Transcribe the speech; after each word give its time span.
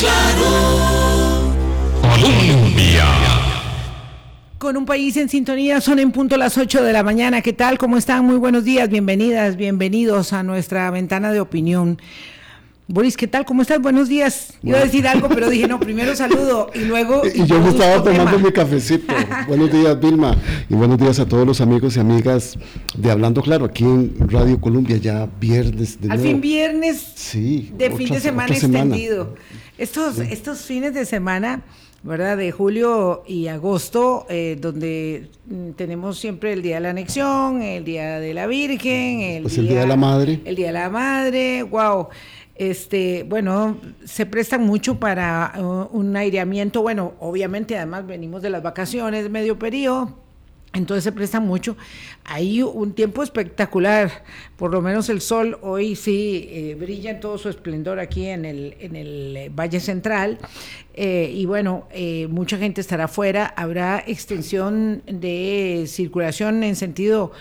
claro. 0.00 1.52
Colombia. 2.00 3.04
Con 4.58 4.76
un 4.76 4.84
país 4.84 5.16
en 5.16 5.28
sintonía, 5.28 5.80
son 5.80 5.98
en 5.98 6.10
punto 6.10 6.36
las 6.36 6.58
8 6.58 6.82
de 6.82 6.92
la 6.92 7.02
mañana. 7.02 7.40
¿Qué 7.40 7.52
tal? 7.52 7.78
¿Cómo 7.78 7.96
están? 7.96 8.24
Muy 8.24 8.36
buenos 8.36 8.64
días, 8.64 8.88
bienvenidas, 8.88 9.56
bienvenidos 9.56 10.32
a 10.32 10.42
nuestra 10.42 10.90
ventana 10.90 11.32
de 11.32 11.40
opinión. 11.40 11.98
Boris, 12.92 13.16
¿qué 13.16 13.28
tal? 13.28 13.44
¿Cómo 13.44 13.62
estás? 13.62 13.80
Buenos 13.80 14.08
días. 14.08 14.54
Iba 14.64 14.78
a 14.78 14.82
decir 14.82 15.06
algo, 15.06 15.28
pero 15.28 15.48
dije, 15.48 15.68
no, 15.68 15.78
primero 15.78 16.16
saludo 16.16 16.70
y 16.74 16.80
luego... 16.80 17.22
Y, 17.34 17.46
yo 17.46 17.60
me 17.60 17.68
estaba 17.68 18.02
tomando 18.02 18.36
mi 18.40 18.50
cafecito. 18.50 19.14
buenos 19.46 19.70
días, 19.70 20.00
Vilma. 20.00 20.36
Y 20.68 20.74
buenos 20.74 20.98
días 20.98 21.20
a 21.20 21.26
todos 21.26 21.46
los 21.46 21.60
amigos 21.60 21.96
y 21.96 22.00
amigas 22.00 22.58
de 22.96 23.10
Hablando 23.12 23.42
Claro, 23.42 23.66
aquí 23.66 23.84
en 23.84 24.12
Radio 24.28 24.60
Colombia, 24.60 24.96
ya 24.96 25.28
viernes. 25.40 26.00
De 26.00 26.10
Al 26.10 26.18
fin 26.18 26.40
viernes 26.40 27.12
sí, 27.14 27.70
de 27.78 27.92
fin 27.92 28.08
de 28.08 28.18
semana 28.18 28.52
extendido. 28.52 29.36
Estos, 29.80 30.18
estos 30.18 30.60
fines 30.60 30.94
de 30.94 31.04
semana... 31.04 31.62
¿verdad? 32.02 32.38
De 32.38 32.50
julio 32.50 33.24
y 33.26 33.48
agosto, 33.48 34.24
eh, 34.30 34.56
donde 34.58 35.28
mm, 35.44 35.72
tenemos 35.72 36.18
siempre 36.18 36.54
el 36.54 36.62
Día 36.62 36.76
de 36.76 36.80
la 36.80 36.90
Anexión, 36.90 37.60
el 37.60 37.84
Día 37.84 38.18
de 38.18 38.32
la 38.32 38.46
Virgen, 38.46 39.20
el, 39.20 39.42
pues 39.42 39.58
el 39.58 39.68
Día 39.68 39.80
de 39.80 39.86
la 39.86 39.96
Madre. 39.96 40.40
El 40.46 40.56
Día 40.56 40.68
de 40.68 40.72
la 40.72 40.88
Madre, 40.88 41.62
wow 41.62 42.08
este, 42.60 43.22
bueno, 43.22 43.78
se 44.04 44.26
prestan 44.26 44.66
mucho 44.66 45.00
para 45.00 45.54
uh, 45.56 45.96
un 45.96 46.14
aireamiento. 46.14 46.82
Bueno, 46.82 47.14
obviamente, 47.18 47.74
además 47.74 48.06
venimos 48.06 48.42
de 48.42 48.50
las 48.50 48.62
vacaciones, 48.62 49.30
medio 49.30 49.58
periodo. 49.58 50.19
Entonces 50.72 51.02
se 51.02 51.12
presta 51.12 51.40
mucho. 51.40 51.76
Hay 52.24 52.62
un 52.62 52.92
tiempo 52.92 53.22
espectacular, 53.24 54.22
por 54.56 54.70
lo 54.70 54.80
menos 54.80 55.08
el 55.08 55.20
sol 55.20 55.58
hoy 55.62 55.96
sí 55.96 56.48
eh, 56.48 56.76
brilla 56.78 57.10
en 57.10 57.20
todo 57.20 57.38
su 57.38 57.48
esplendor 57.48 57.98
aquí 57.98 58.26
en 58.26 58.44
el, 58.44 58.76
en 58.78 58.94
el 58.94 59.36
eh, 59.36 59.50
Valle 59.52 59.80
Central. 59.80 60.38
Eh, 60.94 61.32
y 61.34 61.46
bueno, 61.46 61.88
mucha 62.28 62.56
gente 62.56 62.80
estará 62.80 63.04
afuera. 63.04 63.52
Habrá 63.56 64.04
extensión 64.06 65.02
de 65.06 65.84
circulación 65.88 66.62
en 66.62 66.76
sentido 66.76 67.32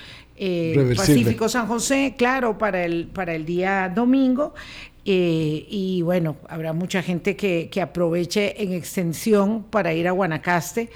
Pacífico 0.96 1.50
San 1.50 1.68
José, 1.68 2.16
claro, 2.18 2.58
para 2.58 2.86
el, 2.86 3.08
para 3.08 3.36
el 3.36 3.46
día 3.46 3.92
domingo. 3.94 4.54
Eh, 5.06 5.66
y 5.68 6.02
bueno, 6.02 6.38
habrá 6.48 6.74
mucha 6.74 7.02
gente 7.02 7.36
que, 7.36 7.82
aproveche 7.82 8.62
en 8.62 8.74
extensión 8.74 9.64
para 9.64 9.92
ir 9.94 10.08
a 10.08 10.12
Guanacaste 10.12 10.90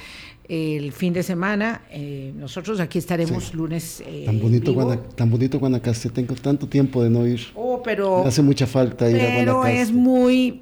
el 0.54 0.92
fin 0.92 1.14
de 1.14 1.23
semana. 1.23 1.82
Eh, 1.90 2.32
nosotros 2.36 2.80
aquí 2.80 3.00
estaremos 3.00 3.54
lunes. 3.54 4.04
Eh, 4.06 4.23
tan, 4.26 4.40
bonito 4.40 4.98
tan 5.16 5.30
bonito 5.30 5.59
Guanacaste, 5.59 6.09
tengo 6.09 6.36
tanto 6.36 6.68
tiempo 6.68 7.04
de 7.04 7.09
no 7.09 7.26
ir. 7.26 7.42
Oh, 7.56 7.82
pero. 7.84 8.26
hace 8.26 8.42
mucha 8.42 8.68
falta 8.68 9.09
ir 9.09 9.16
a 9.16 9.20
Guanacaste. 9.20 9.46
Pero 9.46 9.66
es 9.66 9.92
muy. 9.92 10.62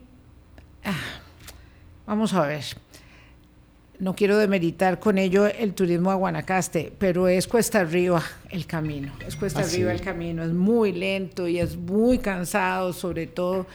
Ah, 0.83 0.95
vamos 2.05 2.33
a 2.33 2.47
ver 2.47 2.63
no 4.01 4.15
quiero 4.15 4.37
demeritar 4.37 4.99
con 4.99 5.19
ello 5.19 5.45
el 5.45 5.75
turismo 5.75 6.09
a 6.09 6.15
Guanacaste, 6.15 6.91
pero 6.97 7.27
es 7.27 7.47
cuesta 7.47 7.81
arriba 7.81 8.23
el 8.49 8.65
camino, 8.65 9.13
es 9.25 9.35
cuesta 9.35 9.59
ah, 9.59 9.63
arriba 9.63 9.91
el 9.91 10.01
camino, 10.01 10.43
es 10.43 10.51
muy 10.51 10.91
lento 10.91 11.47
y 11.47 11.59
es 11.59 11.77
muy 11.77 12.17
cansado, 12.17 12.93
sobre 12.93 13.27
todo 13.27 13.67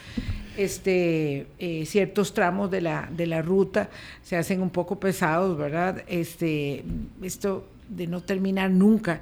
este 0.56 1.46
eh, 1.58 1.84
ciertos 1.86 2.34
tramos 2.34 2.70
de 2.70 2.80
la, 2.80 3.08
de 3.10 3.26
la 3.26 3.42
ruta 3.42 3.90
se 4.22 4.36
hacen 4.36 4.60
un 4.62 4.70
poco 4.70 4.98
pesados, 4.98 5.56
¿verdad? 5.56 6.02
Este, 6.06 6.84
esto 7.22 7.66
de 7.88 8.06
no 8.06 8.20
terminar 8.22 8.70
nunca. 8.70 9.20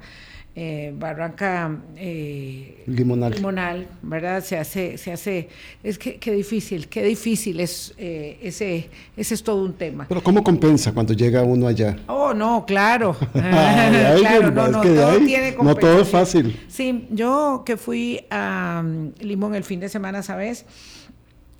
Eh, 0.57 0.93
Barranca 0.97 1.69
eh, 1.97 2.85
limonal. 2.87 3.87
¿verdad? 4.01 4.41
Se 4.41 4.57
hace, 4.57 4.97
se 4.97 5.11
hace, 5.11 5.49
es 5.83 5.97
que 5.97 6.15
qué 6.15 6.31
difícil, 6.31 6.87
qué 6.87 7.03
difícil 7.03 7.59
es 7.59 7.93
eh, 7.97 8.39
ese, 8.41 8.89
ese 9.17 9.33
es 9.33 9.43
todo 9.43 9.65
un 9.65 9.73
tema. 9.73 10.05
Pero 10.07 10.23
¿cómo 10.23 10.41
compensa 10.41 10.93
cuando 10.93 11.13
llega 11.13 11.43
uno 11.43 11.67
allá? 11.67 11.97
Oh, 12.07 12.33
no, 12.33 12.65
claro. 12.65 13.17
claro 13.33 14.49
no, 14.49 14.69
no, 14.69 14.81
todo 14.81 15.17
tiene 15.25 15.57
no 15.61 15.75
todo 15.75 16.01
es 16.01 16.07
fácil. 16.07 16.57
Sí, 16.69 17.05
yo 17.11 17.63
que 17.65 17.75
fui 17.75 18.21
a 18.29 18.81
um, 18.81 19.11
Limón 19.19 19.55
el 19.55 19.65
fin 19.65 19.81
de 19.81 19.89
semana, 19.89 20.23
¿sabes? 20.23 20.65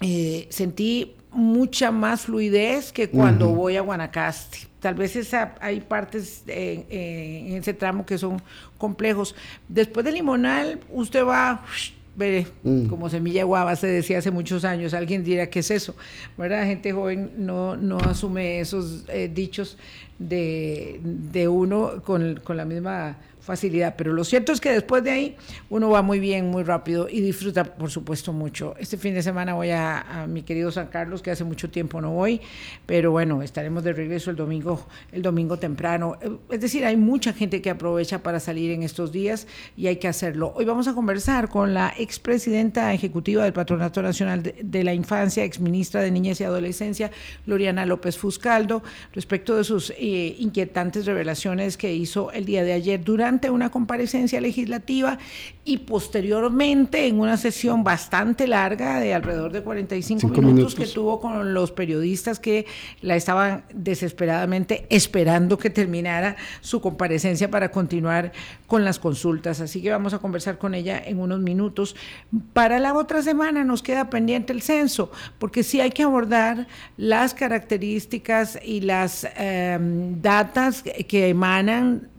Eh, 0.01 0.47
sentí 0.50 1.16
mucha 1.31 1.91
más 1.91 2.22
fluidez 2.22 2.91
que 2.91 3.09
cuando 3.09 3.50
voy 3.50 3.75
a 3.78 3.81
Guanacaste. 3.81 4.59
Tal 4.79 4.95
vez 4.95 5.16
esa, 5.16 5.56
hay 5.59 5.81
partes 5.81 6.44
en 6.47 7.53
ese 7.53 7.73
tramo 7.73 8.06
que 8.06 8.17
son 8.17 8.41
complejos. 8.78 9.35
Después 9.67 10.06
de 10.06 10.11
Limonal, 10.11 10.79
usted 10.89 11.25
va, 11.25 11.66
ve, 12.16 12.47
mm. 12.63 12.85
como 12.88 13.09
semilla 13.09 13.44
guava 13.44 13.75
se 13.75 13.88
decía 13.88 14.19
hace 14.19 14.31
muchos 14.31 14.63
años, 14.63 14.94
alguien 14.94 15.23
dirá, 15.23 15.50
¿qué 15.50 15.59
es 15.59 15.72
eso? 15.72 15.95
¿Verdad? 16.38 16.66
Gente 16.66 16.91
joven 16.91 17.31
no, 17.38 17.75
no 17.75 17.97
asume 17.97 18.59
esos 18.59 19.03
eh, 19.09 19.29
dichos 19.33 19.77
de, 20.19 21.00
de 21.03 21.47
uno 21.47 22.01
con, 22.03 22.39
con 22.44 22.57
la 22.57 22.66
misma 22.66 23.17
facilidad. 23.45 23.95
Pero 23.95 24.11
lo 24.11 24.23
cierto 24.23 24.51
es 24.51 24.59
que 24.59 24.72
después 24.72 25.03
de 25.03 25.11
ahí 25.11 25.35
uno 25.69 25.89
va 25.91 26.01
muy 26.01 26.19
bien, 26.19 26.50
muy 26.50 26.63
rápido 26.63 27.07
y 27.07 27.22
disfruta, 27.22 27.63
por 27.63 27.91
supuesto, 27.91 28.33
mucho. 28.33 28.75
Este 28.79 28.97
fin 28.97 29.13
de 29.13 29.22
semana 29.22 29.53
voy 29.53 29.69
a, 29.69 30.25
mi 30.28 30.41
querido 30.41 30.72
San 30.72 30.88
Carlos, 30.88 31.22
que 31.22 31.29
hace 31.29 31.44
mucho 31.44 31.69
tiempo 31.69 32.01
no 32.01 32.11
voy, 32.11 32.41
pero 32.88 33.11
bueno, 33.11 33.44
estaremos 33.44 33.83
de 33.83 33.94
regreso 33.94 34.31
el 34.31 34.35
domingo, 34.35 34.88
el 35.11 35.22
domingo 35.22 35.57
temprano. 35.57 36.17
Es 36.50 36.59
decir, 36.59 36.85
hay 36.85 36.97
mucha 36.97 37.33
gente 37.33 37.61
que 37.61 37.69
aprovecha 37.69 38.23
para 38.23 38.39
salir 38.39 38.72
en 38.72 38.81
estos 38.81 39.11
días 39.11 39.47
y 39.77 39.88
hay 39.88 39.97
que 39.97 40.07
hacerlo. 40.07 40.51
Hoy 40.56 40.66
vamos 40.66 40.88
a 40.88 40.95
conversar 40.95 41.47
con 41.47 41.75
la 41.75 41.94
expresidenta 41.97 42.94
ejecutiva 42.94 43.44
del 43.44 43.53
Patronato 43.53 44.01
Nacional 44.01 44.41
de, 44.41 44.83
la 44.83 44.94
Infancia, 44.94 45.44
exministra 45.44 46.01
de 46.01 46.09
Niñez 46.09 46.41
y 46.41 46.45
Adolescencia, 46.45 47.12
Loriana 47.45 47.85
López 47.85 48.17
Fuscaldo, 48.17 48.81
respecto 49.13 49.56
de 49.56 49.63
sus 49.63 49.91
eh, 49.91 50.35
inquietantes 50.39 51.06
revelaciones 51.06 51.77
que 51.77 51.94
hizo 51.94 52.31
el 52.31 52.45
día 52.45 52.63
de 52.63 52.73
ayer 52.73 53.03
durante 53.03 53.34
una 53.50 53.69
comparecencia 53.69 54.41
legislativa 54.41 55.18
y 55.63 55.79
posteriormente 55.79 57.07
en 57.07 57.19
una 57.19 57.38
sesión 57.38 57.84
bastante 57.84 58.47
larga 58.47 59.00
de 59.00 59.13
alrededor 59.13 59.51
de 59.51 59.62
45 59.62 60.28
minutos, 60.28 60.75
que 60.75 60.88
tuvo 60.88 61.19
con 61.19 61.53
los 61.53 61.72
periodistas 61.72 62.40
que 62.40 62.66
la 63.01 63.16
estaban 63.16 63.66
desesperadamente 63.74 64.85
esperando 64.90 65.57
que 65.57 65.69
terminara 65.69 66.35
su 66.62 66.81
comparecencia 66.81 67.50
para 67.50 67.72
continuar 67.72 68.31
con 68.68 68.85
las 68.85 69.00
consultas. 69.00 69.62
Así 69.62 69.81
que 69.81 69.91
vamos 69.91 70.13
a 70.13 70.19
conversar 70.19 70.57
con 70.57 70.74
ella 70.74 71.01
en 71.03 71.19
unos 71.19 71.40
minutos. 71.40 71.95
Para 72.53 72.79
la 72.79 72.94
otra 72.94 73.22
semana 73.22 73.63
nos 73.63 73.81
queda 73.81 74.09
pendiente 74.09 74.53
el 74.53 74.62
censo, 74.62 75.12
porque 75.40 75.63
sí 75.63 75.81
hay 75.81 75.91
que 75.91 76.03
abordar 76.03 76.68
las 76.97 77.34
características 77.34 78.59
y 78.63 78.81
las 78.81 79.28
em, 79.35 80.22
datas 80.22 80.84
que 80.84 81.29
emanan 81.29 82.09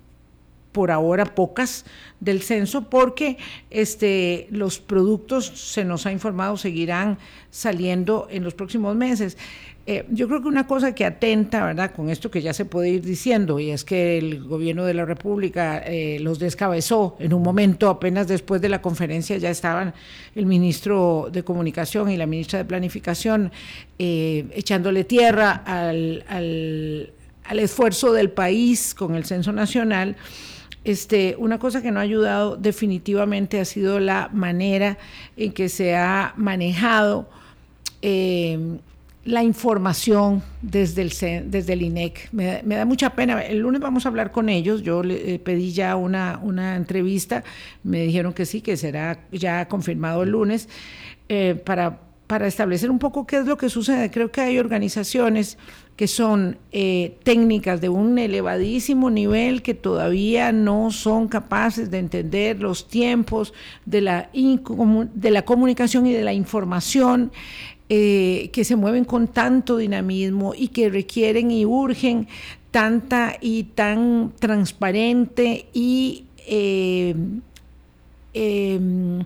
por 0.77 0.91
ahora 0.91 1.25
pocas 1.25 1.87
del 2.21 2.43
censo 2.43 2.91
porque 2.91 3.39
este, 3.71 4.47
los 4.51 4.79
productos, 4.79 5.47
se 5.47 5.87
nos 5.87 6.05
ha 6.05 6.13
informado, 6.13 6.59
seguirán 6.59 7.17
saliendo 7.51 8.29
en 8.31 8.45
los 8.45 8.53
próximos 8.53 8.95
meses. 8.95 9.39
Eh, 9.87 10.05
yo 10.11 10.29
creo 10.29 10.43
que 10.43 10.49
una 10.49 10.67
cosa 10.67 10.95
que 10.95 11.07
atenta, 11.07 11.65
¿verdad?, 11.65 11.93
con 11.95 12.11
esto 12.11 12.31
que 12.31 12.43
ya 12.43 12.53
se 12.53 12.67
puede 12.67 12.91
ir 12.91 13.01
diciendo, 13.01 13.59
y 13.59 13.71
es 13.71 13.85
que 13.85 14.19
el 14.19 14.45
gobierno 14.45 14.85
de 14.85 14.93
la 14.93 15.07
República 15.07 15.79
eh, 15.79 16.19
los 16.21 16.39
descabezó 16.39 17.17
en 17.21 17.33
un 17.33 17.43
momento, 17.43 17.89
apenas 17.89 18.29
después 18.29 18.61
de 18.61 18.69
la 18.69 18.83
conferencia, 18.83 19.39
ya 19.39 19.49
estaban 19.49 19.95
el 20.35 20.45
ministro 20.45 21.31
de 21.33 21.43
Comunicación 21.43 22.11
y 22.11 22.19
la 22.19 22.27
ministra 22.27 22.59
de 22.59 22.67
Planificación 22.67 23.51
eh, 23.99 24.45
echándole 24.53 25.05
tierra 25.05 25.63
al, 25.65 26.23
al 26.29 27.59
esfuerzo 27.61 28.13
del 28.13 28.29
país 28.29 28.95
con 28.95 29.15
el 29.15 29.25
censo 29.25 29.53
nacional. 29.53 30.17
Este, 30.87 31.35
una 31.41 31.59
cosa 31.59 31.83
que 31.83 31.91
no 31.91 31.99
ha 31.99 32.05
ayudado 32.05 32.57
definitivamente 32.57 33.59
ha 33.59 33.65
sido 33.65 33.99
la 33.99 34.31
manera 34.33 34.99
en 35.37 35.51
que 35.51 35.69
se 35.69 35.97
ha 35.97 36.33
manejado 36.37 37.29
eh, 38.03 38.79
la 39.25 39.43
información 39.43 40.45
desde 40.63 41.03
el, 41.03 41.51
desde 41.51 41.73
el 41.73 41.83
INEC. 41.83 42.29
Me, 42.31 42.63
da 42.63 42.85
mucha 42.85 43.11
pena. 43.17 43.43
El 43.43 43.59
lunes 43.59 43.81
vamos 43.81 44.07
a 44.07 44.11
hablar 44.11 44.31
con 44.31 44.49
ellos. 44.49 44.83
Yo 44.83 45.03
le 45.03 45.35
eh, 45.35 45.39
pedí 45.41 45.73
ya 45.73 45.97
una, 45.97 46.77
entrevista. 46.77 47.43
Me 47.83 48.03
dijeron 48.03 48.33
que 48.33 48.47
sí, 48.47 48.61
que 48.61 48.77
será 48.77 49.19
ya 49.33 49.67
confirmado 49.67 50.23
el 50.23 50.31
lunes 50.31 50.69
eh, 51.29 51.61
para 51.65 52.47
establecer 52.47 52.93
un 52.93 53.01
poco 53.01 53.27
qué 53.27 53.39
es 53.39 53.47
lo 53.47 53.57
que 53.57 53.71
sucede. 53.71 54.13
Creo 54.13 54.31
que 54.31 54.41
hay 54.41 54.61
organizaciones 54.61 55.59
que 55.97 56.07
son 56.07 56.59
eh, 56.73 57.17
técnicas 57.23 57.81
de 57.81 57.89
un 57.89 58.19
elevadísimo 58.19 59.11
nivel 59.11 59.63
que 59.63 59.73
todavía 59.73 60.53
no 60.53 60.91
son 60.91 61.27
capaces 61.27 61.91
de 61.91 61.99
entender 61.99 62.61
los 62.61 62.87
tiempos 62.87 63.55
de 63.87 64.03
la, 64.03 64.31
de 64.33 65.31
la 65.31 65.43
comunicación 65.43 66.07
y 66.07 66.13
de 66.13 66.23
la 66.23 66.35
información, 66.35 67.33
eh, 67.89 68.51
que 68.53 68.65
se 68.65 68.77
mueven 68.77 69.05
con 69.05 69.29
tanto 69.29 69.77
dinamismo 69.77 70.53
y 70.55 70.69
que 70.69 70.91
requieren 70.91 71.51
y 71.51 71.65
urgen 71.65 72.29
tanta 72.71 73.37
y 73.41 73.63
tan 73.63 74.33
transparente 74.39 75.67
y 75.73 76.25
eh, 76.47 77.15
em, 78.35 79.25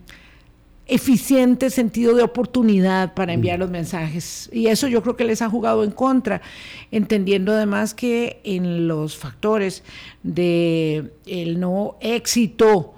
eficiente 0.91 1.71
sentido 1.71 2.15
de 2.15 2.23
oportunidad 2.23 3.15
para 3.15 3.33
enviar 3.33 3.59
los 3.59 3.71
mensajes. 3.71 4.51
Y 4.53 4.67
eso 4.67 4.89
yo 4.89 5.03
creo 5.03 5.17
que 5.17 5.25
les 5.25 5.41
ha 5.41 5.49
jugado 5.49 5.85
en 5.85 5.93
contra, 5.93 6.43
entendiendo 6.91 7.53
además 7.53 7.95
que 7.95 8.41
en 8.45 8.89
los 8.89 9.17
factores 9.17 9.85
de 10.23 11.13
el 11.27 11.61
no 11.61 11.97
éxito 12.01 12.95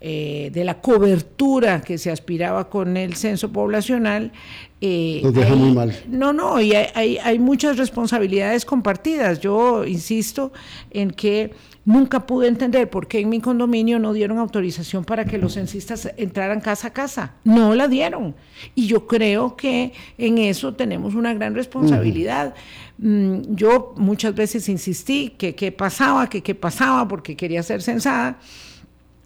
eh, 0.00 0.50
de 0.52 0.64
la 0.64 0.80
cobertura 0.80 1.80
que 1.80 1.98
se 1.98 2.10
aspiraba 2.10 2.68
con 2.68 2.96
el 2.96 3.14
censo 3.14 3.52
poblacional. 3.52 4.32
Eh, 4.80 5.20
Nos 5.22 5.34
deja 5.34 5.54
muy 5.54 5.72
mal. 5.72 5.94
No, 6.08 6.32
no, 6.32 6.60
y 6.60 6.74
hay, 6.74 7.18
hay 7.18 7.38
muchas 7.38 7.76
responsabilidades 7.76 8.64
compartidas. 8.64 9.40
Yo 9.40 9.84
insisto 9.84 10.52
en 10.90 11.10
que 11.10 11.52
Nunca 11.86 12.26
pude 12.26 12.48
entender 12.48 12.88
por 12.88 13.06
qué 13.06 13.20
en 13.20 13.28
mi 13.28 13.40
condominio 13.40 13.98
no 13.98 14.14
dieron 14.14 14.38
autorización 14.38 15.04
para 15.04 15.26
que 15.26 15.36
los 15.36 15.54
censistas 15.54 16.10
entraran 16.16 16.62
casa 16.62 16.88
a 16.88 16.92
casa. 16.92 17.34
No 17.44 17.74
la 17.74 17.88
dieron. 17.88 18.34
Y 18.74 18.86
yo 18.86 19.06
creo 19.06 19.54
que 19.54 19.92
en 20.16 20.38
eso 20.38 20.72
tenemos 20.72 21.14
una 21.14 21.34
gran 21.34 21.54
responsabilidad. 21.54 22.54
Mm, 22.96 23.54
yo 23.54 23.92
muchas 23.98 24.34
veces 24.34 24.66
insistí 24.70 25.34
que 25.36 25.54
qué 25.54 25.72
pasaba, 25.72 26.26
que 26.30 26.42
qué 26.42 26.54
pasaba, 26.54 27.06
porque 27.06 27.36
quería 27.36 27.62
ser 27.62 27.82
censada. 27.82 28.38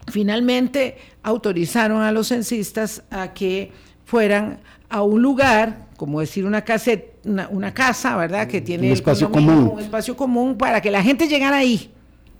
Finalmente 0.08 0.96
autorizaron 1.22 2.02
a 2.02 2.10
los 2.10 2.26
censistas 2.26 3.04
a 3.10 3.34
que 3.34 3.70
fueran 4.04 4.58
a 4.88 5.02
un 5.02 5.22
lugar, 5.22 5.86
como 5.96 6.18
decir 6.18 6.44
una 6.44 6.62
casa, 6.62 6.90
una, 7.24 7.72
casa 7.72 8.16
¿verdad? 8.16 8.48
Que 8.48 8.60
tiene 8.60 8.88
un 8.88 8.94
espacio 8.94 9.30
común. 9.30 9.70
Un 9.74 9.78
espacio 9.78 10.16
común 10.16 10.58
para 10.58 10.80
que 10.80 10.90
la 10.90 11.04
gente 11.04 11.28
llegara 11.28 11.58
ahí 11.58 11.92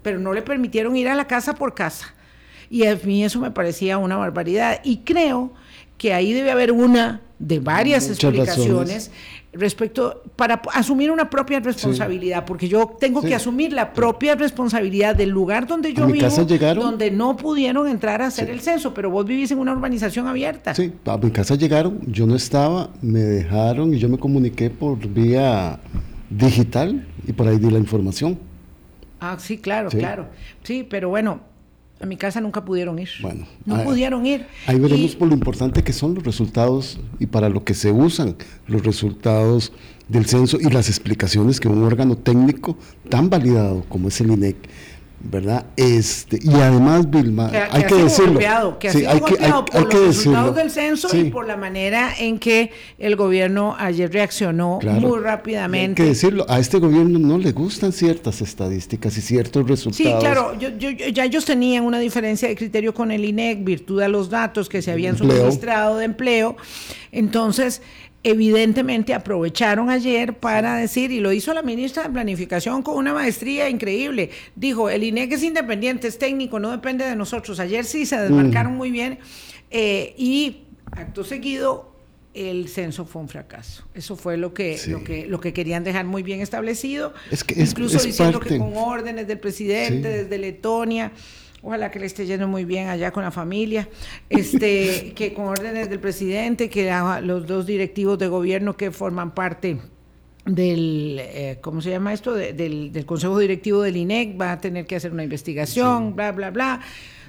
pero 0.03 0.19
no 0.19 0.33
le 0.33 0.43
permitieron 0.43 0.97
ir 0.97 1.09
a 1.09 1.15
la 1.15 1.27
casa 1.27 1.55
por 1.55 1.75
casa. 1.75 2.15
Y 2.71 2.87
a 2.87 2.97
mí 2.97 3.25
eso 3.25 3.41
me 3.41 3.51
parecía 3.51 3.99
una 3.99 4.17
barbaridad. 4.17 4.81
Y 4.85 4.99
creo 4.99 5.53
que 5.97 6.13
ahí 6.13 6.33
debe 6.33 6.51
haber 6.51 6.73
una 6.73 7.23
de 7.39 7.61
varias 7.61 8.09
explicaciones 8.09 9.11
respecto 9.53 10.23
para 10.37 10.61
asumir 10.75 11.11
una 11.11 11.31
propia 11.31 11.61
responsabilidad, 11.61 12.45
porque 12.45 12.69
yo 12.69 12.97
tengo 13.01 13.23
que 13.23 13.35
asumir 13.35 13.73
la 13.73 13.93
propia 13.93 14.35
responsabilidad 14.35 15.17
del 15.17 15.31
lugar 15.31 15.67
donde 15.67 15.95
yo 15.95 16.07
vivo, 16.07 16.29
donde 16.75 17.11
no 17.11 17.37
pudieron 17.37 17.89
entrar 17.89 18.23
a 18.23 18.27
hacer 18.27 18.51
el 18.51 18.61
censo, 18.61 18.93
pero 18.93 19.11
vos 19.11 19.25
vivís 19.25 19.51
en 19.51 19.59
una 19.59 19.73
urbanización 19.73 20.27
abierta. 20.27 20.75
Sí, 20.75 20.93
a 21.07 21.17
mi 21.17 21.31
casa 21.31 21.55
llegaron, 21.55 22.01
yo 22.07 22.27
no 22.27 22.37
estaba, 22.37 22.91
me 23.01 23.21
dejaron 23.21 23.95
y 23.95 23.99
yo 23.99 24.09
me 24.09 24.19
comuniqué 24.19 24.71
por 24.71 24.99
vía 25.09 25.79
digital 26.29 27.07
y 27.27 27.33
por 27.33 27.49
ahí 27.49 27.59
di 27.59 27.71
la 27.71 27.79
información. 27.79 28.39
Ah, 29.21 29.37
sí, 29.39 29.59
claro, 29.59 29.91
claro. 29.91 30.29
Sí, 30.63 30.87
pero 30.89 31.09
bueno, 31.09 31.41
a 32.01 32.07
mi 32.07 32.17
casa 32.17 32.41
nunca 32.41 32.65
pudieron 32.65 32.99
ir. 32.99 33.09
Bueno, 33.21 33.47
no 33.65 33.83
pudieron 33.83 34.25
ir. 34.25 34.47
Ahí 34.67 34.79
veremos 34.79 35.17
por 35.17 35.29
lo 35.29 35.35
importante 35.35 35.83
que 35.83 35.93
son 35.93 36.15
los 36.15 36.25
resultados 36.25 37.01
y 37.19 37.27
para 37.27 37.49
lo 37.49 37.65
que 37.65 37.75
se 37.75 37.91
usan 37.91 38.37
los 38.67 38.85
resultados 38.85 39.73
del 40.09 40.27
censo 40.27 40.59
y 40.61 40.71
las 40.71 40.89
explicaciones 40.89 41.61
que 41.61 41.69
un 41.69 41.83
órgano 41.83 42.17
técnico 42.17 42.79
tan 43.09 43.29
validado 43.29 43.85
como 43.89 44.09
es 44.09 44.21
el 44.21 44.31
INEC 44.31 44.57
¿verdad? 45.21 45.67
Este, 45.77 46.39
y 46.41 46.55
además, 46.55 47.11
Vilma, 47.11 47.51
hay 47.71 47.85
que 47.85 47.95
decirlo. 47.97 48.39
que 48.79 48.89
ha 48.89 48.93
sido 48.93 49.11
hay 49.11 49.19
golpeado 49.19 49.65
que, 49.65 49.73
por 49.73 49.95
los 49.95 50.07
resultados 50.07 50.57
del 50.57 50.71
censo 50.71 51.17
y 51.17 51.25
por 51.31 51.47
la 51.47 51.57
manera 51.57 52.13
en 52.19 52.39
que 52.39 52.71
el 52.99 53.17
gobierno 53.17 53.75
ayer 53.79 54.13
reaccionó 54.13 54.79
muy 54.83 55.19
rápidamente. 55.19 56.03
Hay 56.03 56.07
que 56.07 56.15
decirlo, 56.15 56.47
a 56.49 56.59
este 56.59 56.79
gobierno 56.79 57.19
no 57.19 57.37
le 57.39 57.53
gustan 57.53 57.93
ciertas 57.93 58.41
estadísticas 58.41 59.17
y 59.19 59.21
ciertos 59.21 59.69
resultados. 59.69 59.97
Sí, 59.97 60.05
claro, 60.21 60.57
yo, 60.59 60.69
ya 60.91 61.25
ellos 61.25 61.45
tenían 61.45 61.85
una 61.85 61.99
diferencia 61.99 62.49
de 62.49 62.55
criterio 62.55 62.95
con 62.95 63.11
el 63.11 63.25
INEC, 63.25 63.65
virtud 63.65 64.01
de 64.01 64.09
los 64.09 64.31
datos 64.31 64.69
que 64.69 64.83
se 64.83 64.93
habían 64.93 65.19
suministrado 65.19 65.97
de 65.97 66.05
empleo. 66.05 66.57
Entonces, 67.11 67.83
evidentemente 68.23 69.15
aprovecharon 69.15 69.91
ayer 69.91 70.35
para 70.35 70.77
decir, 70.77 71.11
y 71.13 71.21
lo 71.21 71.33
hizo 71.33 71.55
la 71.55 71.63
ministra 71.63 72.03
de 72.03 72.11
Planificación 72.11 72.83
con 72.83 72.97
una 72.97 73.15
maestría 73.15 73.69
increíble, 73.69 74.31
dijo, 74.57 74.91
el 74.91 75.05
INEC 75.05 75.33
es 75.33 75.43
independiente, 75.43 76.09
es 76.09 76.19
técnico, 76.19 76.59
no 76.59 76.71
depende 76.71 77.05
de 77.05 77.17
nosotros. 77.17 77.61
Ayer 77.61 77.85
sí 77.85 78.07
se 78.07 78.19
desmarcaron 78.19 78.75
muy 78.77 78.91
bien 78.91 79.19
eh, 79.71 80.15
y 80.17 80.65
acto 80.91 81.25
seguido 81.25 81.89
el 82.35 82.69
censo 82.69 83.05
fue 83.05 83.23
un 83.23 83.29
fracaso. 83.29 83.85
Eso 83.95 84.15
fue 84.15 84.37
lo 84.37 84.55
que, 84.55 84.81
lo 84.87 85.03
que, 85.03 85.27
lo 85.27 85.41
que 85.41 85.53
querían 85.53 85.83
dejar 85.83 86.05
muy 86.05 86.23
bien 86.23 86.41
establecido, 86.41 87.13
es 87.31 87.43
que 87.43 87.61
incluso 87.61 88.01
diciendo 88.01 88.39
que 88.39 88.59
con 88.59 88.77
órdenes 88.77 89.27
del 89.27 89.39
presidente 89.39 90.09
desde 90.09 90.39
Letonia 90.39 91.13
Ojalá 91.63 91.91
que 91.91 91.99
le 91.99 92.07
esté 92.07 92.25
yendo 92.27 92.47
muy 92.47 92.65
bien 92.65 92.89
allá 92.89 93.11
con 93.11 93.25
la 93.25 93.31
familia. 93.31 93.89
Este, 94.31 95.13
que 95.17 95.35
con 95.35 95.47
órdenes 95.47 95.91
del 95.91 95.99
presidente, 95.99 96.69
que 96.69 96.93
los 97.23 97.47
dos 97.47 97.67
directivos 97.67 98.19
de 98.19 98.29
gobierno 98.29 98.77
que 98.77 98.91
forman 98.91 99.35
parte 99.35 99.79
del, 100.47 101.19
eh, 101.21 101.59
¿cómo 101.61 101.83
se 101.83 101.91
llama 101.91 102.13
esto? 102.13 102.33
del, 102.33 103.05
Consejo 103.07 103.39
Directivo 103.39 103.83
del 103.83 103.97
INEC 103.97 104.41
va 104.41 104.53
a 104.53 104.59
tener 104.59 104.87
que 104.87 104.97
hacer 104.97 105.13
una 105.13 105.25
investigación, 105.25 106.15
bla, 106.15 106.33
bla, 106.33 106.51
bla. 106.51 106.81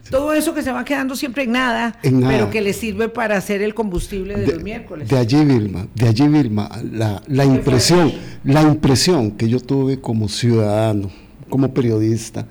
Todo 0.10 0.34
eso 0.34 0.54
que 0.54 0.64
se 0.64 0.72
va 0.72 0.86
quedando 0.86 1.16
siempre 1.16 1.44
en 1.44 1.52
nada, 1.52 2.00
pero 2.02 2.50
que 2.50 2.62
le 2.62 2.74
sirve 2.74 3.10
para 3.10 3.36
hacer 3.36 3.62
el 3.62 3.74
combustible 3.74 4.38
de, 4.38 4.48
los 4.48 4.64
miércoles. 4.64 5.10
De 5.10 5.18
allí, 5.18 5.44
Vilma, 5.44 5.88
de 5.94 6.08
allí, 6.08 6.28
Vilma, 6.28 6.70
la, 6.92 7.22
la 7.28 7.46
impresión, 7.46 8.14
la 8.46 8.62
impresión 8.62 9.32
que 9.32 9.50
yo 9.50 9.60
tuve 9.60 10.00
como 10.00 10.30
ciudadano, 10.30 11.12
como 11.50 11.74
periodista, 11.74 12.48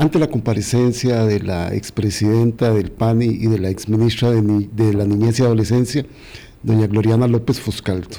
ante 0.00 0.18
la 0.18 0.28
comparecencia 0.28 1.26
de 1.26 1.40
la 1.40 1.74
expresidenta 1.74 2.72
del 2.72 2.90
PANI 2.90 3.26
y 3.26 3.48
de 3.48 3.58
la 3.58 3.68
exministra 3.68 4.30
de, 4.30 4.40
de 4.72 4.94
la 4.94 5.04
Niñez 5.04 5.38
y 5.38 5.42
Adolescencia, 5.42 6.06
doña 6.62 6.86
Gloriana 6.86 7.28
López 7.28 7.60
Fuscaldo. 7.60 8.16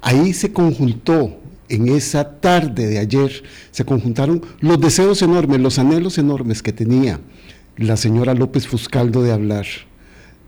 Ahí 0.00 0.32
se 0.32 0.50
conjuntó 0.50 1.36
en 1.68 1.88
esa 1.88 2.40
tarde 2.40 2.86
de 2.86 2.98
ayer 2.98 3.42
se 3.70 3.84
conjuntaron 3.84 4.40
los 4.60 4.80
deseos 4.80 5.20
enormes, 5.20 5.60
los 5.60 5.78
anhelos 5.78 6.16
enormes 6.16 6.62
que 6.62 6.72
tenía 6.72 7.20
la 7.76 7.98
señora 7.98 8.32
López 8.32 8.66
Fuscaldo 8.66 9.22
de 9.22 9.32
hablar, 9.32 9.66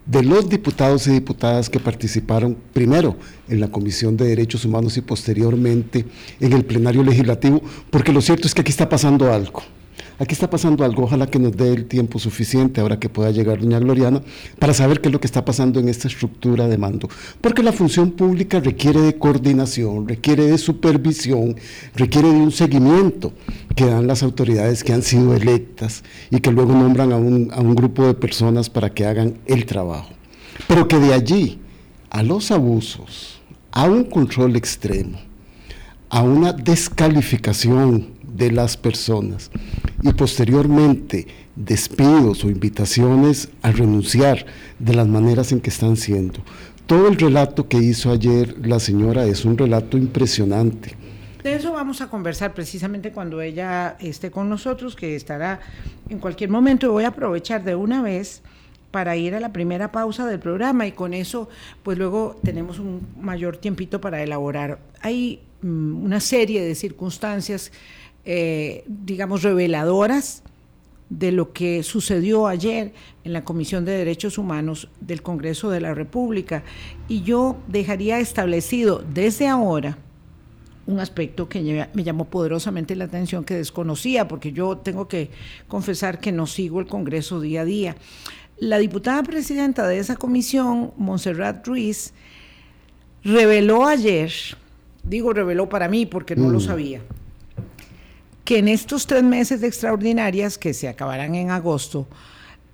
de 0.06 0.22
los 0.22 0.48
diputados 0.48 1.06
y 1.06 1.10
diputadas 1.10 1.69
que 1.69 1.80
participaron 1.80 2.56
primero 2.72 3.19
en 3.46 3.60
la 3.60 3.69
Comisión 3.69 4.16
de 4.16 4.24
Derechos 4.24 4.64
Humanos 4.64 4.96
y 4.96 5.02
posteriormente 5.02 6.06
en 6.40 6.54
el 6.54 6.64
plenario 6.64 7.02
legislativo, 7.02 7.60
porque 7.90 8.10
lo 8.10 8.22
cierto 8.22 8.46
es 8.46 8.54
que 8.54 8.62
aquí 8.62 8.70
está 8.70 8.88
pasando 8.88 9.30
algo. 9.30 9.62
Aquí 10.18 10.34
está 10.34 10.48
pasando 10.48 10.84
algo, 10.84 11.04
ojalá 11.04 11.26
que 11.26 11.38
nos 11.38 11.56
dé 11.56 11.72
el 11.72 11.86
tiempo 11.86 12.18
suficiente 12.18 12.80
ahora 12.80 12.98
que 12.98 13.08
pueda 13.08 13.30
llegar 13.30 13.60
doña 13.60 13.78
Gloriana 13.78 14.22
para 14.58 14.74
saber 14.74 15.00
qué 15.00 15.08
es 15.08 15.12
lo 15.12 15.20
que 15.20 15.26
está 15.26 15.44
pasando 15.44 15.80
en 15.80 15.88
esta 15.88 16.08
estructura 16.08 16.68
de 16.68 16.78
mando. 16.78 17.08
Porque 17.40 17.62
la 17.62 17.72
función 17.72 18.12
pública 18.12 18.60
requiere 18.60 19.00
de 19.00 19.16
coordinación, 19.16 20.06
requiere 20.06 20.46
de 20.46 20.58
supervisión, 20.58 21.56
requiere 21.94 22.28
de 22.28 22.36
un 22.36 22.52
seguimiento 22.52 23.32
que 23.74 23.86
dan 23.86 24.06
las 24.06 24.22
autoridades 24.22 24.84
que 24.84 24.92
han 24.92 25.02
sido 25.02 25.34
electas 25.34 26.04
y 26.31 26.40
que 26.40 26.52
luego 26.52 26.72
nombran 26.72 27.12
a 27.12 27.16
un, 27.16 27.74
grupo 27.74 28.06
de 28.06 28.14
personas 28.14 28.69
para 28.69 28.90
que 28.90 29.06
hagan 29.06 29.38
el 29.46 29.64
trabajo. 29.64 30.10
Pero 30.69 30.86
que 30.86 30.98
de 30.98 31.14
allí 31.14 31.58
a 32.10 32.22
los 32.22 32.50
abusos, 32.50 33.40
a 33.70 33.84
un 33.84 34.04
control 34.04 34.56
extremo, 34.56 35.19
a 36.10 36.22
una 36.22 36.52
descalificación 36.52 38.11
de 38.34 38.51
las 38.51 38.77
personas 38.77 39.51
y 40.03 40.12
posteriormente 40.12 41.27
despidos 41.56 42.44
o 42.44 42.51
invitaciones 42.51 43.48
a 43.62 43.72
renunciar 43.72 44.46
de 44.79 44.94
las 44.94 45.06
maneras 45.06 45.53
en 45.53 45.60
que 45.60 45.70
están 45.70 45.96
siendo. 45.96 46.41
Todo 46.86 47.08
el 47.08 47.17
relato 47.17 47.69
que 47.69 47.79
hizo 47.79 48.10
ayer 48.10 48.67
la 48.67 48.81
señora 48.81 49.24
es 49.24 49.44
un 49.44 49.56
relato 49.56 49.96
impresionante. 49.96 50.96
De 51.43 51.55
eso 51.55 51.72
vamos 51.72 52.01
a 52.01 52.08
conversar 52.08 52.55
precisamente 52.55 53.10
cuando 53.10 53.41
ella 53.41 53.96
esté 53.98 54.31
con 54.31 54.48
nosotros, 54.48 54.94
que 54.94 55.17
estará 55.17 55.60
en 56.08 56.19
cualquier 56.19 56.51
momento. 56.51 56.93
Voy 56.93 57.05
a 57.05 57.08
aprovechar 57.08 57.65
de 57.65 57.74
una 57.74 58.01
vez 58.01 58.43
para 58.93 59.17
ir 59.17 59.34
a 59.34 59.41
la 59.41 59.53
primera 59.53 59.91
pausa 59.91 60.27
del 60.27 60.39
programa 60.39 60.86
y 60.86 60.93
con 60.93 61.15
eso 61.15 61.48
pues 61.82 61.98
luego 61.98 62.36
tenemos 62.44 62.79
un 62.79 63.08
mayor 63.20 63.56
tiempito 63.56 64.01
para 64.01 64.22
elaborar. 64.22 64.79
Hay 65.01 65.41
mm, 65.62 66.05
una 66.05 66.20
serie 66.20 66.62
de 66.62 66.74
circunstancias 66.77 67.72
eh, 68.24 68.84
digamos, 68.86 69.43
reveladoras 69.43 70.43
de 71.08 71.31
lo 71.31 71.52
que 71.52 71.82
sucedió 71.82 72.46
ayer 72.46 72.94
en 73.24 73.32
la 73.32 73.44
Comisión 73.44 73.84
de 73.84 73.93
Derechos 73.93 74.38
Humanos 74.38 74.88
del 75.00 75.20
Congreso 75.20 75.70
de 75.70 75.81
la 75.81 75.93
República. 75.93 76.62
Y 77.06 77.22
yo 77.22 77.58
dejaría 77.69 78.19
establecido 78.19 79.05
desde 79.12 79.48
ahora 79.48 79.98
un 80.86 81.00
aspecto 81.00 81.48
que 81.48 81.86
me 81.93 82.05
llamó 82.05 82.24
poderosamente 82.24 82.96
la 82.96 83.05
atención, 83.05 83.44
que 83.44 83.55
desconocía, 83.55 84.26
porque 84.26 84.52
yo 84.52 84.79
tengo 84.79 85.06
que 85.06 85.31
confesar 85.69 86.19
que 86.19 86.32
no 86.32 86.46
sigo 86.46 86.81
el 86.81 86.86
Congreso 86.86 87.41
día 87.41 87.60
a 87.60 87.64
día. 87.64 87.96
La 88.58 88.79
diputada 88.79 89.22
presidenta 89.22 89.86
de 89.86 89.98
esa 89.98 90.17
comisión, 90.17 90.93
Montserrat 90.96 91.67
Ruiz, 91.67 92.14
reveló 93.22 93.86
ayer, 93.86 94.32
digo 95.05 95.32
reveló 95.32 95.69
para 95.69 95.88
mí 95.88 96.06
porque 96.06 96.36
no 96.36 96.48
lo 96.48 96.58
mm. 96.58 96.62
sabía, 96.62 97.00
que 98.52 98.58
en 98.58 98.68
estos 98.68 99.06
tres 99.06 99.22
meses 99.22 99.62
de 99.62 99.66
extraordinarias, 99.66 100.58
que 100.58 100.74
se 100.74 100.86
acabarán 100.86 101.34
en 101.36 101.50
agosto, 101.50 102.06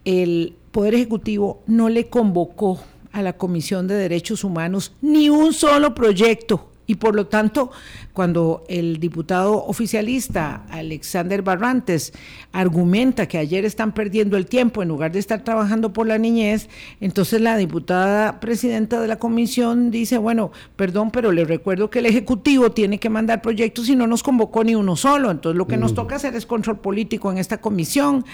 el 0.05 0.57
Poder 0.73 0.97
Ejecutivo 0.97 1.63
no 1.69 1.89
le 1.89 2.09
convocó 2.09 2.81
a 3.13 3.23
la 3.23 3.35
Comisión 3.35 3.87
de 3.87 3.95
Derechos 3.95 4.43
Humanos 4.43 4.97
ni 5.03 5.31
un 5.31 5.53
solo 5.53 5.95
proyecto. 5.95 6.69
Y 6.89 6.95
por 6.95 7.15
lo 7.15 7.27
tanto, 7.27 7.71
cuando 8.15 8.65
el 8.67 8.99
diputado 8.99 9.63
oficialista 9.67 10.65
Alexander 10.71 11.43
Barrantes 11.43 12.15
argumenta 12.51 13.29
que 13.29 13.37
ayer 13.37 13.67
están 13.67 13.93
perdiendo 13.93 14.39
el 14.39 14.47
tiempo 14.47 14.83
en 14.83 14.89
lugar 14.89 15.13
de 15.13 15.19
estar 15.19 15.45
trabajando 15.45 15.93
por 15.93 16.07
la 16.07 16.17
niñez, 16.17 16.71
entonces 17.03 17.43
la 17.43 17.59
diputada 17.59 18.41
presidenta 18.41 19.03
de 19.03 19.07
la 19.07 19.19
comisión 19.19 19.91
dice, 19.91 20.17
bueno, 20.17 20.51
perdón, 20.77 21.11
pero 21.11 21.31
le 21.31 21.45
recuerdo 21.45 21.91
que 21.91 21.99
el 21.99 22.07
Ejecutivo 22.07 22.71
tiene 22.71 22.99
que 22.99 23.11
mandar 23.11 23.43
proyectos 23.43 23.91
y 23.91 23.95
no 23.95 24.07
nos 24.07 24.23
convocó 24.23 24.65
ni 24.65 24.75
uno 24.75 24.97
solo. 24.97 25.31
Entonces 25.31 25.59
lo 25.59 25.67
que 25.67 25.77
nos 25.77 25.93
toca 25.93 26.17
hacer 26.17 26.35
es 26.37 26.47
control 26.47 26.79
político 26.79 27.31
en 27.31 27.37
esta 27.37 27.61
comisión. 27.61 28.25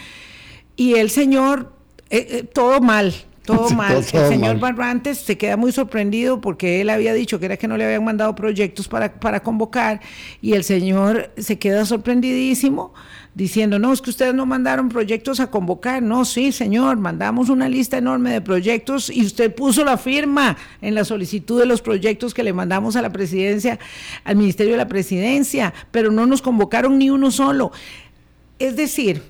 Y 0.77 0.95
el 0.95 1.11
señor, 1.11 1.73
eh, 2.09 2.27
eh, 2.31 2.43
todo 2.45 2.81
mal, 2.81 3.13
todo 3.45 3.71
mal. 3.71 3.97
el 3.97 4.05
señor 4.05 4.59
Barrantes 4.59 5.19
se 5.19 5.37
queda 5.37 5.57
muy 5.57 5.71
sorprendido 5.71 6.41
porque 6.41 6.81
él 6.81 6.91
había 6.91 7.13
dicho 7.13 7.39
que 7.39 7.47
era 7.47 7.57
que 7.57 7.69
no 7.69 7.77
le 7.77 7.85
habían 7.85 8.05
mandado 8.05 8.35
proyectos 8.35 8.89
para, 8.89 9.13
para 9.21 9.41
convocar 9.41 10.01
y 10.41 10.55
el 10.55 10.65
señor 10.65 11.31
se 11.37 11.59
queda 11.59 11.85
sorprendidísimo 11.85 12.93
diciendo, 13.35 13.79
no, 13.79 13.93
es 13.93 14.01
que 14.01 14.11
ustedes 14.11 14.35
no 14.35 14.47
mandaron 14.47 14.89
proyectos 14.89 15.41
a 15.41 15.51
convocar. 15.51 16.03
No, 16.03 16.25
sí, 16.25 16.53
señor, 16.53 16.97
mandamos 16.99 17.49
una 17.49 17.69
lista 17.69 17.99
enorme 17.99 18.31
de 18.33 18.41
proyectos 18.41 19.11
y 19.11 19.25
usted 19.25 19.55
puso 19.55 19.85
la 19.85 19.99
firma 19.99 20.57
en 20.81 20.95
la 20.95 21.05
solicitud 21.05 21.59
de 21.59 21.67
los 21.67 21.83
proyectos 21.83 22.33
que 22.33 22.45
le 22.45 22.53
mandamos 22.53 22.97
a 22.97 23.03
la 23.03 23.11
presidencia, 23.11 23.79
al 24.25 24.37
Ministerio 24.37 24.75
de 24.75 24.79
la 24.79 24.89
Presidencia, 24.89 25.75
pero 25.91 26.11
no 26.11 26.27
nos 26.27 26.43
convocaron 26.43 26.99
ni 26.99 27.11
uno 27.11 27.31
solo. 27.31 27.73
Es 28.59 28.77
decir, 28.77 29.23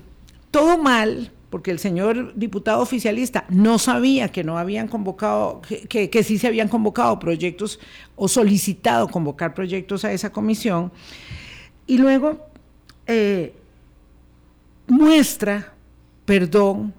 todo 0.51 0.77
mal, 0.77 1.31
porque 1.55 1.71
el 1.71 1.79
señor 1.79 2.33
diputado 2.35 2.81
oficialista 2.81 3.45
no 3.47 3.79
sabía 3.79 4.27
que 4.27 4.43
no 4.43 4.57
habían 4.57 4.89
convocado, 4.89 5.61
que, 5.61 6.21
sí 6.21 6.37
se 6.37 6.47
habían 6.47 6.67
convocado 6.67 7.17
proyectos 7.17 7.79
o 8.17 8.27
solicitado 8.27 9.07
convocar 9.07 9.53
proyectos 9.53 10.03
a 10.03 10.11
esa 10.11 10.33
comisión, 10.33 10.91
y 11.87 11.97
luego 11.97 12.45
eh, 13.07 13.53
muestra 14.87 15.73
perdón 16.25 16.93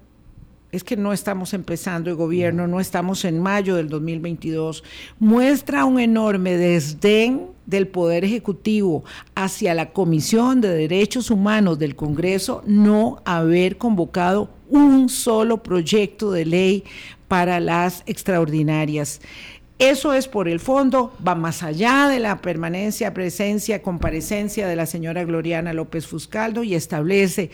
es 0.71 0.83
que 0.83 0.97
no 0.97 1.13
estamos 1.13 1.53
empezando 1.53 2.09
el 2.09 2.15
gobierno, 2.15 2.65
no 2.65 2.79
estamos 2.79 3.25
en 3.25 3.39
mayo 3.39 3.75
del 3.75 3.89
2022, 3.89 4.83
muestra 5.19 5.85
un 5.85 5.99
enorme 5.99 6.57
desdén 6.57 7.49
del 7.67 7.87
Poder 7.87 8.25
Ejecutivo 8.25 9.03
hacia 9.35 9.75
la 9.75 9.91
Comisión 9.91 10.61
de 10.61 10.69
Derechos 10.69 11.29
Humanos 11.29 11.77
del 11.77 11.95
Congreso 11.95 12.63
no 12.65 13.21
haber 13.25 13.77
convocado 13.77 14.49
un 14.69 15.09
solo 15.09 15.61
proyecto 15.61 16.31
de 16.31 16.45
ley 16.45 16.83
para 17.27 17.59
las 17.59 18.01
extraordinarias. 18.07 19.21
Eso 19.79 20.13
es 20.13 20.27
por 20.27 20.47
el 20.47 20.59
fondo, 20.59 21.13
va 21.25 21.35
más 21.35 21.61
allá 21.61 22.07
de 22.07 22.19
la 22.19 22.41
permanencia, 22.41 23.13
presencia, 23.13 23.83
comparecencia 23.83 24.67
de 24.67 24.75
la 24.75 24.87
señora 24.87 25.23
Gloriana 25.23 25.71
López 25.71 26.07
Fuscaldo 26.07 26.63
y 26.63 26.73
establece 26.73 27.51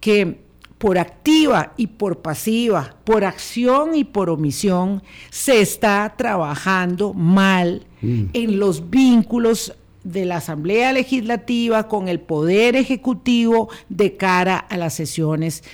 que 0.00 0.40
por 0.78 0.96
activa 0.96 1.74
y 1.76 1.88
por 1.88 2.22
pasiva, 2.22 2.96
por 3.04 3.24
acción 3.24 3.94
y 3.94 4.04
por 4.04 4.30
omisión, 4.30 5.02
se 5.30 5.60
está 5.60 6.14
trabajando 6.16 7.12
mal 7.12 7.87
mm. 8.00 8.24
en 8.32 8.58
los 8.58 8.90
vínculos 8.90 9.74
de 10.04 10.24
la 10.24 10.36
Asamblea 10.36 10.92
Legislativa 10.92 11.88
con 11.88 12.08
el 12.08 12.20
Poder 12.20 12.76
Ejecutivo 12.76 13.68
de 13.88 14.16
cara 14.16 14.56
a 14.56 14.76
las 14.76 14.94
sesiones 14.94 15.64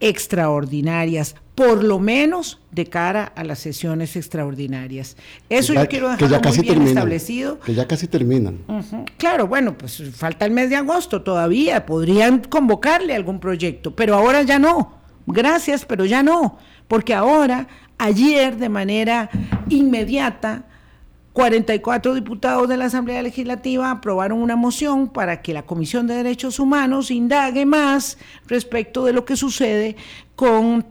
extraordinarias, 0.00 1.36
por 1.54 1.84
lo 1.84 2.00
menos 2.00 2.60
de 2.72 2.86
cara 2.86 3.24
a 3.36 3.44
las 3.44 3.60
sesiones 3.60 4.16
extraordinarias. 4.16 5.16
Eso 5.48 5.72
yo 5.72 5.86
quiero 5.88 6.10
dejarlo 6.10 6.40
muy 6.40 6.58
bien 6.58 6.82
establecido. 6.82 7.60
Que 7.60 7.74
ya 7.74 7.86
casi 7.86 8.08
terminan. 8.08 8.58
Claro, 9.16 9.46
bueno, 9.46 9.78
pues 9.78 10.02
falta 10.14 10.44
el 10.44 10.50
mes 10.50 10.70
de 10.70 10.76
agosto 10.76 11.22
todavía, 11.22 11.86
podrían 11.86 12.40
convocarle 12.40 13.14
algún 13.14 13.38
proyecto, 13.38 13.94
pero 13.94 14.14
ahora 14.14 14.42
ya 14.42 14.58
no. 14.58 14.98
Gracias, 15.26 15.86
pero 15.86 16.04
ya 16.04 16.22
no, 16.22 16.58
porque 16.86 17.14
ahora, 17.14 17.66
ayer, 17.96 18.56
de 18.56 18.68
manera 18.68 19.30
inmediata, 19.70 20.64
44 21.34 22.14
diputados 22.14 22.68
de 22.68 22.76
la 22.76 22.84
Asamblea 22.84 23.20
Legislativa 23.20 23.90
aprobaron 23.90 24.40
una 24.40 24.54
moción 24.54 25.08
para 25.08 25.42
que 25.42 25.52
la 25.52 25.66
Comisión 25.66 26.06
de 26.06 26.14
Derechos 26.14 26.60
Humanos 26.60 27.10
indague 27.10 27.66
más 27.66 28.18
respecto 28.46 29.04
de 29.04 29.12
lo 29.12 29.24
que 29.24 29.36
sucede 29.36 29.96
con 30.36 30.86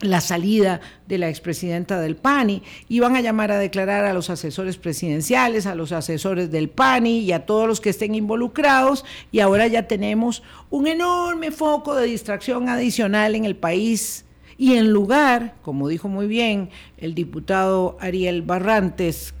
la 0.00 0.22
salida 0.22 0.80
de 1.06 1.18
la 1.18 1.28
expresidenta 1.28 2.00
del 2.00 2.16
PANI. 2.16 2.62
Iban 2.88 3.16
a 3.16 3.20
llamar 3.20 3.52
a 3.52 3.58
declarar 3.58 4.06
a 4.06 4.14
los 4.14 4.30
asesores 4.30 4.78
presidenciales, 4.78 5.66
a 5.66 5.74
los 5.74 5.92
asesores 5.92 6.50
del 6.50 6.70
PANI 6.70 7.18
y 7.18 7.32
a 7.32 7.44
todos 7.44 7.68
los 7.68 7.82
que 7.82 7.90
estén 7.90 8.14
involucrados. 8.14 9.04
Y 9.30 9.40
ahora 9.40 9.66
ya 9.66 9.88
tenemos 9.88 10.42
un 10.70 10.86
enorme 10.86 11.50
foco 11.50 11.94
de 11.94 12.06
distracción 12.06 12.70
adicional 12.70 13.34
en 13.34 13.44
el 13.44 13.56
país. 13.56 14.24
Y 14.56 14.72
en 14.78 14.90
lugar, 14.90 15.54
como 15.60 15.88
dijo 15.88 16.08
muy 16.08 16.26
bien 16.26 16.70
el 16.96 17.14
diputado 17.14 17.98
Ariel 18.00 18.40
Barrantes, 18.40 19.34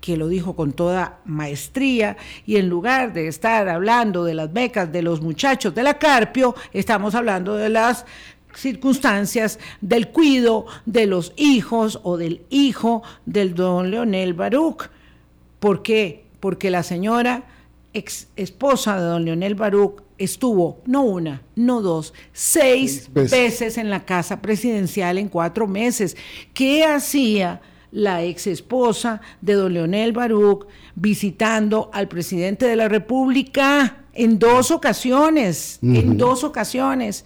que 0.00 0.16
lo 0.16 0.28
dijo 0.28 0.56
con 0.56 0.72
toda 0.72 1.20
maestría, 1.24 2.16
y 2.46 2.56
en 2.56 2.68
lugar 2.68 3.12
de 3.12 3.28
estar 3.28 3.68
hablando 3.68 4.24
de 4.24 4.34
las 4.34 4.52
becas 4.52 4.90
de 4.92 5.02
los 5.02 5.20
muchachos 5.20 5.74
de 5.74 5.82
la 5.82 5.98
Carpio, 5.98 6.54
estamos 6.72 7.14
hablando 7.14 7.56
de 7.56 7.68
las 7.68 8.06
circunstancias 8.54 9.58
del 9.80 10.08
cuido 10.08 10.66
de 10.86 11.06
los 11.06 11.32
hijos 11.36 12.00
o 12.02 12.16
del 12.16 12.42
hijo 12.50 13.02
del 13.26 13.54
don 13.54 13.90
Leonel 13.90 14.34
Baruch. 14.34 14.90
¿Por 15.58 15.82
qué? 15.82 16.24
Porque 16.40 16.70
la 16.70 16.82
señora 16.82 17.44
ex 17.92 18.28
esposa 18.36 18.96
de 18.96 19.02
don 19.02 19.24
Leonel 19.24 19.54
Baruch 19.54 20.02
estuvo 20.18 20.80
no 20.86 21.02
una, 21.02 21.42
no 21.56 21.80
dos, 21.80 22.12
seis, 22.32 23.08
veces. 23.12 23.30
veces 23.30 23.78
en 23.78 23.90
la 23.90 24.04
casa 24.04 24.40
presidencial 24.40 25.18
en 25.18 25.28
cuatro 25.28 25.66
meses. 25.66 26.16
¿Qué 26.52 26.84
hacía? 26.84 27.60
La 27.92 28.22
ex 28.22 28.46
esposa 28.46 29.20
de 29.40 29.54
don 29.54 29.72
Leonel 29.72 30.12
Baruch 30.12 30.66
visitando 30.94 31.90
al 31.92 32.08
presidente 32.08 32.66
de 32.66 32.76
la 32.76 32.88
República 32.88 34.04
en 34.12 34.38
dos 34.38 34.70
ocasiones, 34.70 35.78
en 35.82 36.16
dos 36.16 36.44
ocasiones, 36.44 37.24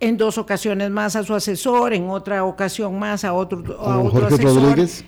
en 0.00 0.16
dos 0.16 0.38
ocasiones 0.38 0.90
más 0.90 1.16
a 1.16 1.24
su 1.24 1.34
asesor, 1.34 1.94
en 1.94 2.08
otra 2.08 2.44
ocasión 2.44 2.98
más 2.98 3.24
a 3.24 3.32
otro, 3.32 3.80
a 3.80 3.98
otro 3.98 4.26
asesor. 4.26 4.62
Rodríguez. 4.62 5.04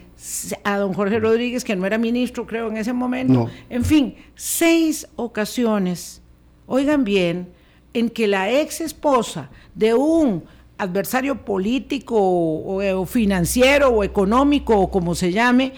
A 0.64 0.78
don 0.78 0.94
Jorge 0.94 1.20
Rodríguez, 1.20 1.62
que 1.62 1.76
no 1.76 1.84
era 1.84 1.98
ministro, 1.98 2.46
creo, 2.46 2.68
en 2.68 2.78
ese 2.78 2.94
momento. 2.94 3.50
En 3.68 3.84
fin, 3.84 4.16
seis 4.34 5.06
ocasiones, 5.16 6.22
oigan 6.66 7.04
bien, 7.04 7.52
en 7.92 8.08
que 8.08 8.26
la 8.26 8.50
ex 8.50 8.80
esposa 8.80 9.50
de 9.74 9.92
un 9.94 10.44
adversario 10.78 11.44
político 11.44 12.16
o, 12.18 13.06
financiero 13.06 13.88
o 13.88 14.04
económico 14.04 14.78
o 14.78 14.90
como 14.90 15.14
se 15.14 15.32
llame, 15.32 15.72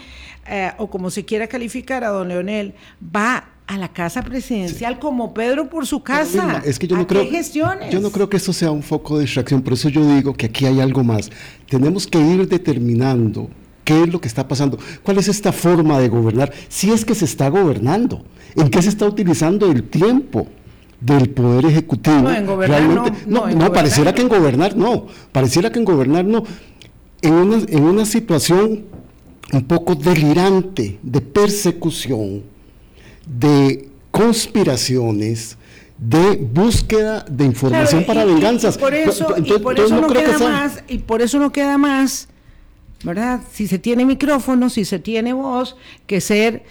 eh, 0.47 0.71
o 0.77 0.89
como 0.89 1.09
se 1.09 1.25
quiera 1.25 1.47
calificar 1.47 2.03
a 2.03 2.09
don 2.09 2.27
Leonel, 2.27 2.73
va 3.03 3.49
a 3.67 3.77
la 3.77 3.93
casa 3.93 4.23
presidencial 4.23 4.97
como 4.97 5.33
Pedro 5.33 5.69
por 5.69 5.85
su 5.85 6.01
casa. 6.01 6.61
es 6.65 6.79
que 6.79 6.87
yo 6.87 6.97
no 6.97 7.05
creo, 7.05 7.23
yo 7.91 7.99
no 7.99 8.09
creo 8.09 8.27
que 8.27 8.37
eso 8.37 8.51
sea 8.51 8.71
un 8.71 8.81
foco 8.81 9.17
de 9.17 9.25
distracción, 9.25 9.61
por 9.61 9.73
eso 9.73 9.89
yo 9.89 10.15
digo 10.15 10.33
que 10.33 10.47
aquí 10.47 10.65
hay 10.65 10.79
algo 10.79 11.03
más. 11.03 11.29
Tenemos 11.69 12.07
que 12.07 12.19
ir 12.19 12.47
determinando 12.47 13.47
qué 13.83 14.01
es 14.03 14.11
lo 14.11 14.19
que 14.19 14.27
está 14.27 14.47
pasando, 14.47 14.79
cuál 15.03 15.19
es 15.19 15.27
esta 15.27 15.51
forma 15.51 15.99
de 15.99 16.09
gobernar, 16.09 16.51
si 16.67 16.91
es 16.91 17.05
que 17.05 17.13
se 17.13 17.25
está 17.25 17.49
gobernando, 17.49 18.25
en 18.55 18.69
qué 18.69 18.81
se 18.81 18.89
está 18.89 19.05
utilizando 19.05 19.71
el 19.71 19.83
tiempo 19.83 20.47
del 20.99 21.29
Poder 21.29 21.65
Ejecutivo. 21.65 22.21
No, 22.21 22.31
en 22.35 22.45
gobernar 22.45 23.13
no. 23.25 23.47
No, 23.47 23.73
pareciera 23.73 24.13
que 24.13 24.21
en 24.21 24.29
gobernar 24.29 24.75
no. 24.75 25.07
Pareciera 25.31 25.71
que 25.71 25.79
en 25.79 25.85
gobernar 25.85 26.25
no. 26.25 26.43
En 27.21 27.33
una, 27.33 27.57
en 27.67 27.83
una 27.83 28.05
situación 28.05 28.85
un 29.51 29.65
poco 29.65 29.95
delirante 29.95 30.99
de 31.01 31.21
persecución, 31.21 32.43
de 33.25 33.89
conspiraciones, 34.11 35.57
de 35.97 36.37
búsqueda 36.37 37.25
de 37.29 37.45
información 37.45 38.05
para 38.05 38.25
venganzas. 38.25 38.75
Y 38.75 38.79
por 38.79 38.93
eso, 38.93 39.27
no, 39.29 40.07
queda 40.07 40.37
más, 40.39 40.83
y 40.87 40.99
por 40.99 41.21
eso 41.21 41.39
no 41.39 41.51
queda 41.51 41.77
más, 41.77 42.29
¿verdad? 43.03 43.41
Si 43.51 43.67
se 43.67 43.79
tiene 43.79 44.05
micrófono, 44.05 44.69
si 44.69 44.85
se 44.85 44.99
tiene 44.99 45.33
voz, 45.33 45.75
que 46.07 46.21
ser 46.21 46.63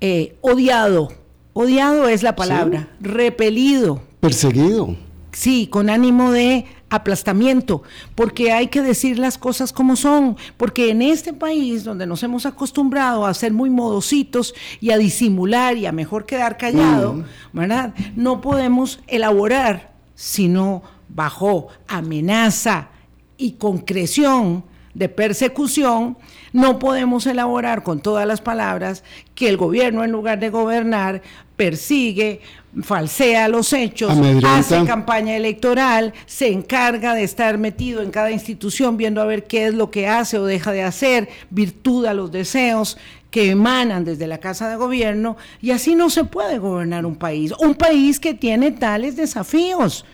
eh, 0.00 0.36
odiado 0.42 1.12
Odiado 1.54 2.08
es 2.08 2.24
la 2.24 2.34
palabra, 2.34 2.88
repelido. 3.00 4.02
Perseguido. 4.18 4.96
Sí, 5.30 5.68
con 5.68 5.88
ánimo 5.88 6.32
de 6.32 6.64
aplastamiento, 6.90 7.82
porque 8.16 8.52
hay 8.52 8.66
que 8.66 8.82
decir 8.82 9.20
las 9.20 9.38
cosas 9.38 9.72
como 9.72 9.94
son, 9.94 10.36
porque 10.56 10.90
en 10.90 11.00
este 11.00 11.32
país 11.32 11.84
donde 11.84 12.06
nos 12.06 12.24
hemos 12.24 12.44
acostumbrado 12.44 13.24
a 13.24 13.34
ser 13.34 13.52
muy 13.52 13.70
modositos 13.70 14.52
y 14.80 14.90
a 14.90 14.98
disimular 14.98 15.76
y 15.76 15.86
a 15.86 15.92
mejor 15.92 16.26
quedar 16.26 16.56
callado, 16.56 17.14
mm. 17.14 17.24
¿verdad? 17.52 17.94
No 18.16 18.40
podemos 18.40 19.00
elaborar, 19.06 19.92
sino 20.16 20.82
bajo 21.08 21.68
amenaza 21.86 22.88
y 23.36 23.52
concreción, 23.52 24.64
de 24.94 25.08
persecución, 25.08 26.16
no 26.52 26.78
podemos 26.78 27.26
elaborar 27.26 27.82
con 27.82 28.00
todas 28.00 28.26
las 28.26 28.40
palabras 28.40 29.02
que 29.34 29.48
el 29.48 29.56
gobierno 29.56 30.04
en 30.04 30.12
lugar 30.12 30.38
de 30.38 30.50
gobernar 30.50 31.22
persigue, 31.56 32.40
falsea 32.82 33.48
los 33.48 33.72
hechos, 33.72 34.10
Amedrenta. 34.10 34.58
hace 34.58 34.84
campaña 34.84 35.36
electoral, 35.36 36.12
se 36.26 36.48
encarga 36.48 37.14
de 37.14 37.24
estar 37.24 37.58
metido 37.58 38.02
en 38.02 38.10
cada 38.10 38.30
institución 38.30 38.96
viendo 38.96 39.20
a 39.20 39.24
ver 39.24 39.44
qué 39.44 39.66
es 39.66 39.74
lo 39.74 39.90
que 39.90 40.08
hace 40.08 40.38
o 40.38 40.44
deja 40.44 40.72
de 40.72 40.82
hacer, 40.82 41.28
virtud 41.50 42.06
a 42.06 42.14
los 42.14 42.32
deseos 42.32 42.96
que 43.30 43.50
emanan 43.50 44.04
desde 44.04 44.28
la 44.28 44.38
Casa 44.38 44.68
de 44.68 44.76
Gobierno, 44.76 45.36
y 45.60 45.72
así 45.72 45.96
no 45.96 46.08
se 46.08 46.22
puede 46.22 46.58
gobernar 46.58 47.04
un 47.04 47.16
país, 47.16 47.52
un 47.58 47.74
país 47.74 48.20
que 48.20 48.32
tiene 48.34 48.70
tales 48.70 49.16
desafíos. 49.16 50.04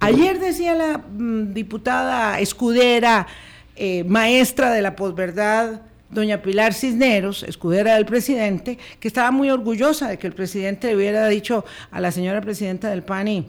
Ayer 0.00 0.40
decía 0.40 0.74
la 0.74 0.98
mm, 0.98 1.54
diputada 1.54 2.40
escudera, 2.40 3.26
eh, 3.78 4.04
maestra 4.04 4.72
de 4.72 4.82
la 4.82 4.96
posverdad, 4.96 5.82
doña 6.10 6.42
Pilar 6.42 6.74
Cisneros, 6.74 7.42
escudera 7.42 7.94
del 7.94 8.06
presidente, 8.06 8.78
que 8.98 9.08
estaba 9.08 9.30
muy 9.30 9.50
orgullosa 9.50 10.08
de 10.08 10.18
que 10.18 10.26
el 10.26 10.32
presidente 10.32 10.88
le 10.88 10.96
hubiera 10.96 11.28
dicho 11.28 11.64
a 11.90 12.00
la 12.00 12.10
señora 12.10 12.40
presidenta 12.40 12.90
del 12.90 13.02
PANI 13.02 13.46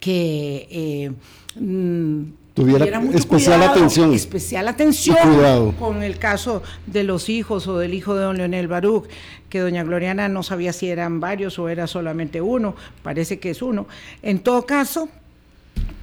que 0.00 0.66
eh, 0.70 1.12
mm, 1.60 2.40
Tuviera 2.54 3.00
mucho 3.00 3.16
especial 3.16 3.58
cuidado, 3.60 3.72
atención. 3.72 4.12
Especial 4.12 4.68
atención 4.68 5.72
con 5.78 6.02
el 6.02 6.18
caso 6.18 6.62
de 6.86 7.04
los 7.04 7.28
hijos 7.28 7.66
o 7.68 7.78
del 7.78 7.94
hijo 7.94 8.14
de 8.14 8.24
don 8.24 8.36
Leonel 8.36 8.66
Baruch, 8.66 9.06
que 9.48 9.60
doña 9.60 9.84
Gloriana 9.84 10.28
no 10.28 10.42
sabía 10.42 10.72
si 10.72 10.88
eran 10.88 11.20
varios 11.20 11.58
o 11.58 11.68
era 11.68 11.86
solamente 11.86 12.40
uno, 12.40 12.74
parece 13.02 13.38
que 13.38 13.50
es 13.50 13.62
uno. 13.62 13.86
En 14.22 14.40
todo 14.40 14.66
caso, 14.66 15.08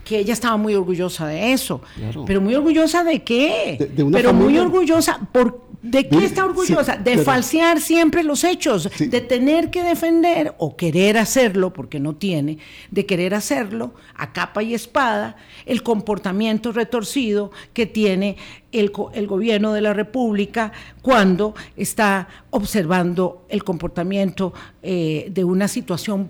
que 0.07 0.19
ella 0.19 0.33
estaba 0.33 0.55
muy 0.57 0.73
orgullosa 0.75 1.27
de 1.27 1.51
eso. 1.51 1.81
Claro. 1.95 2.23
Pero 2.25 2.39
muy 2.39 2.55
orgullosa 2.55 3.03
de 3.03 3.23
qué? 3.23 3.75
De- 3.77 3.87
de 3.87 4.03
una 4.03 4.17
Pero 4.17 4.33
muy 4.33 4.57
orgullosa 4.57 5.19
por 5.33 5.67
¿De 5.79 6.09
qué 6.09 6.25
está 6.25 6.41
sí, 6.41 6.47
orgullosa? 6.49 6.97
de 6.97 7.11
pero- 7.11 7.23
falsear 7.23 7.79
siempre 7.79 8.23
los 8.23 8.43
hechos, 8.43 8.89
Sí. 8.95 9.05
de 9.07 9.21
tener 9.21 9.69
que 9.69 9.83
defender 9.83 10.53
o 10.57 10.75
querer 10.75 11.17
hacerlo, 11.17 11.71
porque 11.71 11.99
no 11.99 12.15
tiene, 12.15 12.57
de 12.89 13.05
querer 13.05 13.33
hacerlo 13.35 13.93
a 14.15 14.33
capa 14.33 14.63
y 14.63 14.73
espada, 14.73 15.35
el 15.65 15.83
comportamiento 15.83 16.71
retorcido 16.71 17.51
que 17.73 17.85
tiene 17.85 18.37
el 18.71 18.91
gobierno 19.27 19.71
de 19.73 19.81
la 19.81 19.93
República 19.93 20.71
cuando 21.01 21.53
está 21.77 22.27
observando 22.49 23.45
el 23.47 23.63
comportamiento 23.63 24.53
eh, 24.83 25.27
de 25.31 25.43
una 25.43 25.67
situación 25.67 26.29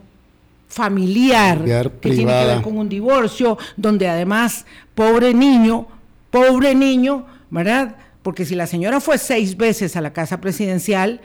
familiar, 0.67 1.57
Familiar, 1.57 1.91
que 1.91 2.09
tiene 2.11 2.31
que 2.31 2.45
ver 2.45 2.61
con 2.61 2.77
un 2.77 2.89
divorcio, 2.89 3.57
donde 3.75 4.07
además, 4.07 4.65
pobre 4.93 5.33
niño, 5.33 5.87
pobre 6.29 6.75
niño, 6.75 7.25
¿verdad? 7.49 7.95
Porque 8.21 8.45
si 8.45 8.55
la 8.55 8.67
señora 8.67 8.99
fue 8.99 9.17
seis 9.17 9.55
veces 9.55 9.95
a 9.95 10.01
la 10.01 10.13
casa 10.13 10.41
presidencial, 10.41 11.21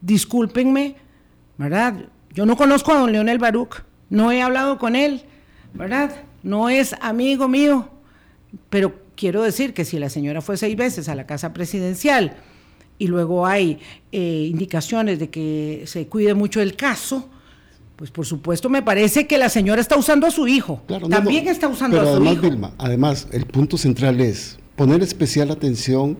discúlpenme, 0.00 0.96
¿verdad? 1.58 2.06
Yo 2.32 2.46
no 2.46 2.56
conozco 2.56 2.92
a 2.92 2.98
don 2.98 3.12
Leonel 3.12 3.38
Baruch, 3.38 3.82
no 4.08 4.32
he 4.32 4.42
hablado 4.42 4.78
con 4.78 4.96
él, 4.96 5.24
¿verdad? 5.74 6.24
No 6.42 6.68
es 6.68 6.94
amigo 7.00 7.48
mío, 7.48 7.88
pero 8.70 8.94
quiero 9.16 9.42
decir 9.42 9.74
que 9.74 9.84
si 9.84 9.98
la 9.98 10.08
señora 10.08 10.40
fue 10.40 10.56
seis 10.56 10.76
veces 10.76 11.08
a 11.08 11.14
la 11.14 11.26
casa 11.26 11.52
presidencial 11.52 12.36
y 12.98 13.08
luego 13.08 13.46
hay 13.46 13.78
eh, 14.12 14.46
indicaciones 14.48 15.18
de 15.18 15.28
que 15.28 15.82
se 15.86 16.06
cuide 16.06 16.34
mucho 16.34 16.60
el 16.60 16.76
caso, 16.76 17.28
pues 17.96 18.10
por 18.10 18.26
supuesto 18.26 18.68
me 18.68 18.82
parece 18.82 19.26
que 19.26 19.38
la 19.38 19.48
señora 19.48 19.80
está 19.80 19.96
usando 19.96 20.26
a 20.26 20.30
su 20.30 20.46
hijo. 20.46 20.82
Claro, 20.86 21.08
no, 21.08 21.16
También 21.16 21.46
no, 21.46 21.50
está 21.50 21.66
usando 21.68 21.96
pero 21.96 22.08
a 22.08 22.12
su 22.12 22.16
además, 22.16 22.32
hijo. 22.34 22.42
Vilma, 22.42 22.72
además, 22.78 23.28
el 23.32 23.46
punto 23.46 23.78
central 23.78 24.20
es 24.20 24.58
poner 24.76 25.02
especial 25.02 25.50
atención 25.50 26.18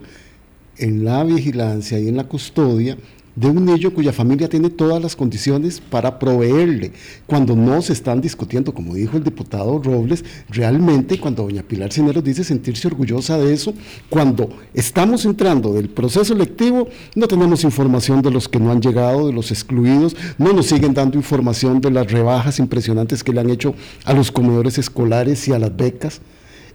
en 0.77 1.05
la 1.05 1.23
vigilancia 1.23 1.99
y 1.99 2.07
en 2.07 2.17
la 2.17 2.25
custodia 2.25 2.97
de 3.37 3.47
un 3.47 3.65
niño 3.65 3.93
cuya 3.93 4.11
familia 4.11 4.49
tiene 4.49 4.71
todas 4.71 5.01
las 5.01 5.15
condiciones 5.15 5.79
para 5.79 6.17
proveerle, 6.17 6.91
cuando 7.27 7.55
no 7.55 7.81
se 7.83 7.93
están 7.93 8.19
discutiendo, 8.19 8.73
como 8.73 8.95
dijo 8.95 9.15
el 9.15 9.23
diputado 9.23 9.79
Robles, 9.79 10.25
realmente 10.49 11.19
cuando 11.19 11.43
doña 11.43 11.61
Pilar 11.61 11.93
Cineros 11.93 12.23
dice 12.23 12.43
sentirse 12.43 12.87
orgullosa 12.87 13.37
de 13.37 13.53
eso, 13.53 13.75
cuando 14.09 14.49
estamos 14.73 15.23
entrando 15.25 15.71
del 15.73 15.87
proceso 15.87 16.33
electivo, 16.33 16.87
no 17.13 17.27
tenemos 17.27 17.63
información 17.63 18.23
de 18.23 18.31
los 18.31 18.49
que 18.49 18.59
no 18.59 18.71
han 18.71 18.81
llegado, 18.81 19.27
de 19.27 19.33
los 19.33 19.51
excluidos, 19.51 20.15
no 20.39 20.51
nos 20.51 20.65
siguen 20.65 20.95
dando 20.95 21.15
información 21.15 21.79
de 21.79 21.91
las 21.91 22.11
rebajas 22.11 22.57
impresionantes 22.57 23.23
que 23.23 23.33
le 23.33 23.41
han 23.41 23.51
hecho 23.51 23.75
a 24.03 24.13
los 24.13 24.31
comedores 24.31 24.79
escolares 24.79 25.47
y 25.47 25.53
a 25.53 25.59
las 25.59 25.75
becas. 25.77 26.21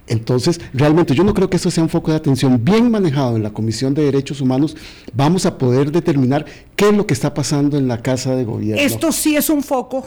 Entonces, 0.06 0.60
realmente 0.74 1.14
yo 1.14 1.22
no 1.24 1.32
creo 1.32 1.48
que 1.48 1.56
eso 1.56 1.70
sea 1.70 1.82
un 1.84 1.88
foco 1.88 2.10
de 2.10 2.16
atención 2.16 2.62
bien 2.64 2.90
manejado 2.90 3.36
en 3.36 3.42
la 3.42 3.50
Comisión 3.50 3.94
de 3.94 4.02
Derechos 4.02 4.40
Humanos. 4.40 4.76
Vamos 5.14 5.46
a 5.46 5.56
poder 5.58 5.92
determinar 5.92 6.44
qué 6.76 6.88
es 6.88 6.94
lo 6.96 7.06
que 7.06 7.14
está 7.14 7.32
pasando 7.32 7.78
en 7.78 7.86
la 7.88 8.02
Casa 8.02 8.34
de 8.34 8.44
Gobierno. 8.44 8.82
Esto 8.82 9.12
sí 9.12 9.36
es 9.36 9.48
un 9.48 9.62
foco. 9.62 10.06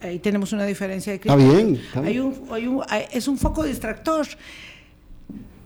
Ahí 0.00 0.18
tenemos 0.18 0.52
una 0.52 0.66
diferencia 0.66 1.12
de 1.12 1.16
Está 1.16 1.34
criterio. 1.34 1.54
bien, 1.64 1.76
está 1.76 2.00
Hay 2.00 2.12
bien. 2.12 2.24
un- 2.24 2.42
hay 2.52 2.66
un- 2.66 2.82
hay- 2.88 3.04
es 3.12 3.26
un 3.28 3.38
foco 3.38 3.62
distractor. 3.62 4.26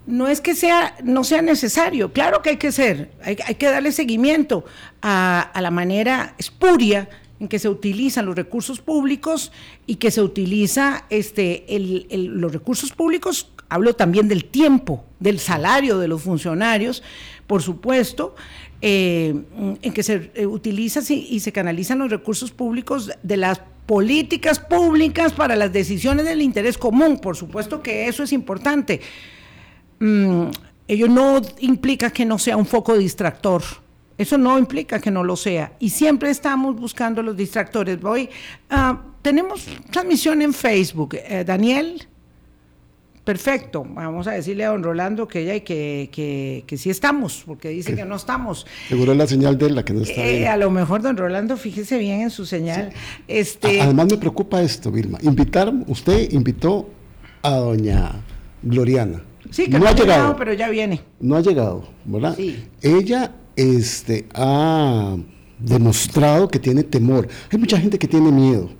No 0.06 0.28
es 0.28 0.40
que 0.40 0.54
sea, 0.54 0.94
no 1.02 1.24
sea 1.24 1.42
necesario, 1.42 2.12
claro 2.12 2.40
que 2.40 2.50
hay 2.50 2.56
que 2.56 2.72
ser, 2.72 3.10
hay, 3.22 3.36
hay 3.46 3.56
que 3.56 3.66
darle 3.66 3.92
seguimiento 3.92 4.64
a, 5.02 5.40
a 5.40 5.60
la 5.60 5.70
manera 5.70 6.34
espuria 6.38 7.08
en 7.40 7.48
que 7.48 7.58
se 7.58 7.68
utilizan 7.68 8.26
los 8.26 8.34
recursos 8.36 8.80
públicos 8.80 9.52
y 9.86 9.96
que 9.96 10.10
se 10.10 10.22
utiliza 10.22 11.04
este, 11.10 11.64
el- 11.76 12.06
los 12.40 12.52
recursos 12.52 12.92
públicos, 12.92 13.50
hablo 13.68 13.94
también 13.94 14.28
del 14.28 14.44
tiempo, 14.44 15.04
del 15.20 15.38
salario 15.38 15.98
de 15.98 16.08
los 16.08 16.22
funcionarios, 16.22 17.02
por 17.46 17.62
supuesto, 17.62 18.34
eh, 18.82 19.34
en 19.82 19.92
que 19.92 20.02
se 20.02 20.30
eh, 20.34 20.46
utilizan 20.46 21.02
y, 21.08 21.14
y 21.30 21.40
se 21.40 21.52
canalizan 21.52 21.98
los 21.98 22.10
recursos 22.10 22.50
públicos 22.50 23.10
de 23.22 23.36
las 23.36 23.60
políticas 23.86 24.58
públicas 24.60 25.32
para 25.32 25.56
las 25.56 25.72
decisiones 25.72 26.26
del 26.26 26.42
interés 26.42 26.76
común, 26.76 27.18
por 27.18 27.36
supuesto 27.36 27.82
que 27.82 28.06
eso 28.08 28.22
es 28.22 28.32
importante 28.32 29.00
mm, 29.98 30.44
ello 30.88 31.08
no 31.08 31.40
implica 31.60 32.10
que 32.10 32.24
no 32.24 32.38
sea 32.38 32.56
un 32.56 32.66
foco 32.66 32.96
distractor. 32.96 33.62
Eso 34.18 34.36
no 34.36 34.58
implica 34.58 35.00
que 35.00 35.10
no 35.12 35.22
lo 35.22 35.36
sea. 35.36 35.72
Y 35.78 35.90
siempre 35.90 36.30
estamos 36.30 36.74
buscando 36.74 37.22
los 37.22 37.36
distractores. 37.36 38.00
Voy, 38.00 38.28
ah, 38.68 39.00
tenemos 39.22 39.64
transmisión 39.90 40.42
en 40.42 40.52
Facebook. 40.52 41.14
Eh, 41.14 41.44
Daniel, 41.46 42.08
perfecto. 43.22 43.86
Vamos 43.88 44.26
a 44.26 44.32
decirle 44.32 44.64
a 44.64 44.70
don 44.70 44.82
Rolando 44.82 45.28
que 45.28 45.42
ella 45.42 45.62
que, 45.64 46.08
que, 46.10 46.64
que 46.66 46.76
sí 46.76 46.90
estamos, 46.90 47.44
porque 47.46 47.68
dice 47.68 47.94
que 47.94 48.04
no 48.04 48.16
estamos. 48.16 48.66
Seguro 48.88 49.12
es 49.12 49.18
la 49.18 49.26
señal 49.28 49.56
de 49.56 49.70
la 49.70 49.84
que 49.84 49.92
no 49.92 50.02
está 50.02 50.20
Eh, 50.20 50.48
a 50.48 50.56
lo 50.56 50.70
mejor 50.70 51.00
don 51.02 51.16
Rolando, 51.16 51.56
fíjese 51.56 51.98
bien 51.98 52.22
en 52.22 52.30
su 52.30 52.44
señal. 52.44 52.90
Este, 53.28 53.80
Además 53.80 54.08
me 54.10 54.16
preocupa 54.16 54.60
esto, 54.62 54.90
Vilma. 54.90 55.18
Invitar, 55.22 55.72
usted 55.86 56.32
invitó 56.32 56.88
a 57.42 57.50
doña 57.50 58.12
Gloriana. 58.62 59.22
sí, 59.50 59.68
que 59.70 59.78
no 59.78 59.86
ha 59.86 59.92
llegado. 59.94 60.34
pero 60.36 60.52
ya 60.54 60.68
viene. 60.70 61.02
no 61.20 61.36
ha 61.36 61.40
llegado, 61.40 61.86
¿verdad? 62.04 62.34
Sí. 62.36 62.64
Ella 62.82 63.32
este, 63.58 64.26
ha 64.34 65.16
demostrado 65.58 66.48
que 66.48 66.60
tiene 66.60 66.84
temor. 66.84 67.28
Hay 67.50 67.58
mucha 67.58 67.78
gente 67.78 67.98
que 67.98 68.06
tiene 68.06 68.30
miedo. 68.30 68.70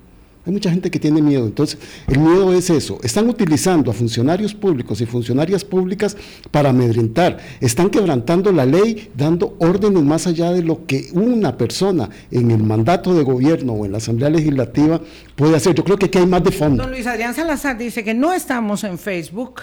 Hay 0.45 0.53
mucha 0.53 0.71
gente 0.71 0.89
que 0.89 0.99
tiene 0.99 1.21
miedo. 1.21 1.45
Entonces, 1.45 1.77
el 2.07 2.17
miedo 2.17 2.53
es 2.53 2.69
eso. 2.69 2.97
Están 3.03 3.29
utilizando 3.29 3.91
a 3.91 3.93
funcionarios 3.93 4.55
públicos 4.55 5.01
y 5.01 5.05
funcionarias 5.05 5.65
públicas 5.65 6.15
para 6.49 6.69
amedrentar. 6.69 7.37
Están 7.59 7.89
quebrantando 7.89 8.51
la 8.53 8.65
ley, 8.65 9.11
dando 9.15 9.57
órdenes 9.59 10.01
más 10.01 10.27
allá 10.27 10.51
de 10.51 10.63
lo 10.63 10.85
que 10.85 11.09
una 11.11 11.57
persona 11.57 12.09
en 12.31 12.51
el 12.51 12.63
mandato 12.63 13.13
de 13.13 13.23
gobierno 13.23 13.73
o 13.73 13.85
en 13.85 13.91
la 13.91 13.97
Asamblea 13.97 14.29
Legislativa 14.29 15.01
puede 15.35 15.57
hacer. 15.57 15.75
Yo 15.75 15.83
creo 15.83 15.97
que 15.97 16.05
aquí 16.05 16.17
hay 16.17 16.25
más 16.25 16.43
de 16.43 16.51
fondo. 16.51 16.83
Don 16.83 16.91
Luis 16.91 17.05
Adrián 17.05 17.35
Salazar 17.35 17.77
dice 17.77 18.03
que 18.03 18.13
no 18.13 18.33
estamos 18.33 18.85
en 18.85 18.97
Facebook. 18.97 19.61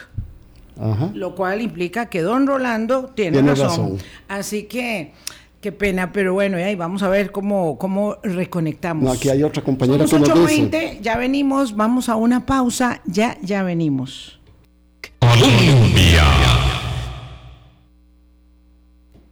Ajá. 0.79 1.11
lo 1.15 1.35
cual 1.35 1.61
implica 1.61 2.07
que 2.07 2.21
don 2.23 2.47
Rolando 2.47 3.07
tiene, 3.07 3.33
Tiene 3.39 3.51
razón. 3.51 3.69
razón. 3.69 3.99
Así 4.29 4.65
que, 4.65 5.13
qué 5.61 5.73
pena, 5.73 6.13
pero 6.13 6.35
bueno, 6.35 6.59
y 6.59 6.63
ahí 6.63 6.75
vamos 6.75 7.03
a 7.03 7.09
ver 7.09 7.33
cómo, 7.33 7.79
cómo 7.79 8.17
reconectamos. 8.23 9.05
No, 9.05 9.13
aquí 9.13 9.29
hay 9.29 9.43
otra 9.43 9.63
compañera 9.63 10.07
Somos 10.07 10.29
que 10.29 10.35
nos 10.35 10.49
dice. 10.51 10.71
8.20, 10.71 11.01
ya 11.01 11.17
venimos, 11.17 11.75
vamos 11.77 12.09
a 12.09 12.17
una 12.17 12.45
pausa, 12.47 13.01
ya, 13.07 13.37
ya 13.43 13.63
venimos. 13.63 14.39
Colombia. 15.21 16.25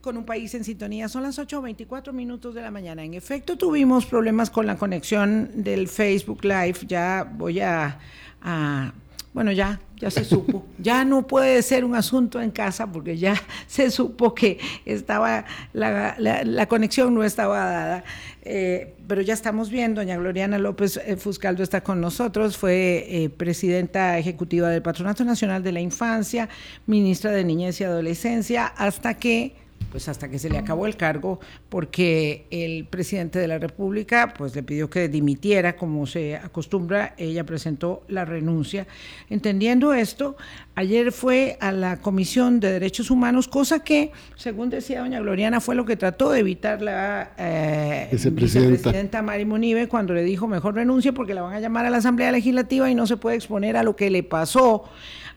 Con 0.00 0.18
un 0.18 0.24
país 0.26 0.52
en 0.54 0.64
sintonía, 0.64 1.08
son 1.08 1.22
las 1.22 1.38
8.24 1.38 2.12
minutos 2.12 2.54
de 2.54 2.60
la 2.60 2.70
mañana. 2.70 3.02
En 3.04 3.14
efecto, 3.14 3.56
tuvimos 3.56 4.04
problemas 4.04 4.50
con 4.50 4.66
la 4.66 4.76
conexión 4.76 5.50
del 5.54 5.88
Facebook 5.88 6.44
Live. 6.44 6.76
Ya 6.86 7.26
voy 7.38 7.60
a, 7.60 7.98
a- 8.42 8.92
bueno, 9.32 9.50
ya 9.52 9.80
ya 9.96 10.10
se 10.10 10.24
supo. 10.24 10.64
Ya 10.78 11.04
no 11.04 11.26
puede 11.26 11.62
ser 11.62 11.84
un 11.84 11.94
asunto 11.94 12.40
en 12.40 12.50
casa 12.50 12.90
porque 12.90 13.16
ya 13.16 13.40
se 13.66 13.90
supo 13.90 14.34
que 14.34 14.58
estaba 14.84 15.44
la, 15.72 16.66
conexión 16.68 17.14
no 17.14 17.24
estaba 17.24 17.64
dada. 17.64 18.04
Eh, 18.42 18.94
pero 19.06 19.22
ya 19.22 19.32
estamos 19.32 19.70
bien, 19.70 19.94
doña 19.94 20.16
Gloriana 20.16 20.58
López 20.58 20.98
eh, 20.98 21.16
Fuscaldo 21.16 21.62
está 21.62 21.82
con 21.82 22.00
nosotros, 22.02 22.58
fue 22.58 23.06
eh, 23.08 23.30
presidenta 23.30 24.18
ejecutiva 24.18 24.68
del 24.68 24.82
Patronato 24.82 25.24
Nacional 25.24 25.62
de 25.62 25.72
la 25.72 25.80
Infancia, 25.80 26.50
ministra 26.86 27.30
de 27.30 27.42
Niñez 27.44 27.80
y 27.80 27.84
Adolescencia, 27.84 28.66
hasta 28.66 29.14
que 29.14 29.63
pues 29.90 30.08
hasta 30.08 30.28
que 30.28 30.38
se 30.38 30.50
le 30.50 30.58
acabó 30.58 30.86
el 30.86 30.96
cargo, 30.96 31.40
porque 31.68 32.46
el 32.50 32.86
presidente 32.86 33.38
de 33.38 33.48
la 33.48 33.58
República 33.58 34.34
pues 34.36 34.54
le 34.54 34.62
pidió 34.62 34.90
que 34.90 35.08
dimitiera, 35.08 35.76
como 35.76 36.06
se 36.06 36.36
acostumbra, 36.36 37.14
ella 37.16 37.44
presentó 37.44 38.02
la 38.08 38.24
renuncia. 38.24 38.86
Entendiendo 39.30 39.94
esto, 39.94 40.36
ayer 40.74 41.12
fue 41.12 41.56
a 41.60 41.72
la 41.72 42.00
Comisión 42.00 42.60
de 42.60 42.72
Derechos 42.72 43.10
Humanos, 43.10 43.48
cosa 43.48 43.84
que, 43.84 44.12
según 44.36 44.70
decía 44.70 45.00
doña 45.00 45.20
Gloriana, 45.20 45.60
fue 45.60 45.74
lo 45.74 45.84
que 45.84 45.96
trató 45.96 46.30
de 46.30 46.40
evitar 46.40 46.82
la 46.82 47.32
eh, 47.38 48.08
vicepresidenta 48.10 49.22
Mari 49.22 49.44
Monive 49.44 49.88
cuando 49.88 50.14
le 50.14 50.22
dijo 50.22 50.46
mejor 50.46 50.74
renuncie 50.74 51.12
porque 51.12 51.34
la 51.34 51.42
van 51.42 51.54
a 51.54 51.60
llamar 51.60 51.86
a 51.86 51.90
la 51.90 51.98
Asamblea 51.98 52.32
Legislativa 52.32 52.90
y 52.90 52.94
no 52.94 53.06
se 53.06 53.16
puede 53.16 53.36
exponer 53.36 53.76
a 53.76 53.82
lo 53.82 53.96
que 53.96 54.10
le 54.10 54.22
pasó 54.22 54.84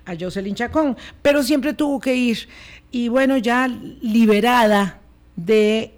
a 0.06 0.16
Jocelyn 0.18 0.56
Chacón, 0.56 0.96
pero 1.22 1.44
siempre 1.44 1.74
tuvo 1.74 2.00
que 2.00 2.16
ir 2.16 2.48
y 2.92 3.10
bueno, 3.10 3.38
ya 3.38 3.68
liberada 3.68 5.02
de 5.36 5.94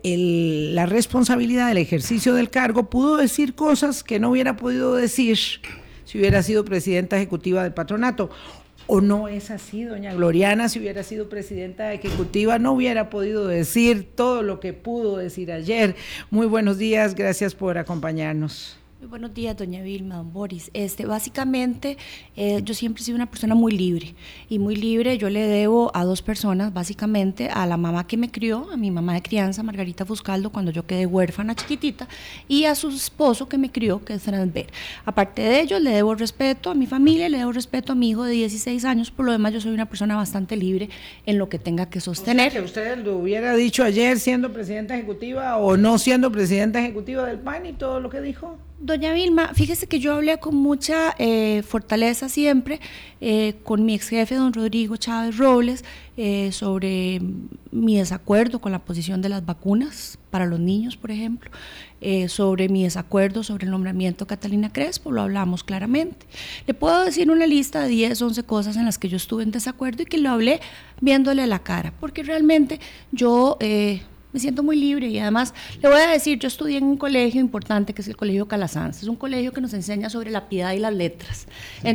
la 0.73 0.85
responsabilidad 0.85 1.67
del 1.67 1.77
ejercicio 1.77 2.33
del 2.33 2.49
cargo, 2.49 2.89
pudo 2.89 3.17
decir 3.17 3.55
cosas 3.55 4.03
que 4.03 4.19
no 4.19 4.31
hubiera 4.31 4.57
podido 4.57 4.95
decir 4.95 5.37
si 6.05 6.17
hubiera 6.17 6.43
sido 6.43 6.65
presidenta 6.65 7.17
ejecutiva 7.17 7.63
del 7.63 7.73
patronato. 7.73 8.29
¿O 8.91 9.01
no 9.01 9.27
es 9.27 9.51
así, 9.51 9.83
doña 9.83 10.15
Gloriana? 10.15 10.67
Si 10.67 10.79
hubiera 10.79 11.03
sido 11.03 11.29
presidenta 11.29 11.93
ejecutiva, 11.93 12.57
no 12.57 12.71
hubiera 12.71 13.11
podido 13.11 13.47
decir 13.47 14.07
todo 14.15 14.41
lo 14.41 14.59
que 14.59 14.73
pudo 14.73 15.17
decir 15.17 15.51
ayer. 15.51 15.95
Muy 16.31 16.47
buenos 16.47 16.79
días, 16.79 17.13
gracias 17.13 17.53
por 17.53 17.77
acompañarnos. 17.77 18.79
Muy 18.99 19.07
buenos 19.07 19.33
días, 19.33 19.55
doña 19.55 19.81
Vilma, 19.81 20.17
don 20.17 20.33
Boris. 20.33 20.69
Este, 20.73 21.05
básicamente, 21.05 21.95
eh, 22.35 22.59
yo 22.65 22.73
siempre 22.73 23.01
he 23.01 23.05
sido 23.05 23.15
una 23.15 23.31
persona 23.31 23.55
muy 23.55 23.71
libre. 23.71 24.13
Y 24.49 24.59
muy 24.59 24.75
libre 24.75 25.17
yo 25.17 25.29
le 25.29 25.39
debo 25.39 25.89
a 25.93 26.03
dos 26.03 26.21
personas, 26.21 26.73
básicamente, 26.73 27.47
a 27.47 27.65
la 27.65 27.77
mamá 27.77 28.05
que 28.07 28.17
me 28.17 28.29
crió, 28.29 28.69
a 28.69 28.75
mi 28.75 28.91
mamá 28.91 29.13
de 29.13 29.21
crianza, 29.21 29.63
Margarita 29.63 30.05
Fuscaldo, 30.05 30.49
cuando 30.49 30.71
yo 30.71 30.85
quedé 30.85 31.05
huérfana 31.05 31.55
chiquitita, 31.55 32.09
y 32.49 32.65
a 32.65 32.75
su 32.75 32.89
esposo 32.89 33.47
que 33.47 33.57
me 33.57 33.71
crió, 33.71 34.03
que 34.03 34.15
es 34.15 34.25
Ver. 34.51 34.67
Aparte 35.05 35.43
de 35.43 35.61
ello, 35.61 35.79
le 35.79 35.91
debo 35.91 36.13
respeto 36.13 36.69
a 36.69 36.75
mi 36.75 36.85
familia, 36.85 37.29
le 37.29 37.37
debo 37.37 37.53
respeto 37.53 37.93
a 37.93 37.95
mi 37.95 38.09
hijo 38.09 38.25
de 38.25 38.33
16 38.33 38.83
años. 38.83 39.11
Por 39.11 39.25
lo 39.25 39.31
demás, 39.31 39.53
yo 39.53 39.61
soy 39.61 39.73
una 39.73 39.87
persona 39.87 40.17
bastante 40.17 40.57
libre 40.57 40.89
en 41.25 41.37
lo 41.37 41.47
que 41.47 41.57
tenga 41.57 41.89
que 41.89 42.01
sostener. 42.01 42.51
que 42.51 42.59
usted 42.59 42.97
lo 42.97 43.17
hubiera 43.17 43.55
dicho 43.55 43.81
ayer 43.85 44.19
siendo 44.19 44.51
presidenta 44.51 44.97
ejecutiva 44.97 45.55
o 45.55 45.77
no 45.77 45.97
siendo 45.97 46.29
presidenta 46.33 46.81
ejecutiva 46.81 47.25
del 47.25 47.39
PAN 47.39 47.65
y 47.65 47.71
todo 47.71 48.01
lo 48.01 48.09
que 48.09 48.19
dijo. 48.19 48.57
Doña 48.81 49.11
Vilma, 49.11 49.53
fíjese 49.53 49.87
que 49.87 49.99
yo 49.99 50.13
hablé 50.13 50.39
con 50.39 50.55
mucha 50.55 51.13
eh, 51.19 51.63
fortaleza 51.67 52.29
siempre 52.29 52.79
eh, 53.19 53.55
con 53.63 53.83
mi 53.83 53.93
ex 53.93 54.07
jefe, 54.07 54.35
don 54.35 54.53
Rodrigo 54.53 54.95
Chávez 54.95 55.37
Robles, 55.37 55.83
eh, 56.15 56.53
sobre 56.53 57.19
mi 57.71 57.97
desacuerdo 57.97 58.59
con 58.59 58.71
la 58.71 58.79
posición 58.79 59.21
de 59.21 59.27
las 59.27 59.45
vacunas 59.45 60.17
para 60.29 60.45
los 60.45 60.61
niños, 60.61 60.95
por 60.95 61.11
ejemplo, 61.11 61.51
sobre 62.27 62.69
mi 62.69 62.83
desacuerdo 62.83 63.43
sobre 63.43 63.65
el 63.65 63.71
nombramiento 63.71 64.23
de 64.23 64.29
Catalina 64.29 64.71
Crespo, 64.71 65.11
lo 65.11 65.23
hablamos 65.23 65.65
claramente. 65.65 66.25
Le 66.65 66.73
puedo 66.73 67.03
decir 67.03 67.29
una 67.29 67.47
lista 67.47 67.81
de 67.81 67.89
10, 67.89 68.21
11 68.21 68.43
cosas 68.43 68.77
en 68.77 68.85
las 68.85 68.97
que 68.97 69.09
yo 69.09 69.17
estuve 69.17 69.43
en 69.43 69.51
desacuerdo 69.51 70.03
y 70.03 70.05
que 70.05 70.17
lo 70.17 70.29
hablé 70.29 70.61
viéndole 71.01 71.41
a 71.41 71.47
la 71.47 71.59
cara, 71.59 71.93
porque 71.99 72.23
realmente 72.23 72.79
yo 73.11 73.57
me 74.31 74.39
siento 74.39 74.63
muy 74.63 74.75
libre 74.75 75.07
y 75.07 75.19
además 75.19 75.53
le 75.81 75.89
voy 75.89 75.99
a 75.99 76.07
decir, 76.07 76.37
yo 76.37 76.47
estudié 76.47 76.77
en 76.77 76.83
un 76.83 76.97
colegio 76.97 77.41
importante 77.41 77.93
que 77.93 78.01
es 78.01 78.07
el 78.07 78.15
Colegio 78.15 78.47
Calasanz, 78.47 79.01
es 79.01 79.07
un 79.07 79.15
colegio 79.15 79.51
que 79.51 79.61
nos 79.61 79.73
enseña 79.73 80.09
sobre 80.09 80.31
la 80.31 80.49
piedad 80.49 80.73
y 80.73 80.79
las 80.79 80.93
letras. 80.93 81.47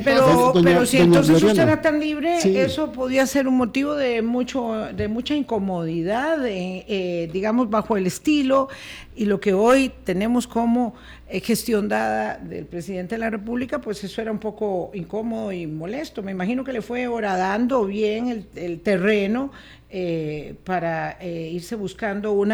pero, 0.04 0.52
pero 0.62 0.86
si 0.86 0.98
entonces 0.98 1.42
usted 1.42 1.62
era 1.62 1.80
tan 1.80 2.00
libre, 2.00 2.38
eso 2.62 2.92
podía 2.92 3.26
ser 3.26 3.46
un 3.46 3.56
motivo 3.56 3.94
de 3.94 4.22
mucho 4.22 4.88
de 4.94 5.08
mucha 5.08 5.34
incomodidad, 5.34 6.38
eh, 6.46 7.28
digamos, 7.32 7.70
bajo 7.70 7.96
el 7.96 8.06
estilo 8.06 8.68
y 9.16 9.26
lo 9.26 9.40
que 9.40 9.52
hoy 9.52 9.92
tenemos 10.02 10.46
como 10.46 10.94
eh, 11.28 11.40
gestión 11.40 11.88
dada 11.88 12.36
del 12.38 12.66
presidente 12.66 13.14
de 13.14 13.20
la 13.20 13.30
República, 13.30 13.80
pues 13.80 14.02
eso 14.02 14.20
era 14.20 14.32
un 14.32 14.38
poco 14.38 14.90
incómodo 14.94 15.52
y 15.52 15.66
molesto. 15.66 16.22
Me 16.22 16.32
imagino 16.32 16.64
que 16.64 16.72
le 16.72 16.82
fue 16.82 17.06
horadando 17.06 17.84
bien 17.86 18.28
el, 18.28 18.46
el 18.56 18.80
terreno 18.80 19.52
eh, 19.96 20.56
para 20.64 21.18
eh, 21.20 21.52
irse 21.52 21.76
buscando 21.76 22.32
un 22.32 22.52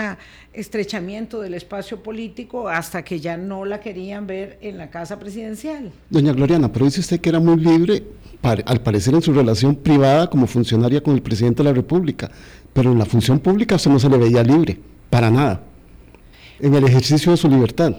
estrechamiento 0.52 1.40
del 1.40 1.54
espacio 1.54 2.02
político 2.02 2.68
hasta 2.68 3.02
que 3.02 3.18
ya 3.18 3.38
no 3.38 3.64
la 3.64 3.80
querían 3.80 4.26
ver 4.26 4.58
en 4.60 4.76
la 4.76 4.90
casa 4.90 5.18
presidencial. 5.18 5.90
Doña 6.10 6.34
Gloriana, 6.34 6.70
pero 6.70 6.84
dice 6.84 7.00
usted 7.00 7.18
que 7.18 7.30
era 7.30 7.40
muy 7.40 7.56
libre, 7.56 8.02
al 8.42 8.82
parecer 8.82 9.14
en 9.14 9.22
su 9.22 9.32
relación 9.32 9.74
privada 9.74 10.28
como 10.28 10.46
funcionaria 10.46 11.02
con 11.02 11.14
el 11.14 11.22
presidente 11.22 11.62
de 11.62 11.70
la 11.70 11.74
República, 11.74 12.30
pero 12.74 12.92
en 12.92 12.98
la 12.98 13.06
función 13.06 13.38
pública 13.38 13.76
usted 13.76 13.90
no 13.90 13.98
se 13.98 14.10
le 14.10 14.18
veía 14.18 14.42
libre, 14.42 14.78
para 15.08 15.30
nada, 15.30 15.62
en 16.58 16.74
el 16.74 16.84
ejercicio 16.84 17.32
de 17.32 17.38
su 17.38 17.48
libertad. 17.48 17.96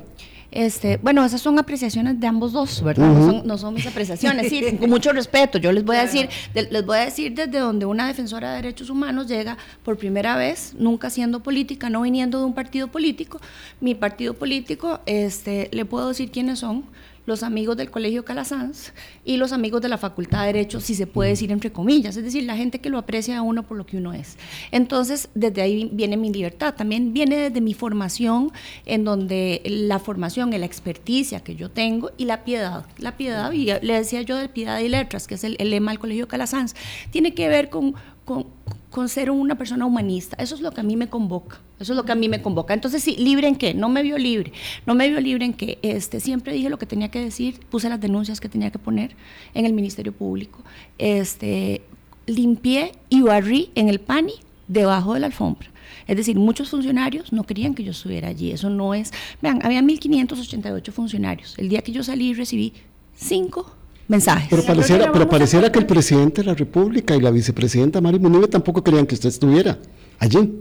Este, 0.51 0.97
bueno, 0.97 1.23
esas 1.23 1.39
son 1.39 1.57
apreciaciones 1.59 2.19
de 2.19 2.27
ambos 2.27 2.51
dos, 2.51 2.83
¿verdad? 2.83 3.07
no, 3.45 3.57
son, 3.57 3.73
mis 3.73 3.87
apreciaciones, 3.87 4.49
sí, 4.49 4.77
con 4.77 4.89
mucho 4.89 5.13
respeto. 5.13 5.57
Yo 5.57 5.71
les 5.71 5.85
voy 5.85 5.95
a 5.95 6.01
decir, 6.01 6.27
les 6.53 6.85
voy 6.85 6.97
a 6.97 7.05
decir 7.05 7.33
desde 7.33 7.59
donde 7.59 7.85
una 7.85 8.07
defensora 8.07 8.49
de 8.49 8.55
derechos 8.57 8.89
humanos 8.89 9.29
llega 9.29 9.57
por 9.83 9.97
primera 9.97 10.35
vez, 10.35 10.73
nunca 10.77 11.09
siendo 11.09 11.41
política, 11.41 11.89
no 11.89 12.01
viniendo 12.01 12.39
de 12.39 12.45
un 12.45 12.53
partido 12.53 12.89
político. 12.89 13.39
Mi 13.79 13.95
partido 13.95 14.33
político, 14.33 14.99
este, 15.05 15.69
le 15.71 15.85
puedo 15.85 16.09
decir 16.09 16.31
quiénes 16.31 16.59
son 16.59 16.83
los 17.31 17.43
amigos 17.43 17.77
del 17.77 17.89
Colegio 17.89 18.25
Calasanz 18.25 18.91
y 19.23 19.37
los 19.37 19.53
amigos 19.53 19.81
de 19.81 19.87
la 19.87 19.97
Facultad 19.97 20.41
de 20.41 20.47
Derecho, 20.47 20.81
si 20.81 20.95
se 20.95 21.07
puede 21.07 21.29
decir 21.29 21.49
entre 21.49 21.71
comillas, 21.71 22.17
es 22.17 22.23
decir, 22.25 22.43
la 22.43 22.57
gente 22.57 22.79
que 22.79 22.89
lo 22.89 22.97
aprecia 22.97 23.37
a 23.37 23.41
uno 23.41 23.63
por 23.63 23.77
lo 23.77 23.85
que 23.85 23.95
uno 23.95 24.11
es. 24.11 24.37
Entonces, 24.71 25.29
desde 25.33 25.61
ahí 25.61 25.89
viene 25.93 26.17
mi 26.17 26.29
libertad, 26.29 26.73
también 26.75 27.13
viene 27.13 27.37
desde 27.37 27.61
mi 27.61 27.73
formación, 27.73 28.51
en 28.85 29.05
donde 29.05 29.61
la 29.65 29.99
formación, 29.99 30.51
la 30.51 30.65
experticia 30.65 31.39
que 31.39 31.55
yo 31.55 31.71
tengo 31.71 32.11
y 32.17 32.25
la 32.25 32.43
piedad, 32.43 32.85
la 32.97 33.15
piedad, 33.15 33.53
y 33.53 33.65
le 33.65 33.93
decía 33.93 34.21
yo 34.23 34.35
de 34.35 34.49
piedad 34.49 34.79
y 34.79 34.89
letras, 34.89 35.25
que 35.25 35.35
es 35.35 35.45
el, 35.45 35.55
lema 35.57 35.91
del 35.91 35.99
Colegio 35.99 36.27
Calasanz, 36.27 36.75
tiene 37.11 37.33
que 37.33 37.47
ver 37.47 37.69
con, 37.69 37.95
con 38.25 38.47
con 38.91 39.09
ser 39.09 39.31
una 39.31 39.55
persona 39.55 39.85
humanista. 39.85 40.35
Eso 40.37 40.53
es 40.53 40.61
lo 40.61 40.71
que 40.71 40.81
a 40.81 40.83
mí 40.83 40.95
me 40.97 41.09
convoca. 41.09 41.59
Eso 41.79 41.93
es 41.93 41.97
lo 41.97 42.03
que 42.03 42.11
a 42.11 42.15
mí 42.15 42.29
me 42.29 42.41
convoca. 42.41 42.73
Entonces, 42.73 43.01
sí, 43.01 43.15
libre 43.17 43.47
en 43.47 43.55
qué? 43.55 43.73
No 43.73 43.89
me 43.89 44.03
vio 44.03 44.17
libre. 44.17 44.51
No 44.85 44.93
me 44.93 45.09
vio 45.09 45.19
libre 45.21 45.45
en 45.45 45.53
qué? 45.53 45.79
Este, 45.81 46.19
siempre 46.19 46.53
dije 46.53 46.69
lo 46.69 46.77
que 46.77 46.85
tenía 46.85 47.09
que 47.09 47.19
decir, 47.19 47.61
puse 47.69 47.89
las 47.89 47.99
denuncias 47.99 48.39
que 48.41 48.49
tenía 48.49 48.69
que 48.69 48.77
poner 48.77 49.15
en 49.53 49.65
el 49.65 49.73
Ministerio 49.73 50.11
Público. 50.11 50.61
Este, 50.97 51.81
limpié 52.27 52.91
y 53.09 53.21
barrí 53.21 53.71
en 53.75 53.87
el 53.87 53.99
PANI 54.01 54.33
debajo 54.67 55.13
de 55.13 55.21
la 55.21 55.27
alfombra. 55.27 55.69
Es 56.05 56.17
decir, 56.17 56.35
muchos 56.35 56.69
funcionarios 56.69 57.31
no 57.31 57.43
querían 57.43 57.73
que 57.73 57.85
yo 57.85 57.91
estuviera 57.91 58.27
allí. 58.27 58.51
Eso 58.51 58.69
no 58.69 58.93
es. 58.93 59.13
Vean, 59.41 59.61
había 59.63 59.81
1.588 59.81 60.91
funcionarios. 60.91 61.57
El 61.57 61.69
día 61.69 61.81
que 61.81 61.93
yo 61.93 62.03
salí 62.03 62.33
recibí 62.33 62.73
cinco 63.15 63.73
mensajes. 64.11 64.47
Pero 64.49 64.63
pareciera, 64.63 65.11
pero 65.11 65.27
pareciera 65.27 65.71
que 65.71 65.79
el 65.79 65.85
presidente 65.85 66.41
de 66.41 66.47
la 66.47 66.53
República 66.53 67.15
y 67.15 67.21
la 67.21 67.31
vicepresidenta 67.31 68.01
Mari 68.01 68.19
Munive 68.19 68.47
tampoco 68.47 68.83
querían 68.83 69.07
que 69.07 69.15
usted 69.15 69.29
estuviera 69.29 69.79
allí. 70.19 70.53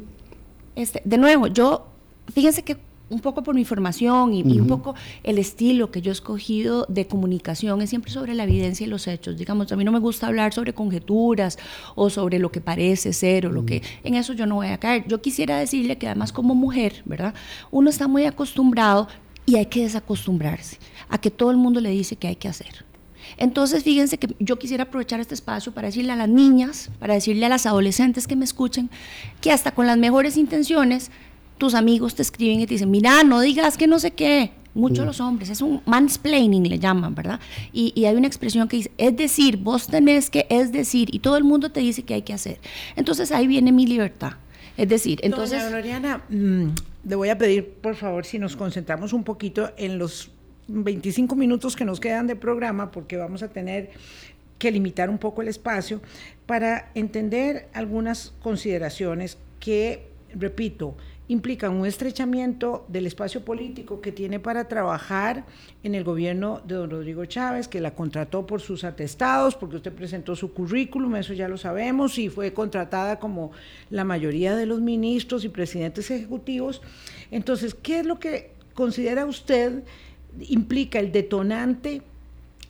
Este, 0.77 1.03
de 1.05 1.19
nuevo, 1.19 1.49
yo, 1.49 1.87
fíjense 2.33 2.63
que 2.63 2.79
un 3.11 3.19
poco 3.19 3.43
por 3.43 3.57
mi 3.57 3.65
formación 3.65 4.33
y, 4.33 4.43
un 4.43 4.69
poco 4.69 4.95
el 5.25 5.39
estilo 5.39 5.91
que 5.91 6.01
yo 6.01 6.13
he 6.13 6.15
escogido 6.15 6.87
de 6.89 7.09
comunicación 7.09 7.83
es 7.83 7.91
siempre 7.91 8.13
sobre 8.13 8.35
la 8.35 8.45
evidencia 8.45 8.87
y 8.87 8.89
los 8.89 9.09
hechos. 9.09 9.37
Digamos, 9.37 9.73
a 9.73 9.77
mí 9.77 9.83
no 9.83 9.91
me 9.91 9.99
gusta 9.99 10.29
hablar 10.29 10.55
sobre 10.55 10.73
conjeturas 10.73 11.59
o 11.97 12.09
sobre 12.09 12.39
lo 12.39 12.53
que 12.53 12.61
parece 12.61 13.13
ser 13.13 13.49
o 13.49 13.51
lo 13.51 13.67
que... 13.67 13.83
En 14.05 14.15
eso 14.15 14.33
yo 14.33 14.47
no 14.47 14.55
voy 14.55 14.69
a 14.69 14.79
caer. 14.79 15.07
Yo 15.09 15.21
quisiera 15.21 15.59
decirle 15.59 15.99
que 15.99 16.07
además 16.07 16.33
como 16.33 16.55
mujer, 16.55 17.03
¿verdad? 17.05 17.35
Uno 17.73 17.91
está 17.91 18.07
muy 18.07 18.27
acostumbrado 18.27 19.09
y 19.45 19.57
hay 19.57 19.67
que 19.67 19.83
desacostumbrarse 19.83 20.79
a 21.09 21.19
que 21.19 21.33
todo 21.33 21.51
el 21.51 21.57
mundo 21.57 21.81
le 21.81 21.91
dice 21.91 22.15
que 22.15 22.29
hay 22.29 22.37
que 22.37 22.47
hacer. 22.47 22.90
Entonces, 23.41 23.83
fíjense 23.83 24.19
que 24.19 24.37
yo 24.39 24.59
quisiera 24.59 24.85
aprovechar 24.85 25.19
este 25.19 25.35
espacio 25.35 25.73
para 25.73 25.89
decirle 25.89 26.13
a 26.13 26.17
las 26.17 26.29
niñas, 26.29 26.91
para 27.01 27.15
decirle 27.15 27.47
a 27.47 27.49
las 27.49 27.65
adolescentes 27.65 28.27
que 28.27 28.37
me 28.37 28.45
escuchen, 28.45 28.91
que 29.41 29.51
hasta 29.51 29.73
con 29.73 29.87
las 29.87 29.97
mejores 29.97 30.37
intenciones, 30.37 31.11
tus 31.57 31.75
amigos 31.75 32.15
te 32.15 32.23
escriben 32.23 32.61
y 32.61 32.67
te 32.67 32.75
dicen, 32.75 32.91
mira, 32.91 33.25
no 33.25 33.41
digas 33.41 33.79
que 33.79 33.87
no 33.87 33.99
sé 33.99 34.11
qué. 34.13 34.53
Muchos 34.75 35.05
los 35.05 35.21
hombres, 35.21 35.51
es 35.51 35.63
un 35.63 35.81
mansplaining 35.85 36.69
le 36.69 36.79
llaman, 36.79 37.15
¿verdad? 37.15 37.41
Y, 37.73 37.93
y, 37.97 38.05
hay 38.05 38.15
una 38.15 38.29
expresión 38.29 38.69
que 38.69 38.77
dice, 38.77 38.93
es 38.99 39.17
decir, 39.17 39.57
vos 39.57 39.89
tenés 39.89 40.31
que, 40.31 40.47
es 40.49 40.71
decir, 40.71 41.13
y 41.13 41.19
todo 41.19 41.37
el 41.37 41.43
mundo 41.43 41.73
te 41.73 41.81
dice 41.81 42.05
que 42.05 42.15
hay 42.15 42.23
que 42.23 42.33
hacer. 42.33 42.61
Entonces 42.95 43.33
ahí 43.33 43.49
viene 43.49 43.73
mi 43.73 43.85
libertad. 43.85 44.35
Es 44.77 44.89
decir, 44.89 45.19
entonces... 45.25 45.59
Doña 45.59 45.71
Gloriana, 45.71 46.23
mm, 46.29 46.69
le 47.09 47.17
voy 47.17 47.31
a 47.31 47.39
pedir, 47.39 47.69
por 47.81 47.97
favor, 47.97 48.25
si 48.25 48.39
nos 48.39 48.55
concentramos 48.55 49.13
un 49.13 49.25
poquito 49.25 49.73
en 49.77 49.99
los 49.99 50.31
25 50.71 51.35
minutos 51.37 51.77
que 51.77 51.85
nos 51.85 52.01
quedan 52.01 52.27
de 52.27 52.37
programa, 52.37 52.91
porque 52.91 53.17
vamos 53.17 53.43
a 53.43 53.49
tener 53.49 53.91
que 54.59 54.71
limitar 54.71 55.11
un 55.11 55.19
poco 55.19 55.43
el 55.43 55.49
espacio 55.49 56.01
para 56.47 56.91
entender 56.95 57.69
algunas 57.73 58.35
consideraciones 58.43 59.39
que, 59.59 60.07
repito, 60.35 60.97
implican 61.29 61.73
un 61.75 61.87
estrechamiento 61.87 62.85
del 62.89 63.07
espacio 63.07 63.45
político 63.45 64.01
que 64.01 64.11
tiene 64.11 64.41
para 64.41 64.67
trabajar 64.67 65.45
en 65.85 65.95
el 65.95 66.03
gobierno 66.03 66.61
de 66.67 66.75
don 66.75 66.91
Rodrigo 66.91 67.25
Chávez, 67.25 67.69
que 67.69 67.81
la 67.81 67.95
contrató 67.95 68.47
por 68.47 68.61
sus 68.61 68.83
atestados, 68.83 69.55
porque 69.55 69.77
usted 69.77 69.93
presentó 69.93 70.35
su 70.35 70.53
currículum, 70.53 71.15
eso 71.15 71.33
ya 71.33 71.47
lo 71.47 71.57
sabemos, 71.57 72.19
y 72.19 72.29
fue 72.29 72.53
contratada 72.53 73.21
como 73.21 73.53
la 73.91 74.03
mayoría 74.03 74.57
de 74.57 74.67
los 74.67 74.81
ministros 74.81 75.45
y 75.45 75.49
presidentes 75.49 76.11
ejecutivos. 76.11 76.83
Entonces, 77.31 77.75
¿qué 77.75 78.01
es 78.01 78.07
lo 78.07 78.19
que 78.19 78.51
considera 78.75 79.25
usted 79.25 79.85
implica 80.49 80.99
el 80.99 81.13
detonante? 81.13 82.03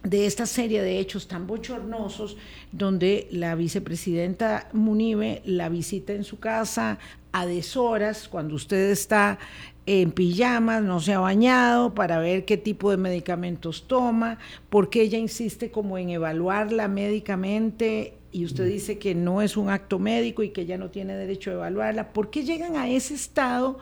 de 0.03 0.25
esta 0.25 0.47
serie 0.47 0.81
de 0.83 0.99
hechos 0.99 1.29
tan 1.29 1.47
bochornosos 1.47 2.39
donde 2.73 3.29
la 3.31 3.55
vicepresidenta 3.55 4.71
Munive 4.73 5.43
la 5.45 5.69
visita 5.69 6.15
en 6.15 6.25
su 6.25 6.39
casa 6.39 6.99
a 7.33 7.47
deshoras 7.47 8.29
cuando 8.29 8.55
usted 8.55 8.91
está 8.91 9.39
en 9.87 10.13
pijamas, 10.13 10.83
no 10.83 11.01
se 11.01 11.15
ha 11.15 11.19
bañado, 11.19 11.95
para 11.95 12.19
ver 12.19 12.45
qué 12.45 12.57
tipo 12.57 12.91
de 12.91 12.97
medicamentos 12.97 13.89
toma, 13.89 14.39
porque 14.69 15.03
ella 15.03 15.19
insiste 15.19 15.71
como 15.71 15.99
en 15.99 16.11
evaluarla 16.11 16.87
médicamente 16.87 18.15
y 18.31 18.45
usted 18.45 18.67
mm. 18.67 18.69
dice 18.69 18.99
que 18.99 19.15
no 19.15 19.43
es 19.43 19.57
un 19.57 19.69
acto 19.69 19.99
médico 19.99 20.43
y 20.43 20.51
que 20.51 20.63
ella 20.63 20.79
no 20.79 20.91
tiene 20.91 21.15
derecho 21.15 21.51
a 21.51 21.55
evaluarla. 21.55 22.13
¿Por 22.13 22.31
qué 22.31 22.45
llegan 22.45 22.77
a 22.77 22.89
ese 22.89 23.15
estado 23.15 23.79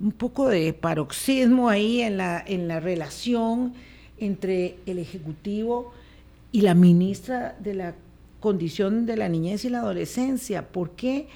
un 0.00 0.12
poco 0.12 0.48
de 0.48 0.72
paroxismo 0.72 1.68
ahí 1.68 2.00
en 2.00 2.16
la, 2.16 2.42
en 2.46 2.68
la 2.68 2.80
relación? 2.80 3.74
entre 4.20 4.76
el 4.86 4.98
Ejecutivo 4.98 5.92
y 6.52 6.60
la 6.60 6.74
ministra 6.74 7.56
de 7.58 7.74
la 7.74 7.94
condición 8.38 9.06
de 9.06 9.16
la 9.16 9.28
niñez 9.28 9.64
y 9.64 9.70
la 9.70 9.80
adolescencia. 9.80 10.68
¿Por 10.68 10.90
qué 10.90 11.26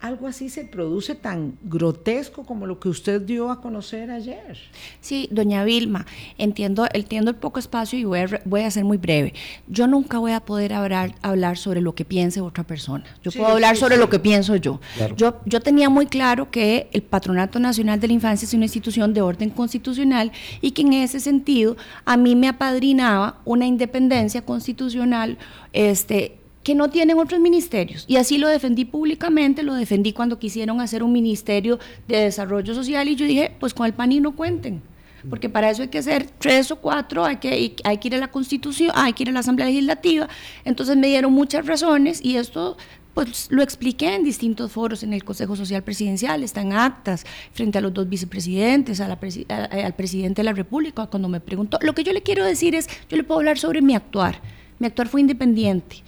algo 0.00 0.26
así 0.26 0.50
se 0.50 0.64
produce 0.64 1.14
tan 1.14 1.58
grotesco 1.62 2.44
como 2.44 2.66
lo 2.66 2.78
que 2.78 2.88
usted 2.88 3.20
dio 3.22 3.50
a 3.50 3.60
conocer 3.60 4.10
ayer. 4.10 4.58
Sí, 5.00 5.28
doña 5.30 5.64
Vilma, 5.64 6.06
entiendo, 6.38 6.86
entiendo 6.92 7.30
el 7.30 7.36
poco 7.36 7.58
espacio 7.58 7.98
y 7.98 8.04
voy 8.04 8.20
a, 8.20 8.40
voy 8.44 8.60
a 8.62 8.70
ser 8.70 8.84
muy 8.84 8.98
breve. 8.98 9.32
Yo 9.68 9.86
nunca 9.86 10.18
voy 10.18 10.32
a 10.32 10.40
poder 10.40 10.74
hablar, 10.74 11.14
hablar 11.22 11.56
sobre 11.56 11.80
lo 11.80 11.94
que 11.94 12.04
piense 12.04 12.40
otra 12.40 12.64
persona. 12.64 13.04
Yo 13.22 13.32
puedo 13.32 13.48
hablar 13.48 13.76
sobre 13.76 13.96
lo 13.96 14.10
que 14.10 14.18
pienso 14.18 14.56
yo. 14.56 14.80
yo. 15.16 15.40
Yo 15.46 15.60
tenía 15.60 15.88
muy 15.88 16.06
claro 16.06 16.50
que 16.50 16.88
el 16.92 17.02
Patronato 17.02 17.58
Nacional 17.58 17.98
de 17.98 18.08
la 18.08 18.12
Infancia 18.12 18.46
es 18.46 18.54
una 18.54 18.66
institución 18.66 19.14
de 19.14 19.22
orden 19.22 19.50
constitucional 19.50 20.30
y 20.60 20.72
que 20.72 20.82
en 20.82 20.92
ese 20.92 21.20
sentido 21.20 21.76
a 22.04 22.16
mí 22.16 22.36
me 22.36 22.48
apadrinaba 22.48 23.40
una 23.44 23.66
independencia 23.66 24.42
constitucional 24.42 25.38
este, 25.72 26.38
que 26.66 26.74
no 26.74 26.90
tienen 26.90 27.16
otros 27.16 27.40
ministerios. 27.40 28.04
Y 28.08 28.16
así 28.16 28.38
lo 28.38 28.48
defendí 28.48 28.84
públicamente, 28.84 29.62
lo 29.62 29.72
defendí 29.74 30.12
cuando 30.12 30.40
quisieron 30.40 30.80
hacer 30.80 31.04
un 31.04 31.12
ministerio 31.12 31.78
de 32.08 32.22
desarrollo 32.22 32.74
social 32.74 33.06
y 33.06 33.14
yo 33.14 33.24
dije, 33.24 33.54
pues 33.60 33.72
con 33.72 33.86
el 33.86 33.94
PANI 33.94 34.18
no 34.18 34.34
cuenten. 34.34 34.82
Porque 35.30 35.48
para 35.48 35.70
eso 35.70 35.82
hay 35.82 35.88
que 35.90 35.98
hacer 35.98 36.28
tres 36.40 36.72
o 36.72 36.80
cuatro, 36.80 37.24
hay 37.24 37.36
que, 37.36 37.76
hay 37.84 37.98
que 37.98 38.08
ir 38.08 38.16
a 38.16 38.18
la 38.18 38.32
Constitución, 38.32 38.90
hay 38.96 39.12
que 39.12 39.22
ir 39.22 39.28
a 39.28 39.32
la 39.32 39.38
Asamblea 39.38 39.68
Legislativa. 39.68 40.28
Entonces 40.64 40.96
me 40.96 41.06
dieron 41.06 41.32
muchas 41.32 41.64
razones 41.66 42.20
y 42.20 42.34
esto 42.34 42.76
pues 43.14 43.46
lo 43.48 43.62
expliqué 43.62 44.16
en 44.16 44.24
distintos 44.24 44.72
foros 44.72 45.04
en 45.04 45.12
el 45.12 45.22
Consejo 45.22 45.54
Social 45.54 45.84
Presidencial, 45.84 46.42
están 46.42 46.72
actas 46.72 47.24
frente 47.52 47.78
a 47.78 47.80
los 47.80 47.94
dos 47.94 48.08
vicepresidentes, 48.08 49.00
al 49.00 49.94
presidente 49.94 50.42
de 50.42 50.44
la 50.44 50.52
República, 50.52 51.06
cuando 51.06 51.28
me 51.28 51.38
preguntó. 51.38 51.78
Lo 51.80 51.94
que 51.94 52.02
yo 52.02 52.12
le 52.12 52.22
quiero 52.22 52.44
decir 52.44 52.74
es, 52.74 52.88
yo 53.08 53.16
le 53.16 53.22
puedo 53.22 53.38
hablar 53.38 53.56
sobre 53.56 53.82
mi 53.82 53.94
actuar. 53.94 54.42
Mi 54.80 54.88
actuar 54.88 55.08
fue 55.08 55.22
independiente 55.22 56.02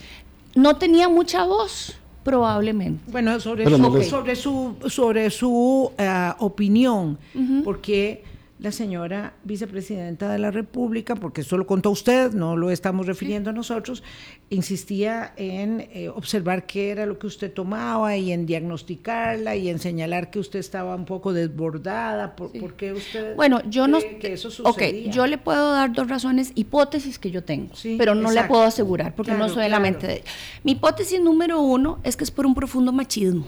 no 0.54 0.76
tenía 0.76 1.08
mucha 1.08 1.44
voz, 1.44 1.96
probablemente. 2.24 3.02
Bueno, 3.10 3.38
sobre, 3.40 3.64
su, 3.64 4.02
sobre 4.04 4.36
su, 4.36 4.76
sobre 4.88 5.30
su 5.30 5.92
eh, 5.98 6.32
opinión, 6.38 7.18
porque 7.64 8.24
la 8.58 8.72
señora 8.72 9.34
vicepresidenta 9.44 10.30
de 10.32 10.38
la 10.38 10.50
República, 10.50 11.14
porque 11.14 11.42
eso 11.42 11.56
lo 11.56 11.66
contó 11.66 11.90
usted, 11.90 12.32
no 12.32 12.56
lo 12.56 12.70
estamos 12.70 13.06
refiriendo 13.06 13.50
a 13.50 13.52
nosotros, 13.52 14.02
insistía 14.50 15.32
en 15.36 15.88
eh, 15.92 16.08
observar 16.08 16.66
qué 16.66 16.90
era 16.90 17.06
lo 17.06 17.18
que 17.18 17.28
usted 17.28 17.52
tomaba 17.52 18.16
y 18.16 18.32
en 18.32 18.46
diagnosticarla 18.46 19.54
y 19.54 19.68
en 19.68 19.78
señalar 19.78 20.30
que 20.30 20.40
usted 20.40 20.58
estaba 20.58 20.96
un 20.96 21.04
poco 21.04 21.32
desbordada. 21.32 22.34
¿Por, 22.34 22.74
qué 22.74 22.92
usted 22.92 23.36
bueno, 23.36 23.62
yo 23.68 23.86
no, 23.86 23.98
que 24.00 24.32
eso 24.32 24.50
sucedía? 24.50 24.70
Ok, 24.70 25.12
yo 25.12 25.26
le 25.26 25.38
puedo 25.38 25.72
dar 25.72 25.92
dos 25.92 26.08
razones, 26.08 26.50
hipótesis 26.56 27.18
que 27.18 27.30
yo 27.30 27.44
tengo, 27.44 27.72
pero 27.96 28.16
no 28.16 28.32
le 28.32 28.42
puedo 28.44 28.62
asegurar 28.62 29.14
porque 29.14 29.32
no 29.32 29.48
soy 29.48 29.68
la 29.68 29.78
mente 29.78 30.06
de 30.06 30.12
ella. 30.14 30.24
Mi 30.64 30.72
hipótesis 30.72 31.20
número 31.20 31.60
uno 31.60 32.00
es 32.02 32.16
que 32.16 32.24
es 32.24 32.30
por 32.32 32.44
un 32.44 32.54
profundo 32.54 32.92
machismo. 32.92 33.46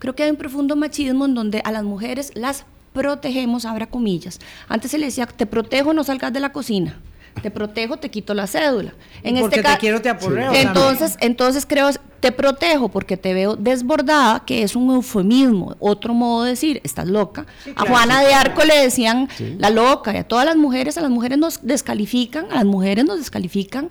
Creo 0.00 0.14
que 0.16 0.24
hay 0.24 0.30
un 0.30 0.36
profundo 0.36 0.74
machismo 0.74 1.26
en 1.26 1.34
donde 1.34 1.60
a 1.64 1.70
las 1.70 1.84
mujeres 1.84 2.32
las 2.34 2.64
protegemos, 2.92 3.64
abra 3.64 3.86
comillas. 3.86 4.38
Antes 4.68 4.90
se 4.90 4.98
le 4.98 5.06
decía, 5.06 5.26
te 5.26 5.46
protejo, 5.46 5.92
no 5.92 6.04
salgas 6.04 6.32
de 6.32 6.40
la 6.40 6.52
cocina. 6.52 6.98
Te 7.42 7.50
protejo, 7.50 7.98
te 7.98 8.10
quito 8.10 8.34
la 8.34 8.46
cédula. 8.46 8.94
En 9.22 9.38
porque 9.38 9.60
este 9.60 9.68
te 9.70 9.78
quiero, 9.78 10.02
te 10.02 10.08
aporreo. 10.08 10.52
Entonces, 10.52 11.16
entonces 11.20 11.66
creo, 11.66 11.88
te 12.20 12.32
protejo 12.32 12.88
porque 12.88 13.16
te 13.16 13.32
veo 13.32 13.54
desbordada, 13.54 14.40
que 14.44 14.62
es 14.62 14.74
un 14.74 14.92
eufemismo, 14.92 15.76
otro 15.78 16.14
modo 16.14 16.44
de 16.44 16.50
decir, 16.50 16.80
estás 16.82 17.06
loca. 17.06 17.46
a 17.76 17.86
Juana 17.86 18.22
de 18.22 18.34
Arco 18.34 18.64
le 18.64 18.76
decían 18.76 19.28
la 19.58 19.70
loca, 19.70 20.12
y 20.14 20.16
a 20.16 20.24
todas 20.24 20.46
las 20.46 20.56
mujeres, 20.56 20.98
a 20.98 21.00
las 21.00 21.10
mujeres 21.10 21.38
nos 21.38 21.64
descalifican, 21.64 22.46
a 22.50 22.56
las 22.56 22.64
mujeres 22.64 23.04
nos 23.04 23.18
descalifican 23.18 23.90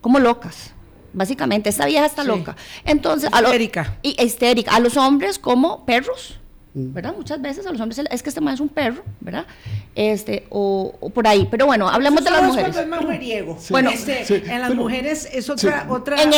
como 0.00 0.18
locas 0.18 0.72
básicamente. 1.16 1.70
Esta 1.70 1.86
vieja 1.86 2.06
está 2.06 2.22
loca. 2.22 2.56
Entonces, 2.84 3.30
histérica. 3.32 3.96
y 4.02 4.22
histérica. 4.22 4.76
A 4.76 4.80
los 4.80 4.96
hombres 4.96 5.38
como 5.38 5.84
perros. 5.84 6.38
¿Verdad? 6.78 7.14
Muchas 7.16 7.40
veces 7.40 7.66
a 7.66 7.72
los 7.72 7.80
hombres 7.80 8.02
es 8.10 8.22
que 8.22 8.28
este 8.28 8.42
man 8.42 8.52
es 8.52 8.60
un 8.60 8.68
perro, 8.68 9.02
¿verdad? 9.20 9.46
Este, 9.94 10.46
o, 10.50 10.92
por 11.14 11.26
ahí. 11.26 11.48
Pero 11.50 11.64
bueno, 11.64 11.88
hablemos 11.88 12.22
de 12.22 12.30
las 12.30 12.42
mujeres. 12.42 12.76
Es 12.76 12.86
más 12.86 13.00
Bueno, 13.70 13.90
este, 13.90 14.52
en 14.52 14.60
las 14.60 14.74
mujeres 14.74 15.26
es 15.32 15.48
otra, 15.48 15.86
otra, 15.88 16.22
en, 16.22 16.30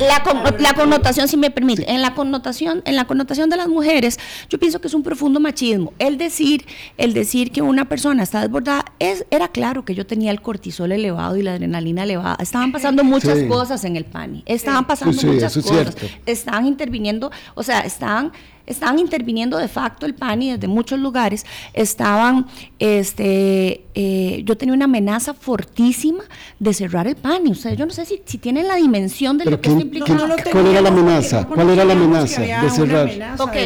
la, 0.00 0.74
connotación, 0.74 1.28
si 1.28 1.36
me 1.36 1.52
permite, 1.52 1.90
en 1.90 2.02
la 2.02 2.14
connotación, 2.14 2.82
en 2.86 2.96
la 2.96 3.06
connotación 3.06 3.50
de 3.50 3.56
las 3.56 3.68
mujeres, 3.68 4.18
yo 4.48 4.58
pienso 4.58 4.80
que 4.80 4.88
es 4.88 4.94
un 4.94 5.04
profundo 5.04 5.38
machismo. 5.38 5.92
El 6.00 6.18
decir, 6.18 6.66
el 6.96 7.14
decir 7.14 7.52
que 7.52 7.62
una 7.62 7.88
persona 7.88 8.24
está 8.24 8.40
desbordada, 8.40 8.84
es, 8.98 9.26
era 9.30 9.46
claro 9.46 9.84
que 9.84 9.94
yo 9.94 10.06
tenía 10.06 10.32
el 10.32 10.42
cortisol 10.42 10.90
elevado 10.90 11.36
y 11.36 11.42
la 11.42 11.52
adrenalina 11.52 12.02
elevada. 12.02 12.36
Estaban 12.40 12.72
pasando 12.72 13.04
muchas 13.04 13.44
cosas 13.44 13.84
en 13.84 13.94
el 13.94 14.04
PANI. 14.04 14.42
Estaban 14.44 14.88
pasando 14.88 15.22
muchas 15.22 15.54
cosas. 15.54 15.96
Estaban 16.26 16.66
interviniendo, 16.66 17.30
o 17.54 17.62
sea, 17.62 17.80
estaban 17.82 18.32
estaban 18.68 18.98
interviniendo 18.98 19.58
de 19.58 19.68
facto 19.68 20.06
el 20.06 20.14
PANI 20.14 20.52
desde 20.52 20.68
muchos 20.68 20.98
lugares, 20.98 21.44
estaban, 21.72 22.46
este, 22.78 23.84
eh, 23.94 24.42
yo 24.44 24.56
tenía 24.56 24.74
una 24.74 24.84
amenaza 24.84 25.34
fortísima 25.34 26.24
de 26.58 26.72
cerrar 26.74 27.06
el 27.06 27.16
PANI. 27.16 27.52
O 27.52 27.54
sea, 27.54 27.74
yo 27.74 27.86
no 27.86 27.92
sé 27.92 28.04
si, 28.04 28.22
si 28.24 28.38
tienen 28.38 28.68
la 28.68 28.76
dimensión 28.76 29.38
de 29.38 29.46
lo 29.46 29.60
que 29.60 29.70
esto 29.70 29.80
implicaba. 29.80 30.36
¿Cuál 30.50 30.66
era 30.66 30.80
la 30.80 30.88
amenaza? 30.90 31.46
¿Cuál 31.46 31.70
era 31.70 31.84
la 31.84 31.92
amenaza 31.94 32.42
de 32.42 32.70
cerrar? 32.70 33.10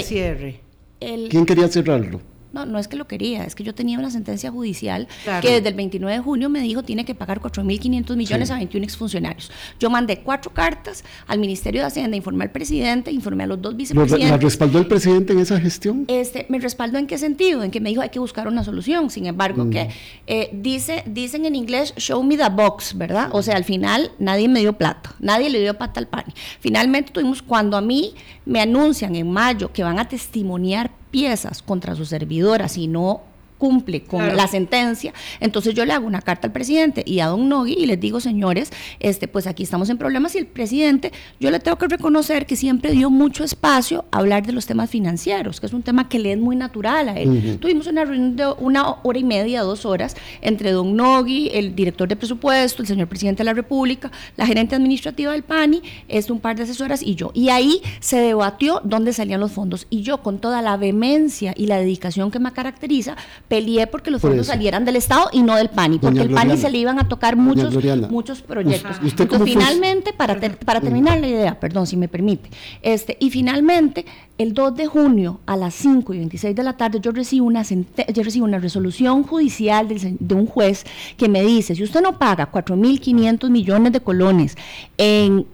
cierre. 0.02 0.60
¿Quién 1.00 1.44
quería 1.44 1.68
cerrarlo? 1.68 2.20
No, 2.52 2.66
no 2.66 2.78
es 2.78 2.88
que 2.88 2.96
lo 2.96 3.06
quería, 3.06 3.44
es 3.44 3.54
que 3.54 3.64
yo 3.64 3.74
tenía 3.74 3.98
una 3.98 4.10
sentencia 4.10 4.50
judicial 4.50 5.08
que 5.40 5.52
desde 5.52 5.68
el 5.68 5.74
29 5.74 6.16
de 6.16 6.22
junio 6.22 6.48
me 6.48 6.60
dijo 6.60 6.82
tiene 6.82 7.04
que 7.04 7.14
pagar 7.14 7.40
4.500 7.40 8.16
millones 8.16 8.50
a 8.50 8.56
21 8.56 8.84
exfuncionarios. 8.84 9.50
Yo 9.80 9.90
mandé 9.90 10.20
cuatro 10.20 10.52
cartas 10.52 11.04
al 11.26 11.38
Ministerio 11.38 11.80
de 11.80 11.86
Hacienda, 11.86 12.16
informé 12.16 12.44
al 12.44 12.50
presidente, 12.50 13.10
informé 13.10 13.44
a 13.44 13.46
los 13.46 13.60
dos 13.60 13.76
vicepresidentes. 13.76 14.30
¿La 14.30 14.36
respaldó 14.36 14.78
el 14.78 14.86
presidente 14.86 15.32
en 15.32 15.38
esa 15.38 15.58
gestión? 15.58 16.04
Este, 16.08 16.46
¿Me 16.48 16.58
respaldó 16.58 16.98
en 16.98 17.06
qué 17.06 17.18
sentido? 17.18 17.62
En 17.62 17.70
que 17.70 17.80
me 17.80 17.88
dijo 17.88 18.02
hay 18.02 18.10
que 18.10 18.18
buscar 18.18 18.48
una 18.48 18.64
solución. 18.64 19.10
Sin 19.10 19.26
embargo, 19.26 19.70
que 19.70 19.84
mm. 19.84 19.88
eh, 20.26 20.50
dice, 20.52 21.04
dicen 21.06 21.46
en 21.46 21.56
inglés, 21.56 21.94
show 21.96 22.22
me 22.22 22.36
the 22.36 22.48
box, 22.50 22.96
¿verdad? 22.96 23.30
O 23.32 23.42
sea, 23.42 23.56
al 23.56 23.64
final 23.64 24.10
nadie 24.18 24.48
me 24.48 24.60
dio 24.60 24.74
plata, 24.74 25.14
nadie 25.20 25.50
le 25.50 25.60
dio 25.60 25.74
plata 25.74 26.00
al 26.00 26.08
PAN. 26.08 26.24
Finalmente 26.60 27.12
tuvimos, 27.12 27.42
cuando 27.42 27.76
a 27.76 27.80
mí 27.80 28.14
me 28.44 28.60
anuncian 28.60 29.16
en 29.16 29.30
mayo 29.30 29.72
que 29.72 29.82
van 29.82 29.98
a 29.98 30.08
testimoniar 30.08 30.90
piezas 31.12 31.62
contra 31.62 31.94
su 31.94 32.05
servidora 32.05 32.66
si 32.66 32.88
no 32.88 33.20
cumple 33.62 34.03
con 34.03 34.37
la 34.37 34.48
sentencia, 34.48 35.14
entonces 35.38 35.72
yo 35.72 35.85
le 35.85 35.92
hago 35.92 36.05
una 36.05 36.20
carta 36.20 36.48
al 36.48 36.53
presidente 36.53 37.05
y 37.07 37.20
a 37.20 37.29
don 37.29 37.48
Nogui 37.48 37.75
y 37.75 37.87
les 37.87 38.01
digo, 38.01 38.18
señores, 38.18 38.72
este, 38.98 39.29
pues 39.29 39.46
aquí 39.46 39.62
estamos 39.62 39.88
en 39.88 39.98
problemas 39.98 40.35
y 40.35 40.38
el 40.38 40.46
presidente, 40.46 41.12
yo 41.38 41.48
le 41.48 41.61
tengo 41.61 41.79
que 41.79 41.87
reconocer 41.87 42.44
que 42.44 42.57
siempre 42.57 42.90
dio 42.90 43.09
mucho 43.09 43.44
espacio 43.44 44.05
a 44.11 44.18
hablar 44.18 44.44
de 44.44 44.53
los 44.53 44.66
temas 44.66 44.90
financieros, 44.90 45.61
que 45.61 45.66
es 45.66 45.72
un 45.72 45.85
tema 45.85 46.09
que 46.09 46.18
le 46.18 46.33
es 46.33 46.38
muy 46.38 46.57
natural 46.57 47.09
a 47.09 47.20
él. 47.20 47.59
Tuvimos 47.61 47.87
una 47.87 48.05
reunión 48.05 48.35
de 48.35 48.46
una 48.59 48.96
hora 49.05 49.18
y 49.20 49.22
media, 49.22 49.62
dos 49.62 49.87
horas, 49.87 50.16
entre 50.40 50.72
don 50.72 50.96
Nogui, 50.96 51.48
el 51.55 51.77
director 51.77 52.09
de 52.09 52.16
presupuesto, 52.16 52.83
el 52.83 52.88
señor 52.88 53.07
presidente 53.07 53.42
de 53.42 53.44
la 53.44 53.55
República, 53.55 54.11
la 54.37 54.44
gerente 54.44 54.75
administrativa 54.75 55.31
del 55.31 55.44
PANI, 55.44 55.85
este, 56.09 56.33
un 56.33 56.40
par 56.40 56.57
de 56.57 56.64
asesoras 56.64 57.01
y 57.01 57.14
yo. 57.14 57.31
Y 57.33 57.51
ahí 57.51 57.81
se 58.01 58.16
debatió 58.16 58.81
dónde 58.83 59.12
salían 59.12 59.38
los 59.38 59.53
fondos. 59.53 59.87
Y 59.88 60.03
yo, 60.03 60.20
con 60.20 60.40
toda 60.40 60.62
la 60.62 60.77
vehemencia 60.77 61.55
y 61.57 61.66
la 61.66 61.79
dedicación 61.79 62.33
que 62.33 62.40
me 62.40 62.53
caracteriza, 62.53 63.16
peleé 63.52 63.86
porque 63.86 64.10
los 64.10 64.22
Por 64.22 64.30
fondos 64.30 64.46
eso. 64.46 64.54
salieran 64.54 64.86
del 64.86 64.96
Estado 64.96 65.28
y 65.30 65.42
no 65.42 65.56
del 65.56 65.68
PANI, 65.68 65.98
porque 65.98 66.20
Doña 66.20 66.28
el 66.30 66.34
PANI 66.34 66.56
se 66.56 66.70
le 66.70 66.78
iban 66.78 66.98
a 66.98 67.06
tocar 67.06 67.36
muchos, 67.36 67.74
muchos 68.10 68.40
proyectos. 68.40 68.96
¿Usted 69.04 69.28
cómo 69.28 69.44
Entonces, 69.44 69.52
finalmente, 69.68 70.14
para, 70.14 70.40
ter- 70.40 70.56
para 70.56 70.80
terminar 70.80 71.20
la 71.20 71.28
idea, 71.28 71.60
perdón, 71.60 71.86
si 71.86 71.98
me 71.98 72.08
permite, 72.08 72.48
este, 72.80 73.18
y 73.20 73.28
finalmente, 73.28 74.06
el 74.38 74.54
2 74.54 74.74
de 74.74 74.86
junio 74.86 75.40
a 75.44 75.58
las 75.58 75.74
5 75.74 76.14
y 76.14 76.18
26 76.20 76.56
de 76.56 76.62
la 76.62 76.78
tarde, 76.78 76.98
yo 77.02 77.10
recibo 77.12 77.44
una, 77.44 77.62
yo 77.62 78.22
recibo 78.22 78.46
una 78.46 78.58
resolución 78.58 79.22
judicial 79.22 79.86
del 79.86 80.16
de 80.18 80.34
un 80.34 80.46
juez 80.46 80.84
que 81.18 81.28
me 81.28 81.42
dice, 81.42 81.74
si 81.74 81.82
usted 81.82 82.00
no 82.00 82.18
paga 82.18 82.50
4.500 82.50 83.50
millones 83.50 83.92
de 83.92 84.00
colones 84.00 84.56
en 84.96 85.44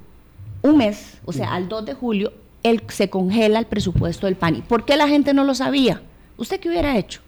un 0.63 0.77
mes, 0.77 1.19
o 1.25 1.33
sea, 1.33 1.53
al 1.53 1.69
2 1.69 1.85
de 1.85 1.95
julio, 1.95 2.33
él 2.63 2.81
se 2.89 3.11
congela 3.11 3.59
el 3.59 3.67
presupuesto 3.67 4.27
del 4.27 4.37
PANI. 4.37 4.63
¿Por 4.63 4.85
qué 4.85 4.97
la 4.97 5.09
gente 5.09 5.35
no 5.35 5.43
lo 5.43 5.57
sabía? 5.57 6.01
¿Usted 6.37 6.61
qué 6.61 6.69
hubiera 6.69 6.97
hecho? 6.97 7.23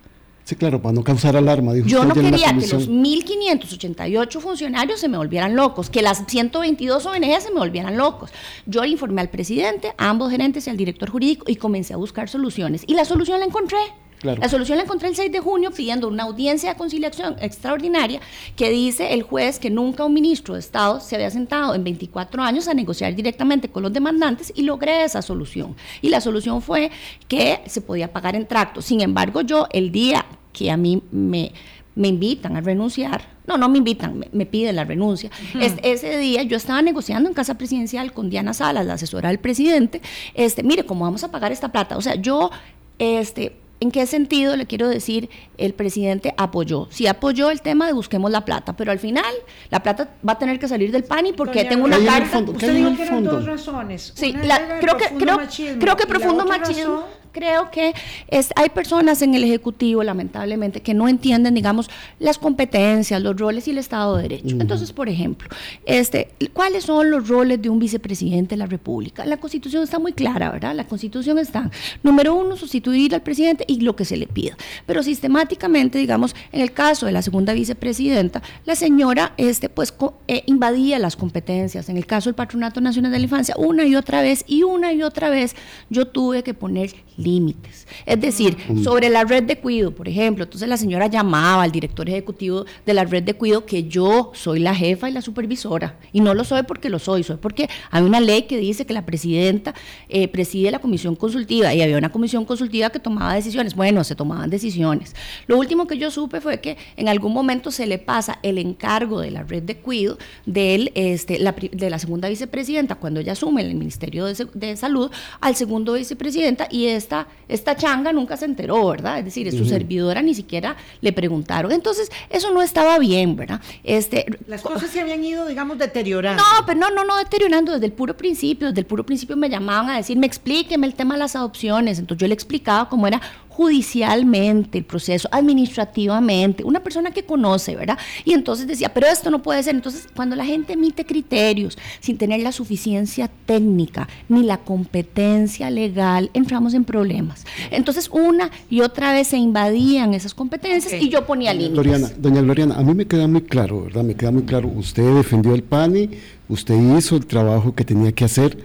Sí, 0.50 0.56
claro, 0.56 0.82
para 0.82 0.92
no 0.92 1.04
causar 1.04 1.36
alarma, 1.36 1.74
dijo 1.74 1.86
Yo 1.86 2.04
no 2.04 2.12
quería 2.12 2.48
que 2.48 2.66
los 2.66 2.90
1.588 2.90 4.40
funcionarios 4.40 4.98
se 4.98 5.08
me 5.08 5.16
volvieran 5.16 5.54
locos, 5.54 5.90
que 5.90 6.02
las 6.02 6.24
122 6.26 7.06
ONG 7.06 7.40
se 7.40 7.52
me 7.52 7.60
volvieran 7.60 7.96
locos. 7.96 8.32
Yo 8.66 8.82
le 8.82 8.88
informé 8.88 9.20
al 9.20 9.30
presidente, 9.30 9.94
a 9.96 10.10
ambos 10.10 10.32
gerentes 10.32 10.66
y 10.66 10.70
al 10.70 10.76
director 10.76 11.08
jurídico 11.08 11.44
y 11.48 11.54
comencé 11.54 11.94
a 11.94 11.98
buscar 11.98 12.28
soluciones. 12.28 12.82
Y 12.88 12.94
la 12.94 13.04
solución 13.04 13.38
la 13.38 13.46
encontré. 13.46 13.78
Claro. 14.18 14.40
La 14.42 14.48
solución 14.48 14.76
la 14.78 14.82
encontré 14.82 15.08
el 15.08 15.14
6 15.14 15.30
de 15.30 15.38
junio 15.38 15.70
pidiendo 15.70 16.08
una 16.08 16.24
audiencia 16.24 16.70
de 16.70 16.76
conciliación 16.76 17.36
extraordinaria 17.40 18.20
que 18.56 18.70
dice 18.70 19.14
el 19.14 19.22
juez 19.22 19.60
que 19.60 19.70
nunca 19.70 20.04
un 20.04 20.12
ministro 20.12 20.54
de 20.54 20.60
Estado 20.60 20.98
se 20.98 21.14
había 21.14 21.30
sentado 21.30 21.76
en 21.76 21.84
24 21.84 22.42
años 22.42 22.66
a 22.66 22.74
negociar 22.74 23.14
directamente 23.14 23.68
con 23.68 23.84
los 23.84 23.92
demandantes 23.92 24.52
y 24.54 24.62
logré 24.62 25.04
esa 25.04 25.22
solución. 25.22 25.76
Y 26.02 26.08
la 26.08 26.20
solución 26.20 26.60
fue 26.60 26.90
que 27.28 27.60
se 27.66 27.80
podía 27.80 28.12
pagar 28.12 28.34
en 28.34 28.48
tracto. 28.48 28.82
Sin 28.82 29.00
embargo, 29.00 29.42
yo 29.42 29.68
el 29.70 29.92
día 29.92 30.26
que 30.52 30.70
a 30.70 30.76
mí 30.76 31.02
me, 31.10 31.52
me 31.94 32.08
invitan 32.08 32.56
a 32.56 32.60
renunciar, 32.60 33.22
no, 33.46 33.56
no 33.58 33.68
me 33.68 33.78
invitan, 33.78 34.18
me, 34.18 34.28
me 34.32 34.46
piden 34.46 34.76
la 34.76 34.84
renuncia. 34.84 35.30
Es- 35.60 35.74
ese 35.82 36.16
día 36.18 36.42
yo 36.44 36.56
estaba 36.56 36.82
negociando 36.82 37.28
en 37.28 37.34
Casa 37.34 37.54
Presidencial 37.58 38.12
con 38.12 38.30
Diana 38.30 38.54
Salas, 38.54 38.86
la 38.86 38.94
asesora 38.94 39.28
del 39.28 39.38
presidente, 39.38 40.00
este, 40.34 40.62
mire, 40.62 40.84
¿cómo 40.86 41.04
vamos 41.04 41.24
a 41.24 41.30
pagar 41.30 41.50
esta 41.52 41.70
plata? 41.72 41.96
O 41.96 42.02
sea, 42.02 42.14
yo, 42.14 42.50
este, 42.98 43.56
¿En 43.82 43.90
qué 43.90 44.04
sentido 44.04 44.58
le 44.58 44.66
quiero 44.66 44.90
decir 44.90 45.30
el 45.56 45.72
presidente 45.72 46.34
apoyó? 46.36 46.86
Sí 46.90 47.06
apoyó 47.06 47.50
el 47.50 47.62
tema 47.62 47.86
de 47.86 47.94
busquemos 47.94 48.30
la 48.30 48.44
plata, 48.44 48.76
pero 48.76 48.92
al 48.92 48.98
final 48.98 49.24
la 49.70 49.82
plata 49.82 50.10
va 50.28 50.34
a 50.34 50.38
tener 50.38 50.58
que 50.58 50.68
salir 50.68 50.92
del 50.92 51.04
PANI 51.04 51.32
porque 51.32 51.60
Doña 51.60 51.70
tengo 51.70 51.84
una 51.86 51.96
carta. 52.04 52.26
fondo. 52.28 52.52
¿Qué 52.52 52.66
Usted 52.66 52.74
dijo 52.76 52.94
que 52.94 53.02
eran 53.04 53.24
dos 53.24 53.46
razones. 53.46 54.12
Sí, 54.14 54.32
Una 54.34 54.44
la- 54.44 54.78
creo 54.80 54.98
que 54.98 55.06
profundo 55.08 55.38
creo, 55.38 55.78
creo 55.78 55.96
que 55.96 56.06
profundo 56.06 56.44
machismo. 56.44 57.04
Creo 57.32 57.70
que 57.70 57.94
es, 58.28 58.50
hay 58.56 58.70
personas 58.70 59.22
en 59.22 59.34
el 59.34 59.44
Ejecutivo, 59.44 60.02
lamentablemente, 60.02 60.80
que 60.80 60.94
no 60.94 61.08
entienden, 61.08 61.54
digamos, 61.54 61.90
las 62.18 62.38
competencias, 62.38 63.22
los 63.22 63.36
roles 63.38 63.68
y 63.68 63.70
el 63.70 63.78
Estado 63.78 64.16
de 64.16 64.22
Derecho. 64.22 64.56
Entonces, 64.58 64.92
por 64.92 65.08
ejemplo, 65.08 65.48
este, 65.84 66.28
¿cuáles 66.52 66.84
son 66.84 67.10
los 67.10 67.28
roles 67.28 67.60
de 67.60 67.68
un 67.68 67.78
vicepresidente 67.78 68.50
de 68.50 68.58
la 68.58 68.66
República? 68.66 69.24
La 69.24 69.36
Constitución 69.36 69.82
está 69.82 69.98
muy 69.98 70.12
clara, 70.12 70.50
¿verdad? 70.50 70.74
La 70.74 70.86
Constitución 70.86 71.38
está, 71.38 71.70
número 72.02 72.34
uno, 72.34 72.56
sustituir 72.56 73.14
al 73.14 73.22
presidente 73.22 73.64
y 73.66 73.80
lo 73.80 73.96
que 73.96 74.04
se 74.04 74.16
le 74.16 74.26
pida. 74.26 74.56
Pero 74.86 75.02
sistemáticamente, 75.02 75.98
digamos, 75.98 76.34
en 76.52 76.60
el 76.60 76.72
caso 76.72 77.06
de 77.06 77.12
la 77.12 77.22
segunda 77.22 77.52
vicepresidenta, 77.52 78.42
la 78.64 78.74
señora, 78.74 79.32
este, 79.36 79.68
pues, 79.68 79.94
eh, 80.28 80.42
invadía 80.46 80.98
las 80.98 81.16
competencias. 81.16 81.88
En 81.88 81.96
el 81.96 82.06
caso 82.06 82.28
del 82.28 82.34
Patronato 82.34 82.80
Nacional 82.80 83.12
de 83.12 83.18
la 83.18 83.24
Infancia, 83.24 83.54
una 83.58 83.84
y 83.84 83.96
otra 83.96 84.22
vez, 84.22 84.44
y 84.46 84.62
una 84.62 84.92
y 84.92 85.02
otra 85.02 85.30
vez, 85.30 85.54
yo 85.88 86.06
tuve 86.06 86.42
que 86.42 86.54
poner 86.54 86.94
límites. 87.20 87.86
Es 88.06 88.20
decir, 88.20 88.56
sobre 88.82 89.08
la 89.08 89.24
red 89.24 89.44
de 89.44 89.58
cuido, 89.58 89.92
por 89.94 90.08
ejemplo, 90.08 90.44
entonces 90.44 90.68
la 90.68 90.76
señora 90.76 91.06
llamaba 91.06 91.62
al 91.62 91.72
director 91.72 92.08
ejecutivo 92.08 92.64
de 92.86 92.94
la 92.94 93.04
red 93.04 93.22
de 93.22 93.34
cuido 93.34 93.66
que 93.66 93.84
yo 93.84 94.32
soy 94.34 94.60
la 94.60 94.74
jefa 94.74 95.08
y 95.08 95.12
la 95.12 95.22
supervisora. 95.22 95.98
Y 96.12 96.20
no 96.20 96.34
lo 96.34 96.44
soy 96.44 96.62
porque 96.62 96.88
lo 96.88 96.98
soy, 96.98 97.22
soy 97.22 97.36
porque 97.36 97.68
hay 97.90 98.02
una 98.02 98.20
ley 98.20 98.42
que 98.42 98.58
dice 98.58 98.86
que 98.86 98.94
la 98.94 99.06
presidenta 99.06 99.74
eh, 100.08 100.28
preside 100.28 100.70
la 100.70 100.78
comisión 100.78 101.16
consultiva 101.16 101.74
y 101.74 101.82
había 101.82 101.98
una 101.98 102.10
comisión 102.10 102.44
consultiva 102.44 102.90
que 102.90 102.98
tomaba 102.98 103.34
decisiones. 103.34 103.74
Bueno, 103.74 104.04
se 104.04 104.14
tomaban 104.14 104.50
decisiones. 104.50 105.14
Lo 105.46 105.58
último 105.58 105.86
que 105.86 105.98
yo 105.98 106.10
supe 106.10 106.40
fue 106.40 106.60
que 106.60 106.76
en 106.96 107.08
algún 107.08 107.32
momento 107.32 107.70
se 107.70 107.86
le 107.86 107.98
pasa 107.98 108.38
el 108.42 108.58
encargo 108.58 109.20
de 109.20 109.30
la 109.30 109.42
red 109.42 109.62
de 109.62 109.76
cuido 109.76 110.18
del, 110.46 110.92
este, 110.94 111.38
la, 111.38 111.52
de 111.52 111.90
la 111.90 111.98
segunda 111.98 112.28
vicepresidenta 112.28 112.94
cuando 112.94 113.20
ella 113.20 113.32
asume 113.32 113.62
el 113.62 113.74
Ministerio 113.74 114.26
de, 114.26 114.46
de 114.54 114.76
Salud 114.76 115.10
al 115.40 115.56
segundo 115.56 115.94
vicepresidenta 115.94 116.68
y 116.70 116.86
esta, 117.10 117.26
esta 117.48 117.76
changa 117.76 118.12
nunca 118.12 118.36
se 118.36 118.44
enteró, 118.44 118.86
¿verdad? 118.88 119.18
Es 119.18 119.24
decir, 119.24 119.50
su 119.50 119.64
servidora 119.64 120.22
ni 120.22 120.34
siquiera 120.34 120.76
le 121.00 121.12
preguntaron. 121.12 121.72
Entonces, 121.72 122.10
eso 122.28 122.52
no 122.52 122.62
estaba 122.62 122.98
bien, 123.00 123.34
¿verdad? 123.34 123.60
Este, 123.82 124.26
Las 124.46 124.62
cosas 124.62 124.90
se 124.90 125.00
habían 125.00 125.24
ido, 125.24 125.46
digamos, 125.46 125.76
deteriorando. 125.78 126.40
no, 126.40 126.66
pero 126.66 126.78
no, 126.78 126.90
no, 126.90 127.04
no, 127.04 127.16
deteriorando 127.16 127.72
desde 127.72 127.86
el 127.86 127.92
puro 127.92 128.16
principio. 128.16 128.68
Desde 128.68 128.80
el 128.80 128.86
puro 128.86 129.04
principio 129.04 129.36
me 129.36 129.48
llamaban 129.48 129.90
a 129.90 129.96
decirme, 129.96 130.26
explíqueme 130.26 130.86
el 130.86 130.94
tema 130.94 131.14
de 131.14 131.20
las 131.20 131.34
adopciones. 131.34 131.98
Entonces 131.98 132.20
yo 132.20 132.28
le 132.28 132.34
explicaba 132.34 132.88
cómo 132.88 133.08
era 133.08 133.20
judicialmente 133.60 134.78
el 134.78 134.84
proceso, 134.84 135.28
administrativamente, 135.30 136.64
una 136.64 136.80
persona 136.80 137.10
que 137.10 137.24
conoce, 137.24 137.76
¿verdad? 137.76 137.98
Y 138.24 138.32
entonces 138.32 138.66
decía, 138.66 138.94
pero 138.94 139.06
esto 139.06 139.30
no 139.30 139.42
puede 139.42 139.62
ser. 139.62 139.74
Entonces, 139.74 140.08
cuando 140.16 140.34
la 140.34 140.46
gente 140.46 140.72
emite 140.72 141.04
criterios 141.04 141.76
sin 142.00 142.16
tener 142.16 142.40
la 142.40 142.52
suficiencia 142.52 143.30
técnica 143.44 144.08
ni 144.30 144.44
la 144.44 144.56
competencia 144.56 145.68
legal, 145.68 146.30
entramos 146.32 146.72
en 146.72 146.84
problemas. 146.84 147.44
Entonces, 147.70 148.08
una 148.10 148.50
y 148.70 148.80
otra 148.80 149.12
vez 149.12 149.26
se 149.26 149.36
invadían 149.36 150.14
esas 150.14 150.32
competencias 150.32 150.94
y 150.94 151.10
yo 151.10 151.26
ponía 151.26 151.52
Doña 151.52 151.62
límites. 151.62 151.84
Gloriana, 151.84 152.10
doña 152.16 152.40
Gloriana, 152.40 152.74
a 152.76 152.82
mí 152.82 152.94
me 152.94 153.06
queda 153.06 153.28
muy 153.28 153.42
claro, 153.42 153.82
¿verdad? 153.82 154.04
Me 154.04 154.14
queda 154.14 154.30
muy 154.30 154.44
claro. 154.44 154.68
Usted 154.74 155.16
defendió 155.16 155.54
el 155.54 155.64
PANI, 155.64 156.08
usted 156.48 156.96
hizo 156.96 157.14
el 157.14 157.26
trabajo 157.26 157.74
que 157.74 157.84
tenía 157.84 158.10
que 158.12 158.24
hacer. 158.24 158.56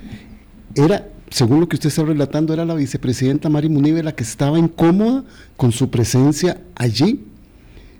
Era, 0.73 1.05
según 1.35 1.59
lo 1.59 1.67
que 1.67 1.75
usted 1.75 1.89
está 1.89 2.03
relatando, 2.03 2.53
era 2.53 2.63
la 2.63 2.75
vicepresidenta 2.75 3.49
Mari 3.49 3.67
Munive 3.67 4.01
la 4.01 4.13
que 4.15 4.23
estaba 4.23 4.57
incómoda 4.57 5.23
con 5.57 5.73
su 5.73 5.89
presencia 5.89 6.61
allí. 6.75 7.25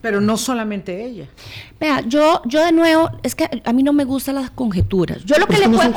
Pero 0.02 0.22
no 0.22 0.38
solamente 0.38 1.04
ella. 1.04 1.26
Vea, 1.80 2.00
yo, 2.08 2.42
yo 2.46 2.64
de 2.64 2.72
nuevo, 2.72 3.10
es 3.24 3.36
que 3.36 3.50
a 3.66 3.74
mí 3.74 3.84
no 3.84 3.92
me 3.92 4.06
gustan 4.06 4.36
las 4.36 4.52
conjeturas. 4.52 5.26
Yo 5.26 5.36
lo 5.38 5.48
que 5.48 5.58
le 5.58 5.68
no 5.68 5.78
puedo, 5.78 5.90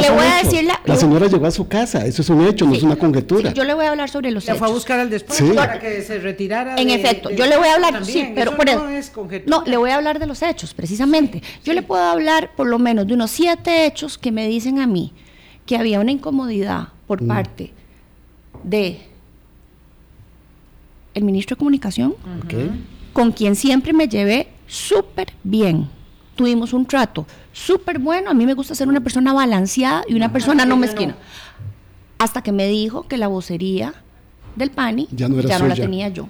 le 0.00 0.10
voy 0.10 0.24
a 0.24 0.38
hechos. 0.40 0.52
decir 0.52 0.64
la, 0.66 0.80
La 0.86 0.94
yo- 0.94 1.00
señora 1.00 1.26
llegó 1.26 1.44
a 1.46 1.50
su 1.50 1.68
casa, 1.68 2.06
eso 2.06 2.22
es 2.22 2.30
un 2.30 2.46
hecho, 2.46 2.64
no 2.64 2.74
es 2.74 2.82
una 2.82 2.96
conjetura. 2.96 3.50
sí, 3.50 3.56
yo 3.56 3.64
le 3.64 3.74
voy 3.74 3.84
a 3.84 3.90
hablar 3.90 4.08
sobre 4.08 4.30
los 4.30 4.46
La 4.46 4.54
fue 4.54 4.66
a 4.66 4.70
hechos. 4.70 4.78
buscar 4.78 5.00
al 5.00 5.10
despacho 5.10 5.48
Sí. 5.48 5.52
para 5.52 5.78
que 5.80 6.00
se 6.00 6.18
retirara. 6.20 6.76
En 6.76 6.88
de- 6.88 6.94
efecto, 6.94 7.28
de- 7.28 7.36
yo 7.36 7.44
le 7.44 7.58
voy 7.58 7.66
a 7.68 7.74
hablar, 7.74 7.92
también. 7.92 8.26
sí, 8.28 8.32
pero 8.34 8.52
Eso 8.52 8.56
por 8.56 8.66
no 8.74 8.88
es 8.88 9.10
conjetura. 9.10 9.58
No, 9.58 9.64
le 9.70 9.76
voy 9.76 9.90
a 9.90 9.96
hablar 9.96 10.18
de 10.18 10.26
los 10.28 10.40
hechos, 10.42 10.72
precisamente. 10.72 11.42
Yo 11.62 11.74
le 11.74 11.82
puedo 11.82 12.02
hablar 12.04 12.52
por 12.56 12.68
lo 12.68 12.78
menos 12.78 13.06
de 13.06 13.12
unos 13.14 13.32
siete 13.32 13.84
hechos 13.84 14.16
que 14.16 14.30
me 14.32 14.46
dicen 14.48 14.78
a 14.78 14.86
mí 14.86 15.12
que 15.66 15.76
había 15.76 16.00
una 16.00 16.12
incomodidad 16.12 16.88
por 17.06 17.22
Mm. 17.22 17.28
parte 17.28 17.72
de 18.62 19.00
el 21.14 21.24
ministro 21.24 21.54
de 21.54 21.58
Comunicación, 21.58 22.14
con 23.12 23.32
quien 23.32 23.56
siempre 23.56 23.92
me 23.92 24.06
llevé 24.08 24.48
súper 24.66 25.32
bien. 25.42 25.88
Tuvimos 26.34 26.72
un 26.74 26.84
trato 26.84 27.26
súper 27.52 27.98
bueno. 27.98 28.30
A 28.30 28.34
mí 28.34 28.44
me 28.44 28.52
gusta 28.54 28.74
ser 28.74 28.88
una 28.88 29.00
persona 29.00 29.32
balanceada 29.32 30.04
y 30.06 30.14
una 30.14 30.30
persona 30.32 30.66
no 30.66 30.76
mezquina. 30.76 31.16
Hasta 32.18 32.42
que 32.42 32.52
me 32.52 32.66
dijo 32.68 33.08
que 33.08 33.16
la 33.16 33.28
vocería 33.28 33.94
del 34.54 34.70
PANI 34.70 35.08
Ya 35.12 35.28
no 35.28 35.38
era 35.38 35.58
la 35.58 35.74
tenía 35.74 36.08
yo. 36.08 36.28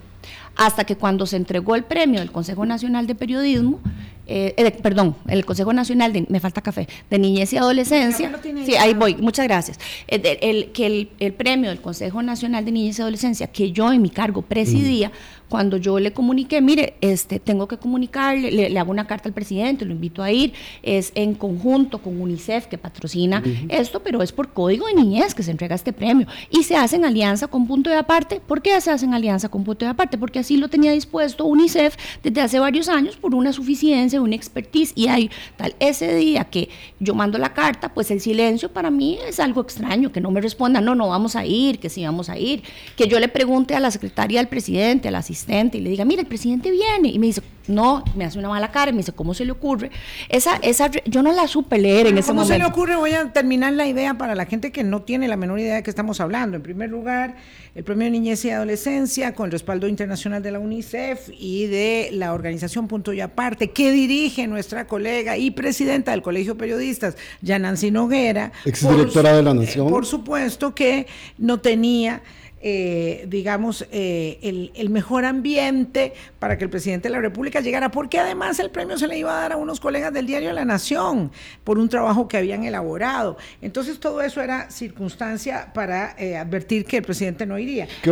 Hasta 0.56 0.84
que 0.84 0.96
cuando 0.96 1.26
se 1.26 1.36
entregó 1.36 1.74
el 1.76 1.84
premio 1.84 2.20
del 2.20 2.32
Consejo 2.32 2.64
Nacional 2.64 3.06
de 3.06 3.14
Periodismo, 3.14 3.80
eh, 4.28 4.54
eh, 4.56 4.70
perdón, 4.82 5.14
el 5.28 5.44
Consejo 5.44 5.72
Nacional 5.72 6.12
de, 6.12 6.26
me 6.28 6.40
falta 6.40 6.60
café, 6.60 6.88
de 7.10 7.18
Niñez 7.18 7.52
y 7.52 7.58
Adolescencia. 7.58 8.30
Sí, 8.64 8.74
ahí. 8.74 8.94
voy, 8.94 9.14
muchas 9.16 9.46
gracias. 9.46 9.78
Eh, 10.08 10.18
de- 10.18 10.38
el, 10.42 10.72
que 10.72 10.86
el, 10.86 11.10
el 11.20 11.32
premio 11.34 11.70
del 11.70 11.80
Consejo 11.80 12.22
Nacional 12.22 12.64
de 12.64 12.72
Niñez 12.72 12.98
y 12.98 13.02
Adolescencia, 13.02 13.46
que 13.46 13.70
yo 13.70 13.92
en 13.92 14.02
mi 14.02 14.10
cargo 14.10 14.42
presidía, 14.42 15.12
cuando 15.48 15.76
yo 15.76 15.98
le 15.98 16.12
comuniqué, 16.12 16.60
mire, 16.60 16.94
este, 17.00 17.38
tengo 17.38 17.68
que 17.68 17.76
comunicarle, 17.76 18.50
le, 18.50 18.70
le 18.70 18.78
hago 18.78 18.90
una 18.90 19.06
carta 19.06 19.28
al 19.28 19.34
presidente, 19.34 19.84
lo 19.84 19.92
invito 19.92 20.22
a 20.22 20.32
ir, 20.32 20.52
es 20.82 21.12
en 21.14 21.34
conjunto 21.34 21.98
con 21.98 22.20
UNICEF 22.20 22.66
que 22.66 22.78
patrocina 22.78 23.42
esto, 23.68 24.02
pero 24.02 24.22
es 24.22 24.32
por 24.32 24.52
código 24.52 24.86
de 24.86 24.94
niñez 24.94 25.34
que 25.34 25.42
se 25.42 25.50
entrega 25.50 25.74
este 25.74 25.92
premio. 25.92 26.26
Y 26.50 26.62
se 26.64 26.76
hace 26.76 26.96
en 26.96 27.04
alianza 27.04 27.48
con 27.48 27.66
Punto 27.66 27.90
de 27.90 27.96
Aparte. 27.96 28.40
¿Por 28.40 28.62
qué 28.62 28.80
se 28.80 28.90
hace 28.90 29.04
en 29.04 29.14
alianza 29.14 29.48
con 29.48 29.64
Punto 29.64 29.84
de 29.84 29.90
Aparte? 29.90 30.18
Porque 30.18 30.38
así 30.38 30.56
lo 30.56 30.68
tenía 30.68 30.92
dispuesto 30.92 31.44
UNICEF 31.44 31.96
desde 32.22 32.40
hace 32.40 32.58
varios 32.58 32.88
años 32.88 33.16
por 33.16 33.34
una 33.34 33.52
suficiencia, 33.52 34.20
una 34.20 34.34
expertise. 34.34 34.92
Y 34.94 35.08
hay 35.08 35.30
tal, 35.56 35.74
ese 35.80 36.14
día 36.14 36.44
que 36.44 36.68
yo 36.98 37.14
mando 37.14 37.38
la 37.38 37.54
carta, 37.54 37.92
pues 37.92 38.10
el 38.10 38.20
silencio 38.20 38.72
para 38.72 38.90
mí 38.90 39.18
es 39.26 39.40
algo 39.40 39.60
extraño, 39.60 40.12
que 40.12 40.20
no 40.20 40.30
me 40.30 40.40
respondan, 40.40 40.84
no, 40.84 40.94
no 40.94 41.08
vamos 41.08 41.36
a 41.36 41.44
ir, 41.44 41.78
que 41.78 41.88
sí 41.88 42.04
vamos 42.04 42.28
a 42.28 42.38
ir, 42.38 42.62
que 42.96 43.08
yo 43.08 43.20
le 43.20 43.28
pregunte 43.28 43.74
a 43.74 43.80
la 43.80 43.90
secretaria 43.90 44.40
del 44.40 44.48
presidente, 44.48 45.08
a 45.08 45.10
la 45.10 45.18
asistente, 45.18 45.35
asistente 45.36 45.78
y 45.78 45.80
le 45.82 45.90
diga, 45.90 46.04
mira, 46.04 46.22
el 46.22 46.26
presidente 46.26 46.70
viene. 46.70 47.08
Y 47.08 47.18
me 47.18 47.26
dice, 47.26 47.42
no, 47.68 48.04
me 48.14 48.24
hace 48.24 48.38
una 48.38 48.48
mala 48.48 48.70
cara 48.70 48.90
y 48.90 48.94
me 48.94 48.98
dice, 48.98 49.12
¿cómo 49.12 49.34
se 49.34 49.44
le 49.44 49.52
ocurre? 49.52 49.90
Esa, 50.28 50.56
esa, 50.56 50.90
yo 51.04 51.22
no 51.22 51.32
la 51.32 51.46
supe 51.46 51.78
leer 51.78 52.06
en 52.06 52.18
ese 52.18 52.32
momento. 52.32 52.32
¿Cómo 52.32 52.44
se 52.46 52.58
le 52.58 52.64
ocurre? 52.64 52.96
Voy 52.96 53.12
a 53.12 53.32
terminar 53.32 53.72
la 53.74 53.86
idea 53.86 54.14
para 54.14 54.34
la 54.34 54.46
gente 54.46 54.72
que 54.72 54.82
no 54.82 55.02
tiene 55.02 55.28
la 55.28 55.36
menor 55.36 55.60
idea 55.60 55.76
de 55.76 55.82
qué 55.82 55.90
estamos 55.90 56.20
hablando. 56.20 56.56
En 56.56 56.62
primer 56.62 56.90
lugar, 56.90 57.36
el 57.76 57.84
Premio 57.84 58.06
de 58.06 58.10
Niñez 58.12 58.42
y 58.46 58.50
Adolescencia, 58.50 59.34
con 59.34 59.50
respaldo 59.50 59.86
internacional 59.86 60.42
de 60.42 60.50
la 60.50 60.58
UNICEF 60.58 61.28
y 61.38 61.66
de 61.66 62.08
la 62.10 62.32
organización 62.32 62.88
Punto 62.88 63.12
y 63.12 63.20
Aparte, 63.20 63.70
que 63.70 63.92
dirige 63.92 64.46
nuestra 64.46 64.86
colega 64.86 65.36
y 65.36 65.50
presidenta 65.50 66.12
del 66.12 66.22
Colegio 66.22 66.54
de 66.54 66.58
Periodistas, 66.58 67.18
Yanancy 67.42 67.90
Noguera. 67.90 68.50
Exdirectora 68.64 69.36
de 69.36 69.42
la 69.42 69.52
Nación. 69.52 69.90
Por 69.90 70.06
supuesto 70.06 70.74
que 70.74 71.06
no 71.36 71.60
tenía 71.60 72.22
eh, 72.68 73.26
digamos, 73.28 73.86
eh, 73.92 74.70
el, 74.74 74.90
mejor 74.90 75.24
ambiente 75.24 76.14
para 76.38 76.56
que 76.56 76.64
el 76.64 76.70
presidente 76.70 77.08
de 77.08 77.12
la 77.12 77.20
República 77.20 77.60
llegara, 77.60 77.90
porque 77.90 78.18
además 78.18 78.58
el 78.58 78.70
premio 78.70 78.98
se 78.98 79.06
le 79.06 79.18
iba 79.18 79.38
a 79.38 79.42
dar 79.42 79.52
a 79.52 79.56
unos 79.56 79.78
colegas 79.78 80.12
del 80.12 80.26
diario 80.26 80.52
La 80.52 80.64
Nación 80.64 81.30
por 81.62 81.78
un 81.78 81.88
trabajo 81.88 82.28
que 82.28 82.38
habían 82.38 82.64
elaborado. 82.64 83.36
Entonces 83.60 84.00
todo 84.00 84.22
eso 84.22 84.40
era 84.40 84.70
circunstancia 84.70 85.70
para 85.74 86.16
eh, 86.18 86.36
advertir 86.36 86.86
que 86.86 86.96
el 86.96 87.02
presidente 87.02 87.44
no 87.44 87.58
iría. 87.66 87.88
¿Qué 88.02 88.10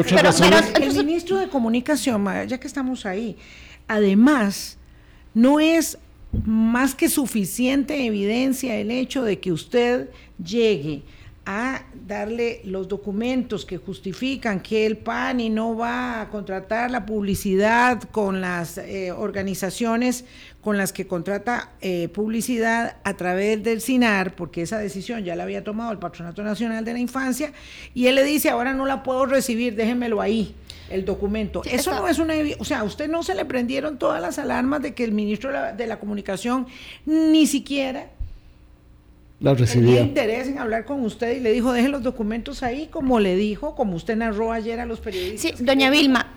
el 0.99 1.05
ministro 1.05 1.39
de 1.39 1.49
Comunicación, 1.49 2.25
ya 2.47 2.59
que 2.59 2.67
estamos 2.67 3.07
ahí, 3.07 3.37
además, 3.89 4.79
no 5.33 5.61
es 5.61 5.99
más 6.45 6.95
que 6.95 7.09
suficiente 7.09 8.07
evidencia 8.07 8.77
el 8.77 8.91
hecho 8.91 9.23
de 9.23 9.39
que 9.39 9.53
usted 9.53 10.09
llegue 10.43 11.03
a 11.47 11.83
darle 12.07 12.61
los 12.65 12.89
documentos 12.89 13.65
que 13.65 13.77
justifican 13.77 14.61
que 14.61 14.87
el 14.87 14.97
PANI 14.97 15.51
no 15.51 15.77
va 15.77 16.21
a 16.21 16.31
contratar 16.31 16.91
la 16.91 17.05
publicidad 17.05 18.03
con 18.11 18.41
las 18.41 18.79
eh, 18.79 19.13
organizaciones 19.13 20.25
con 20.65 20.79
las 20.79 20.95
que 20.95 21.07
contrata 21.07 21.73
eh, 21.83 22.09
publicidad 22.09 22.97
a 23.05 23.15
través 23.15 23.63
del 23.63 23.83
SINAR, 23.83 24.35
porque 24.35 24.63
esa 24.63 24.79
decisión 24.79 25.23
ya 25.23 25.37
la 25.37 25.43
había 25.43 25.63
tomado 25.63 25.93
el 25.93 25.99
Patronato 25.99 26.43
Nacional 26.43 26.87
de 26.87 26.95
la 26.95 26.99
Infancia, 26.99 27.53
y 27.93 28.07
él 28.07 28.15
le 28.15 28.25
dice, 28.25 28.49
ahora 28.49 28.73
no 28.73 28.87
la 28.87 29.03
puedo 29.03 29.27
recibir, 29.27 29.77
déjenmelo 29.77 30.23
ahí, 30.23 30.55
el 30.89 31.05
documento. 31.05 31.61
Eso 31.71 31.93
no 31.93 32.09
es 32.09 32.19
una... 32.19 32.35
O 32.59 32.65
sea, 32.65 32.81
a 32.81 32.85
usted 32.85 33.11
no 33.11 33.23
se 33.23 33.35
le 33.35 33.45
prendieron 33.45 33.99
todas 33.99 34.23
las 34.23 34.39
alarmas 34.39 34.81
de 34.81 34.95
que 34.95 35.05
el 35.05 35.13
ministro 35.13 35.51
de 35.75 35.87
la 35.87 35.99
Comunicación 35.99 36.67
ni 37.05 37.47
siquiera 37.47 38.09
la 39.45 39.55
recibía. 39.55 39.89
Tenía 39.89 40.03
interés 40.03 40.49
en 40.49 40.59
hablar 40.59 40.87
con 40.87 41.03
usted 41.03 41.37
y 41.37 41.41
le 41.41 41.53
dijo, 41.53 41.73
deje 41.73 41.89
los 41.89 42.03
documentos 42.03 42.63
ahí, 42.63 42.89
como 42.91 43.21
le 43.21 43.37
dijo, 43.37 43.75
como 43.75 43.95
usted 43.95 44.17
narró 44.17 44.53
ayer 44.53 44.81
a 44.81 44.87
los 44.87 45.01
periodistas. 45.01 45.59
Sí, 45.59 45.65
doña 45.65 45.91
Vilma, 45.91 46.35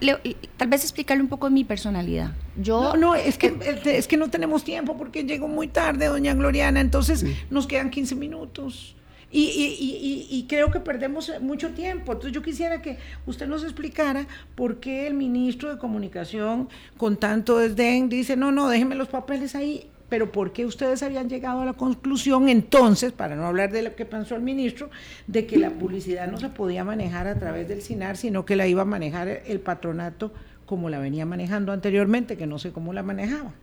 tal 0.58 0.68
vez 0.68 0.84
explicarle 0.84 1.24
un 1.24 1.30
poco 1.30 1.47
de 1.47 1.53
mi 1.53 1.64
personalidad. 1.64 2.32
Yo, 2.58 2.82
no, 2.82 2.97
no, 2.97 3.16
es 3.16 3.38
que, 3.38 3.55
es 3.86 4.08
que 4.08 4.18
no 4.18 4.30
tenemos 4.30 4.66
tiempo 4.66 4.97
porque 4.97 5.24
llegó 5.24 5.47
muy 5.47 5.70
tarde, 5.70 6.08
doña 6.08 6.34
Gloriana, 6.34 6.82
entonces 6.82 7.26
nos 7.49 7.66
quedan 7.66 7.89
15 7.89 8.16
minutos. 8.16 8.93
Y, 9.30 9.41
y, 9.41 10.28
y, 10.32 10.38
y, 10.38 10.43
creo 10.47 10.72
que 10.72 10.80
perdemos 10.80 11.30
mucho 11.41 11.72
tiempo. 11.72 12.14
Entonces 12.14 12.32
yo 12.32 12.41
quisiera 12.41 12.82
que 12.82 12.97
usted 13.26 13.45
nos 13.45 13.64
explicara 13.64 14.26
por 14.55 14.80
qué 14.80 15.05
el 15.05 15.16
ministro 15.16 15.70
de 15.70 15.78
Comunicación, 15.78 16.70
con 16.95 17.18
tanto 17.18 17.58
desdén, 17.58 18.08
dice, 18.08 18.38
no, 18.38 18.53
no, 18.53 18.70
déjeme 18.70 18.95
los 18.95 19.10
papeles 19.10 19.53
ahí 19.53 19.89
pero 20.10 20.32
¿por 20.32 20.53
qué 20.53 20.66
ustedes 20.66 21.03
habían 21.03 21.30
llegado 21.30 21.62
a 21.62 21.66
la 21.66 21.74
conclusión 21.74 22.49
entonces, 22.49 23.12
para 23.12 23.36
no 23.36 23.45
hablar 23.45 23.72
de 23.72 23.82
lo 23.82 23.95
que 23.95 24.05
pensó 24.05 24.36
el 24.36 24.41
ministro, 24.41 24.89
de 25.28 25.45
que 25.45 25.58
la 25.58 25.72
publicidad 25.72 26.30
no 26.30 26.38
se 26.38 26.49
podía 26.49 26.84
manejar 26.84 27.28
a 27.28 27.38
través 27.38 27.68
del 27.68 27.82
SINAR, 27.82 28.18
sino 28.18 28.45
que 28.45 28.55
la 28.55 28.68
iba 28.68 28.84
a 28.84 28.86
manejar 28.86 29.28
el 29.28 29.60
patronato 29.60 30.32
como 30.66 30.89
la 30.89 30.99
venía 30.99 31.26
manejando 31.26 31.72
anteriormente, 31.72 32.38
que 32.38 32.47
no 32.47 32.60
sé 32.60 32.72
cómo 32.72 32.93
la 32.93 33.03
manejaba? 33.03 33.53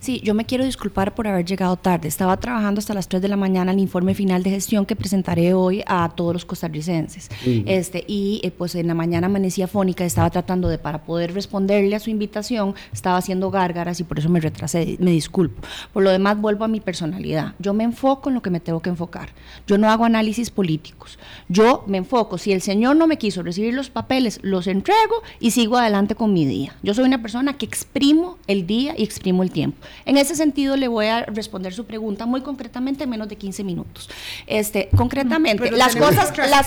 Sí, 0.00 0.20
yo 0.22 0.34
me 0.34 0.44
quiero 0.44 0.64
disculpar 0.64 1.14
por 1.14 1.26
haber 1.26 1.44
llegado 1.44 1.76
tarde. 1.76 2.08
Estaba 2.08 2.36
trabajando 2.36 2.78
hasta 2.78 2.94
las 2.94 3.08
3 3.08 3.22
de 3.22 3.28
la 3.28 3.36
mañana 3.36 3.72
el 3.72 3.78
informe 3.78 4.14
final 4.14 4.42
de 4.42 4.50
gestión 4.50 4.86
que 4.86 4.96
presentaré 4.96 5.54
hoy 5.54 5.82
a 5.86 6.10
todos 6.14 6.32
los 6.34 6.44
costarricenses. 6.44 7.30
este, 7.66 8.04
y 8.06 8.40
eh, 8.42 8.50
pues 8.50 8.74
en 8.74 8.86
la 8.86 8.94
mañana 8.94 9.26
amanecía 9.26 9.68
fónica, 9.68 10.04
estaba 10.04 10.30
tratando 10.30 10.68
de, 10.68 10.78
para 10.78 11.04
poder 11.04 11.34
responderle 11.34 11.96
a 11.96 12.00
su 12.00 12.10
invitación, 12.10 12.74
estaba 12.92 13.16
haciendo 13.16 13.50
gárgaras 13.50 14.00
y 14.00 14.04
por 14.04 14.18
eso 14.18 14.28
me 14.28 14.40
retrasé, 14.40 14.96
me 15.00 15.10
disculpo. 15.10 15.62
Por 15.92 16.02
lo 16.02 16.10
demás, 16.10 16.40
vuelvo 16.40 16.64
a 16.64 16.68
mi 16.68 16.80
personalidad. 16.80 17.54
Yo 17.58 17.74
me 17.74 17.84
enfoco 17.84 18.28
en 18.28 18.34
lo 18.34 18.42
que 18.42 18.50
me 18.50 18.60
tengo 18.60 18.80
que 18.80 18.90
enfocar. 18.90 19.30
Yo 19.66 19.78
no 19.78 19.90
hago 19.90 20.04
análisis 20.04 20.50
políticos. 20.50 21.18
Yo 21.48 21.84
me 21.86 21.98
enfoco. 21.98 22.38
Si 22.38 22.52
el 22.52 22.62
señor 22.62 22.96
no 22.96 23.06
me 23.06 23.18
quiso 23.18 23.42
recibir 23.42 23.74
los 23.74 23.90
papeles, 23.90 24.40
los 24.42 24.66
entrego 24.66 25.22
y 25.40 25.52
sigo 25.52 25.76
adelante 25.76 26.14
con 26.14 26.32
mi 26.32 26.44
día. 26.46 26.74
Yo 26.82 26.94
soy 26.94 27.04
una 27.04 27.22
persona 27.22 27.54
que 27.54 27.66
exprimo 27.66 28.38
el 28.46 28.66
día 28.66 28.94
y 28.96 29.04
exprimo 29.04 29.42
el 29.42 29.50
tiempo. 29.50 29.61
En 30.04 30.16
ese 30.16 30.34
sentido, 30.34 30.76
le 30.76 30.88
voy 30.88 31.06
a 31.06 31.24
responder 31.24 31.72
su 31.72 31.84
pregunta 31.86 32.26
muy 32.26 32.40
concretamente 32.42 33.04
en 33.04 33.10
menos 33.10 33.28
de 33.28 33.36
15 33.36 33.64
minutos. 33.64 34.08
Este, 34.46 34.88
concretamente, 34.96 35.70
las 35.70 35.96
cosas, 35.96 36.36
las, 36.38 36.66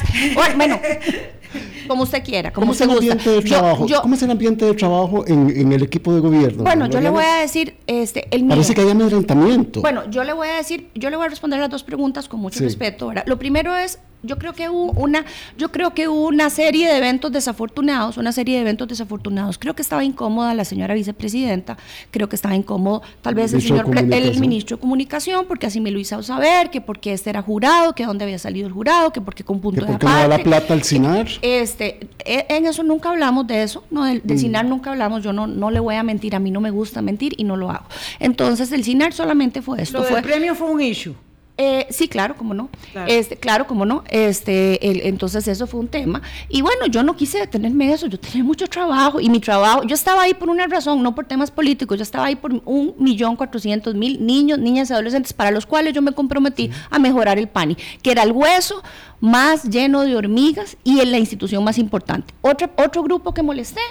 bueno, 0.57 0.79
como 1.87 2.03
usted 2.03 2.23
quiera, 2.23 2.51
como 2.51 2.65
¿Cómo 2.65 2.71
usted 2.71 2.87
gusta. 2.87 4.01
¿Cómo 4.01 4.15
es 4.15 4.21
el 4.23 4.31
ambiente 4.31 4.65
de 4.65 4.73
trabajo 4.73 5.25
en, 5.27 5.71
el 5.71 5.83
equipo 5.83 6.13
de 6.13 6.19
gobierno? 6.19 6.63
Bueno, 6.63 6.87
yo 6.87 6.99
le 6.99 7.09
voy 7.09 7.23
a 7.23 7.41
decir, 7.41 7.75
este, 7.87 8.27
el 8.31 8.45
Parece 8.45 8.73
que 8.73 8.81
hay 8.81 8.89
amedrentamiento. 8.89 9.81
Bueno, 9.81 10.09
yo 10.09 10.23
le 10.23 10.33
voy 10.33 10.47
a 10.47 10.55
decir, 10.55 10.89
yo 10.95 11.09
le 11.09 11.17
voy 11.17 11.25
a 11.25 11.29
responder 11.29 11.59
las 11.59 11.69
dos 11.69 11.83
preguntas 11.83 12.27
con 12.27 12.39
mucho 12.39 12.59
respeto. 12.59 13.11
Lo 13.25 13.39
primero 13.39 13.75
es 13.75 13.99
yo 14.25 14.37
creo 14.37 14.53
que 14.53 14.69
hubo 14.69 14.91
una, 14.91 15.25
yo 15.57 15.71
creo 15.71 15.93
que 15.93 16.07
hubo 16.07 16.27
una 16.27 16.49
serie 16.49 16.87
de 16.87 16.97
eventos 16.97 17.31
desafortunados, 17.31 18.17
una 18.17 18.31
serie 18.31 18.55
de 18.55 18.61
eventos 18.61 18.87
desafortunados. 18.87 19.57
Creo 19.57 19.75
que 19.75 19.81
estaba 19.81 20.03
incómoda 20.03 20.53
la 20.53 20.65
señora 20.65 20.93
vicepresidenta, 20.93 21.77
creo 22.11 22.27
que 22.27 22.35
estaba 22.35 22.55
incómodo 22.55 23.01
tal 23.21 23.35
vez 23.35 23.53
el, 23.53 23.61
señor 23.61 23.85
el 23.95 24.39
ministro 24.39 24.77
de 24.77 24.81
comunicación, 24.81 25.45
porque 25.47 25.67
así 25.67 25.79
me 25.79 25.91
lo 25.91 25.99
hizo 25.99 26.21
saber, 26.23 26.69
que 26.69 26.81
porque 26.81 27.13
este 27.13 27.29
era 27.29 27.41
jurado, 27.41 27.93
que 27.93 28.05
dónde 28.05 28.25
había 28.25 28.39
salido 28.39 28.67
el 28.67 28.73
jurado, 28.73 29.11
que 29.11 29.21
porque 29.21 29.43
con 29.43 29.59
punto 29.59 29.85
de 29.85 29.93
aparte. 29.93 30.05
no 30.05 30.11
da 30.11 30.27
la 30.27 30.43
plata 30.43 30.73
al 30.73 30.83
CINAR? 30.83 31.27
Este, 31.45 31.99
e, 32.25 32.47
en 32.49 32.65
eso 32.65 32.81
nunca 32.81 33.11
hablamos 33.11 33.45
de 33.45 33.61
eso, 33.61 33.83
no 33.91 34.05
del, 34.05 34.23
mm. 34.23 34.35
CINAR 34.35 34.65
nunca 34.65 34.89
hablamos, 34.89 35.21
yo 35.21 35.31
no, 35.31 35.45
no 35.45 35.69
le 35.69 35.79
voy 35.79 35.93
a 35.93 36.01
mentir, 36.01 36.35
a 36.35 36.39
mí 36.39 36.49
no 36.49 36.59
me 36.59 36.71
gusta 36.71 37.03
mentir 37.03 37.35
y 37.37 37.43
no 37.43 37.55
lo 37.55 37.69
hago. 37.69 37.85
Entonces 38.19 38.71
el 38.71 38.83
CINAR 38.83 39.13
solamente 39.13 39.61
fue 39.61 39.79
esto. 39.79 39.99
Lo 39.99 40.05
fue, 40.05 40.23
premio 40.23 40.55
fue 40.55 40.71
un 40.71 40.81
issue. 40.81 41.13
Eh, 41.57 41.87
sí, 41.89 42.09
claro, 42.09 42.35
como 42.35 42.53
no. 42.53 42.69
Claro. 42.91 43.09
Este, 43.09 43.37
claro, 43.37 43.65
como 43.65 43.85
no. 43.85 44.03
Este, 44.09 44.89
el, 44.89 45.01
entonces 45.01 45.47
eso 45.47 45.67
fue 45.67 45.79
un 45.79 45.87
tema. 45.87 46.21
Y 46.49 46.61
bueno, 46.61 46.85
yo 46.87 47.01
no 47.01 47.15
quise 47.15 47.39
detenerme 47.39 47.93
eso, 47.93 48.07
yo 48.07 48.19
tenía 48.19 48.43
mucho 48.43 48.67
trabajo 48.67 49.21
y 49.21 49.29
mi 49.29 49.39
trabajo, 49.39 49.83
yo 49.83 49.95
estaba 49.95 50.23
ahí 50.23 50.33
por 50.33 50.49
una 50.49 50.67
razón, 50.67 51.01
no 51.01 51.15
por 51.15 51.25
temas 51.25 51.51
políticos, 51.51 51.97
yo 51.97 52.03
estaba 52.03 52.25
ahí 52.25 52.35
por 52.35 52.51
un 52.65 52.93
millón 52.97 53.37
cuatrocientos 53.37 53.95
mil 53.95 54.25
niños, 54.25 54.59
niñas 54.59 54.89
y 54.89 54.93
adolescentes 54.93 55.31
para 55.31 55.51
los 55.51 55.65
cuales 55.65 55.93
yo 55.93 56.01
me 56.01 56.11
comprometí 56.11 56.71
a 56.89 56.99
mejorar 56.99 57.37
el 57.37 57.47
PANI, 57.47 57.77
que 58.01 58.11
era 58.11 58.23
el 58.23 58.33
hueso 58.33 58.83
más 59.21 59.63
lleno 59.63 60.01
de 60.01 60.15
hormigas 60.15 60.75
y 60.83 60.99
en 60.99 61.11
la 61.11 61.19
institución 61.19 61.63
más 61.63 61.77
importante. 61.77 62.33
Otro, 62.41 62.69
otro 62.77 63.01
grupo 63.01 63.33
que 63.33 63.41
molesté, 63.41 63.81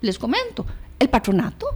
les 0.00 0.18
comento, 0.18 0.66
el 0.98 1.08
patronato. 1.08 1.66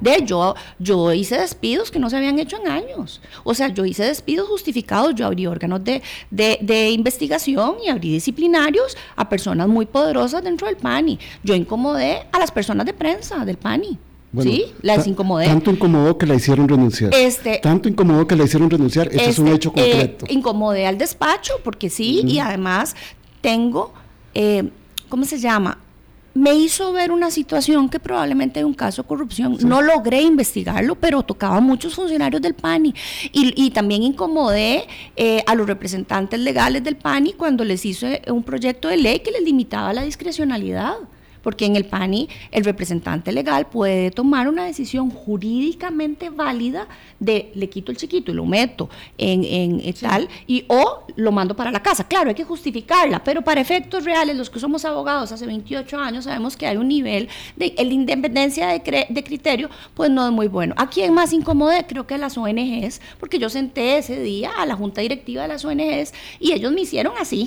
De 0.00 0.22
yo, 0.24 0.54
yo 0.78 1.12
hice 1.12 1.38
despidos 1.38 1.90
que 1.90 1.98
no 1.98 2.10
se 2.10 2.16
habían 2.16 2.38
hecho 2.38 2.58
en 2.60 2.68
años. 2.68 3.20
O 3.44 3.54
sea, 3.54 3.68
yo 3.68 3.84
hice 3.84 4.04
despidos 4.04 4.48
justificados, 4.48 5.14
yo 5.14 5.26
abrí 5.26 5.46
órganos 5.46 5.82
de, 5.84 6.02
de, 6.30 6.90
investigación 6.90 7.76
y 7.84 7.88
abrí 7.88 8.12
disciplinarios 8.12 8.96
a 9.16 9.28
personas 9.28 9.68
muy 9.68 9.86
poderosas 9.86 10.44
dentro 10.44 10.66
del 10.66 10.76
PANI. 10.76 11.18
Yo 11.42 11.54
incomodé 11.54 12.26
a 12.32 12.38
las 12.38 12.50
personas 12.50 12.86
de 12.86 12.92
prensa 12.92 13.44
del 13.44 13.56
PANI. 13.56 13.98
sí, 14.40 14.66
las 14.82 15.06
incomodé. 15.06 15.46
Tanto 15.46 15.70
incomodó 15.70 16.18
que 16.18 16.26
la 16.26 16.34
hicieron 16.34 16.68
renunciar. 16.68 17.14
Este, 17.14 17.58
tanto 17.62 17.88
incomodó 17.88 18.26
que 18.26 18.36
la 18.36 18.44
hicieron 18.44 18.68
renunciar. 18.68 19.08
Ese 19.08 19.30
es 19.30 19.38
un 19.38 19.46
este, 19.46 19.56
hecho 19.56 19.72
eh, 19.76 19.90
concreto. 19.90 20.26
incomodé 20.28 20.86
al 20.86 20.98
despacho, 20.98 21.54
porque 21.64 21.88
sí, 21.88 22.22
y 22.26 22.38
además 22.38 22.94
tengo, 23.40 23.94
eh, 24.34 24.68
¿cómo 25.08 25.24
se 25.24 25.38
llama? 25.38 25.78
Me 26.36 26.54
hizo 26.54 26.92
ver 26.92 27.10
una 27.10 27.30
situación 27.30 27.88
que 27.88 27.98
probablemente 27.98 28.60
es 28.60 28.66
un 28.66 28.74
caso 28.74 29.02
de 29.02 29.08
corrupción. 29.08 29.56
No 29.62 29.80
logré 29.80 30.20
investigarlo, 30.20 30.94
pero 30.94 31.22
tocaba 31.22 31.56
a 31.56 31.60
muchos 31.60 31.94
funcionarios 31.94 32.42
del 32.42 32.54
PANI. 32.54 32.94
Y, 33.32 33.70
también 33.70 34.02
incomodé 34.02 34.86
eh, 35.16 35.42
a 35.46 35.54
los 35.54 35.66
representantes 35.66 36.38
legales 36.40 36.84
del 36.84 36.96
PANI 36.96 37.32
cuando 37.34 37.64
les 37.64 37.84
hice 37.84 38.22
un 38.28 38.42
proyecto 38.42 38.88
de 38.88 38.96
ley 38.96 39.20
que 39.20 39.30
les 39.30 39.42
limitaba 39.42 39.92
la 39.92 40.02
discrecionalidad 40.02 40.94
porque 41.46 41.64
en 41.64 41.76
el 41.76 41.84
PANI 41.84 42.28
el 42.50 42.64
representante 42.64 43.30
legal 43.30 43.68
puede 43.68 44.10
tomar 44.10 44.48
una 44.48 44.64
decisión 44.64 45.10
jurídicamente 45.10 46.28
válida 46.28 46.88
de 47.20 47.52
le 47.54 47.68
quito 47.68 47.92
el 47.92 47.96
chiquito 47.96 48.32
y 48.32 48.34
lo 48.34 48.44
meto 48.44 48.90
en, 49.16 49.44
en, 49.44 49.94
tal, 49.94 50.28
y 50.48 50.64
o 50.66 51.04
lo 51.14 51.30
mando 51.30 51.54
para 51.54 51.70
la 51.70 51.80
casa. 51.80 52.02
Claro, 52.02 52.30
hay 52.30 52.34
que 52.34 52.42
justificarla, 52.42 53.22
pero 53.22 53.42
para 53.42 53.60
efectos 53.60 54.04
reales, 54.04 54.36
los 54.36 54.50
que 54.50 54.58
somos 54.58 54.84
abogados 54.84 55.30
hace 55.30 55.46
28 55.46 55.96
años 55.96 56.24
sabemos 56.24 56.56
que 56.56 56.66
hay 56.66 56.78
un 56.78 56.88
nivel 56.88 57.28
de, 57.54 57.72
independencia 57.78 58.66
de, 58.66 59.06
de 59.08 59.22
criterio, 59.22 59.70
pues 59.94 60.10
no 60.10 60.26
es 60.26 60.32
muy 60.32 60.48
bueno. 60.48 60.74
¿A 60.76 60.90
quién 60.90 61.14
más 61.14 61.32
incomode? 61.32 61.86
Creo 61.86 62.08
que 62.08 62.14
a 62.14 62.18
las 62.18 62.36
ONGs, 62.36 63.00
porque 63.20 63.38
yo 63.38 63.50
senté 63.50 63.98
ese 63.98 64.20
día 64.20 64.50
a 64.58 64.66
la 64.66 64.74
junta 64.74 65.00
directiva 65.00 65.42
de 65.42 65.48
las 65.48 65.64
ONGs 65.64 66.12
y 66.40 66.54
ellos 66.54 66.72
me 66.72 66.80
hicieron 66.80 67.12
así 67.20 67.46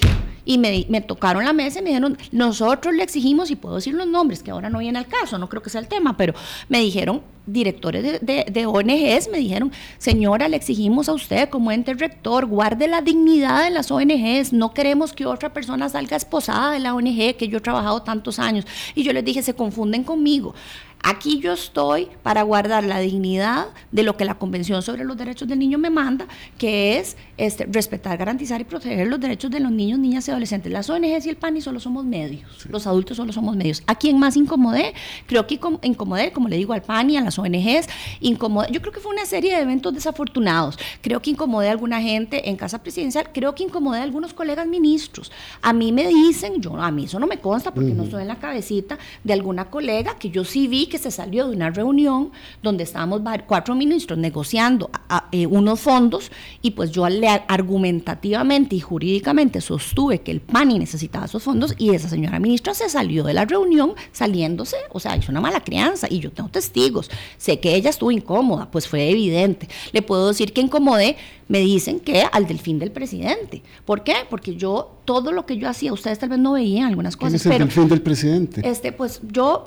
y 0.50 0.58
me, 0.58 0.84
me 0.90 1.00
tocaron 1.00 1.46
la 1.46 1.54
mesa 1.54 1.78
y 1.78 1.84
me 1.84 1.90
dijeron, 1.90 2.18
nosotros 2.32 2.96
le 2.96 3.04
exigimos, 3.04 3.52
y 3.52 3.56
puedo 3.56 3.76
decir 3.76 3.94
los 3.94 4.08
nombres, 4.08 4.42
que 4.42 4.50
ahora 4.50 4.68
no 4.68 4.80
viene 4.80 4.98
al 4.98 5.06
caso, 5.06 5.38
no 5.38 5.48
creo 5.48 5.62
que 5.62 5.70
sea 5.70 5.80
el 5.80 5.88
tema, 5.88 6.18
pero 6.18 6.34
me 6.70 6.80
dijeron, 6.80 7.22
directores 7.46 8.20
de, 8.20 8.46
de, 8.52 8.66
ONGs 8.66 9.30
me 9.32 9.38
dijeron, 9.38 9.72
señora, 10.00 10.48
le 10.50 10.58
exigimos 10.58 11.08
a 11.08 11.14
usted 11.14 11.50
como 11.50 11.72
ente 11.72 11.94
rector, 11.94 12.48
guarde 12.48 12.88
la 12.88 13.04
dignidad 13.04 13.64
de 13.64 13.70
las 13.70 13.92
ONGs, 13.92 14.52
no 14.52 14.74
queremos 14.74 15.14
que 15.14 15.28
otra 15.28 15.54
persona 15.54 15.88
salga 15.88 16.18
esposada 16.18 16.72
de 16.72 16.80
la 16.80 16.96
ONG 16.96 17.36
que 17.38 17.48
yo 17.48 17.60
he 17.60 17.62
trabajado 17.62 18.02
tantos 18.02 18.40
años. 18.40 18.66
Y 18.96 19.04
yo 19.04 19.14
les 19.14 19.24
dije, 19.24 19.44
se 19.44 19.54
confunden 19.54 20.04
conmigo. 20.04 20.56
Aquí 21.02 21.40
yo 21.40 21.54
estoy 21.54 22.10
para 22.24 22.44
guardar 22.44 22.84
la 22.84 23.00
dignidad 23.00 23.68
de 23.92 24.04
lo 24.04 24.18
que 24.18 24.26
la 24.26 24.36
Convención 24.36 24.82
sobre 24.82 25.06
los 25.06 25.16
Derechos 25.16 25.48
del 25.48 25.58
Niño 25.58 25.78
me 25.78 25.90
manda, 25.90 26.28
que 26.58 26.98
es 26.98 27.16
este, 27.38 27.66
respetar, 27.66 28.18
garantizar 28.18 28.60
y 28.60 28.66
proteger 28.66 29.08
los 29.08 29.20
derechos 29.20 29.50
de 29.50 29.62
los 29.62 29.72
niños, 29.72 29.98
niñas 29.98 30.28
y 30.28 30.32
adolescentes. 30.32 30.72
Las 30.72 30.90
ONGs 30.90 31.26
y 31.26 31.30
el 31.30 31.38
PANI 31.38 31.62
solo 31.62 31.80
somos 31.80 32.04
medios, 32.04 32.66
los 32.70 32.86
adultos 32.86 33.16
solo 33.16 33.32
somos 33.32 33.56
medios. 33.56 33.82
¿A 33.88 33.96
quién 33.96 34.20
más 34.20 34.36
incomodé? 34.36 34.94
Creo 35.26 35.48
que 35.48 35.60
incomodé, 35.84 36.34
como 36.34 36.50
le 36.50 36.58
digo 36.58 36.74
al 36.74 36.82
PANI, 36.82 37.16
a 37.16 37.22
las 37.22 37.40
ONGs, 37.40 37.88
incomodé. 38.20 38.68
Yo 38.72 38.82
creo 38.82 38.92
que 38.92 39.00
fue 39.00 39.14
una 39.14 39.26
serie 39.26 39.56
de 39.56 39.62
eventos 39.62 39.94
desafortunados. 39.94 40.78
Creo 41.02 41.22
que 41.22 41.30
incomodé 41.30 41.70
a 41.70 41.72
alguna 41.72 42.02
gente 42.02 42.50
en 42.50 42.58
Casa 42.58 42.84
Presidencial, 42.84 43.30
creo 43.34 43.56
que 43.56 43.64
incomodé 43.64 44.00
a 44.00 44.04
algunos 44.04 44.34
colegas 44.34 44.68
ministros. 44.68 45.32
A 45.62 45.72
mí 45.72 45.94
me 45.94 46.08
dicen, 46.08 46.62
yo 46.62 46.76
a 46.76 46.92
mí 46.92 47.06
eso 47.06 47.20
no 47.20 47.28
me 47.28 47.40
consta 47.40 47.74
porque 47.74 47.92
no 47.92 48.04
estoy 48.04 48.24
en 48.24 48.28
la 48.28 48.38
cabecita 48.38 48.98
de 49.24 49.34
alguna 49.34 49.70
colega 49.70 50.18
que 50.20 50.30
yo 50.30 50.44
sí 50.44 50.68
vi 50.68 50.89
que 50.90 50.98
se 50.98 51.12
salió 51.12 51.48
de 51.48 51.56
una 51.56 51.70
reunión 51.70 52.32
donde 52.62 52.84
estábamos 52.84 53.22
cuatro 53.48 53.76
ministros 53.76 54.20
negociando 54.20 54.90
eh, 55.32 55.46
unos 55.46 55.80
fondos 55.80 56.32
y 56.62 56.72
pues 56.72 56.92
yo 56.92 57.08
le 57.08 57.28
argumentativamente 57.48 58.76
y 58.76 58.80
jurídicamente 58.80 59.62
sostuve 59.62 60.22
que 60.22 60.32
el 60.32 60.42
PANI 60.42 60.80
necesitaba 60.80 61.26
esos 61.26 61.44
fondos 61.44 61.74
y 61.78 61.92
esa 61.92 62.10
señora 62.10 62.40
ministra 62.40 62.74
se 62.74 62.90
salió 62.90 63.24
de 63.24 63.34
la 63.34 63.46
reunión 63.46 63.94
saliéndose, 64.12 64.78
o 64.92 65.00
sea, 65.00 65.16
hizo 65.16 65.32
una 65.32 65.42
mala 65.42 65.64
crianza 65.64 66.08
y 66.10 66.20
yo 66.20 66.32
tengo 66.32 66.50
testigos, 66.50 67.10
sé 67.38 67.60
que 67.60 67.76
ella 67.76 67.90
estuvo 67.90 68.12
incómoda, 68.12 68.70
pues 68.72 68.88
fue 68.88 69.10
evidente. 69.10 69.70
Le 69.92 70.02
puedo 70.02 70.28
decir 70.28 70.54
que 70.54 70.62
incomodé, 70.62 71.18
me 71.48 71.60
dicen 71.60 72.00
que 72.00 72.24
al 72.32 72.48
delfín 72.48 72.80
del 72.80 72.92
presidente. 72.92 73.64
¿Por 73.86 74.04
qué? 74.04 74.14
Porque 74.30 74.56
yo, 74.56 74.98
todo 75.06 75.32
lo 75.32 75.46
que 75.46 75.58
yo 75.58 75.68
hacía, 75.68 75.92
ustedes 75.92 76.20
tal 76.20 76.30
vez 76.30 76.40
no 76.40 76.54
veían 76.54 76.88
algunas 76.88 77.18
cosas. 77.18 77.42
¿Quién 77.42 77.54
es 77.54 77.60
el 77.60 77.68
delfín 77.68 77.90
del 77.90 78.02
presidente? 78.02 78.62
Este, 78.64 78.92
pues 78.92 79.20
yo 79.32 79.66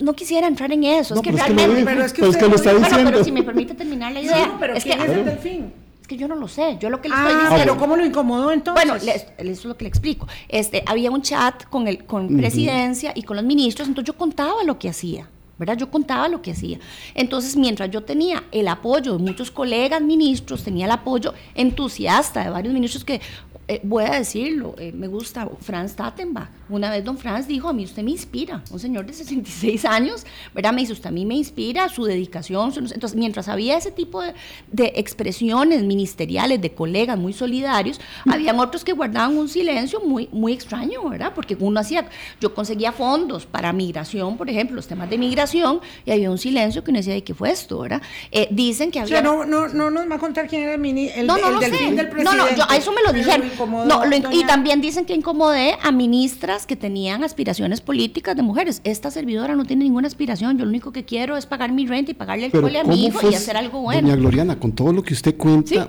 no 0.00 0.14
quisiera 0.14 0.46
entrar 0.46 0.72
en 0.72 0.84
eso. 0.84 1.14
es 1.14 1.20
que 1.20 1.32
realmente. 1.32 1.84
pero 1.84 2.04
es 2.04 2.12
que, 2.12 2.22
lo 2.22 2.30
está 2.30 2.46
diciendo. 2.74 3.10
pero 3.10 3.24
si 3.24 3.32
me 3.32 3.42
permite 3.42 3.74
terminar 3.74 4.12
la 4.12 4.20
idea. 4.20 4.56
pero 4.58 4.74
es 4.74 4.84
¿quién 4.84 4.98
que, 4.98 5.04
es 5.04 5.10
el 5.10 5.24
delfín? 5.24 5.72
Es 6.00 6.08
que 6.08 6.16
yo 6.16 6.28
no 6.28 6.34
lo 6.34 6.48
sé. 6.48 6.76
Yo 6.80 6.90
lo 6.90 7.00
que 7.00 7.08
le 7.08 7.14
ah, 7.14 7.28
estoy 7.28 7.34
diciendo. 7.34 7.64
Pero 7.64 7.78
¿cómo 7.78 7.96
lo 7.96 8.04
incomodó 8.04 8.50
entonces? 8.50 8.84
Bueno, 8.84 9.00
eso 9.00 9.26
es 9.38 9.64
lo 9.64 9.76
que 9.76 9.84
le 9.84 9.88
explico. 9.88 10.26
Este, 10.48 10.82
había 10.86 11.10
un 11.10 11.22
chat 11.22 11.64
con 11.64 11.86
el 11.88 12.04
con 12.04 12.36
presidencia 12.36 13.12
y 13.14 13.22
con 13.22 13.36
los 13.36 13.44
ministros, 13.44 13.88
entonces 13.88 14.12
yo 14.12 14.18
contaba 14.18 14.64
lo 14.64 14.78
que 14.78 14.88
hacía. 14.88 15.28
¿verdad? 15.56 15.76
Yo 15.76 15.90
contaba 15.90 16.28
lo 16.28 16.42
que 16.42 16.50
hacía. 16.50 16.78
Entonces, 17.14 17.56
mientras 17.56 17.90
yo 17.90 18.02
tenía 18.02 18.44
el 18.50 18.66
apoyo 18.66 19.16
de 19.16 19.22
muchos 19.22 19.52
colegas 19.52 20.02
ministros, 20.02 20.64
tenía 20.64 20.86
el 20.86 20.90
apoyo 20.90 21.32
entusiasta 21.54 22.42
de 22.42 22.50
varios 22.50 22.74
ministros 22.74 23.04
que, 23.04 23.20
eh, 23.66 23.80
voy 23.82 24.04
a 24.04 24.10
decirlo, 24.18 24.74
eh, 24.78 24.92
me 24.92 25.06
gusta 25.06 25.48
Franz 25.60 25.94
Tattenbach. 25.94 26.48
Una 26.68 26.90
vez 26.90 27.04
don 27.04 27.16
Franz 27.16 27.46
dijo, 27.46 27.68
a 27.68 27.72
mí 27.72 27.84
usted 27.84 28.02
me 28.02 28.10
inspira, 28.10 28.62
un 28.70 28.78
señor 28.78 29.06
de 29.06 29.12
66 29.12 29.84
años, 29.84 30.26
¿verdad? 30.54 30.72
Me 30.72 30.82
dice, 30.82 30.92
usted 30.92 31.08
a 31.08 31.12
mí 31.12 31.24
me 31.24 31.34
inspira, 31.34 31.88
su 31.88 32.04
dedicación. 32.04 32.72
Entonces, 32.76 33.14
mientras 33.14 33.48
había 33.48 33.76
ese 33.76 33.90
tipo 33.90 34.22
de, 34.22 34.34
expresiones 34.96 35.82
ministeriales 35.82 36.60
de 36.60 36.72
colegas 36.72 37.18
muy 37.18 37.32
solidarios, 37.32 38.00
habían 38.30 38.58
otros 38.60 38.84
que 38.84 38.92
guardaban 38.92 39.36
un 39.36 39.48
silencio 39.48 40.00
muy, 40.00 40.28
muy 40.30 40.52
extraño, 40.52 41.08
¿verdad? 41.08 41.32
Porque 41.34 41.56
uno 41.58 41.80
hacía, 41.80 42.06
yo 42.40 42.54
conseguía 42.54 42.92
fondos 42.92 43.46
para 43.46 43.72
migración, 43.72 44.36
por 44.36 44.50
ejemplo, 44.50 44.76
los 44.76 44.86
temas 44.86 45.08
de 45.08 45.16
migración, 45.16 45.80
y 46.04 46.10
había 46.10 46.30
un 46.30 46.38
silencio 46.38 46.84
que 46.84 46.90
uno 46.90 46.98
decía, 46.98 47.16
¿y 47.16 47.22
qué 47.22 47.34
fue 47.34 47.50
esto, 47.50 47.80
verdad? 47.80 48.02
Eh, 48.30 48.48
dicen 48.50 48.90
que 48.90 49.00
había... 49.00 49.20
O 49.20 49.22
sea, 49.22 49.22
no, 49.22 49.44
no, 49.46 49.68
no 49.68 49.90
nos 49.90 50.10
va 50.10 50.16
a 50.16 50.18
contar 50.18 50.48
quién 50.48 50.62
era 50.62 50.74
el, 50.74 50.80
mini, 50.80 51.08
el, 51.08 51.26
no, 51.26 51.38
no, 51.38 51.48
el 51.48 51.60
del 51.60 51.70
presidente. 51.70 52.24
No, 52.24 52.34
no, 52.34 52.54
yo, 52.54 52.64
a 52.68 52.76
eso 52.76 52.92
me 52.92 53.02
lo 53.02 53.12
dijeron. 53.12 53.53
No, 53.86 54.02
y 54.32 54.44
también 54.44 54.80
dicen 54.80 55.04
que 55.04 55.14
incomodé 55.14 55.76
a 55.82 55.92
ministras 55.92 56.66
que 56.66 56.76
tenían 56.76 57.24
aspiraciones 57.24 57.80
políticas 57.80 58.36
de 58.36 58.42
mujeres. 58.42 58.80
Esta 58.84 59.10
servidora 59.10 59.54
no 59.54 59.64
tiene 59.64 59.84
ninguna 59.84 60.06
aspiración. 60.06 60.58
Yo 60.58 60.64
lo 60.64 60.70
único 60.70 60.92
que 60.92 61.04
quiero 61.04 61.36
es 61.36 61.46
pagar 61.46 61.72
mi 61.72 61.86
renta 61.86 62.10
y 62.10 62.14
pagarle 62.14 62.46
el 62.46 62.52
cole 62.52 62.78
a 62.78 62.84
mi 62.84 63.06
hijo 63.06 63.30
y 63.30 63.34
hacer 63.34 63.56
algo 63.56 63.80
bueno. 63.80 64.02
Doña 64.02 64.16
Gloriana, 64.16 64.58
con 64.58 64.72
todo 64.72 64.92
lo 64.92 65.02
que 65.02 65.14
usted 65.14 65.36
cuenta, 65.36 65.88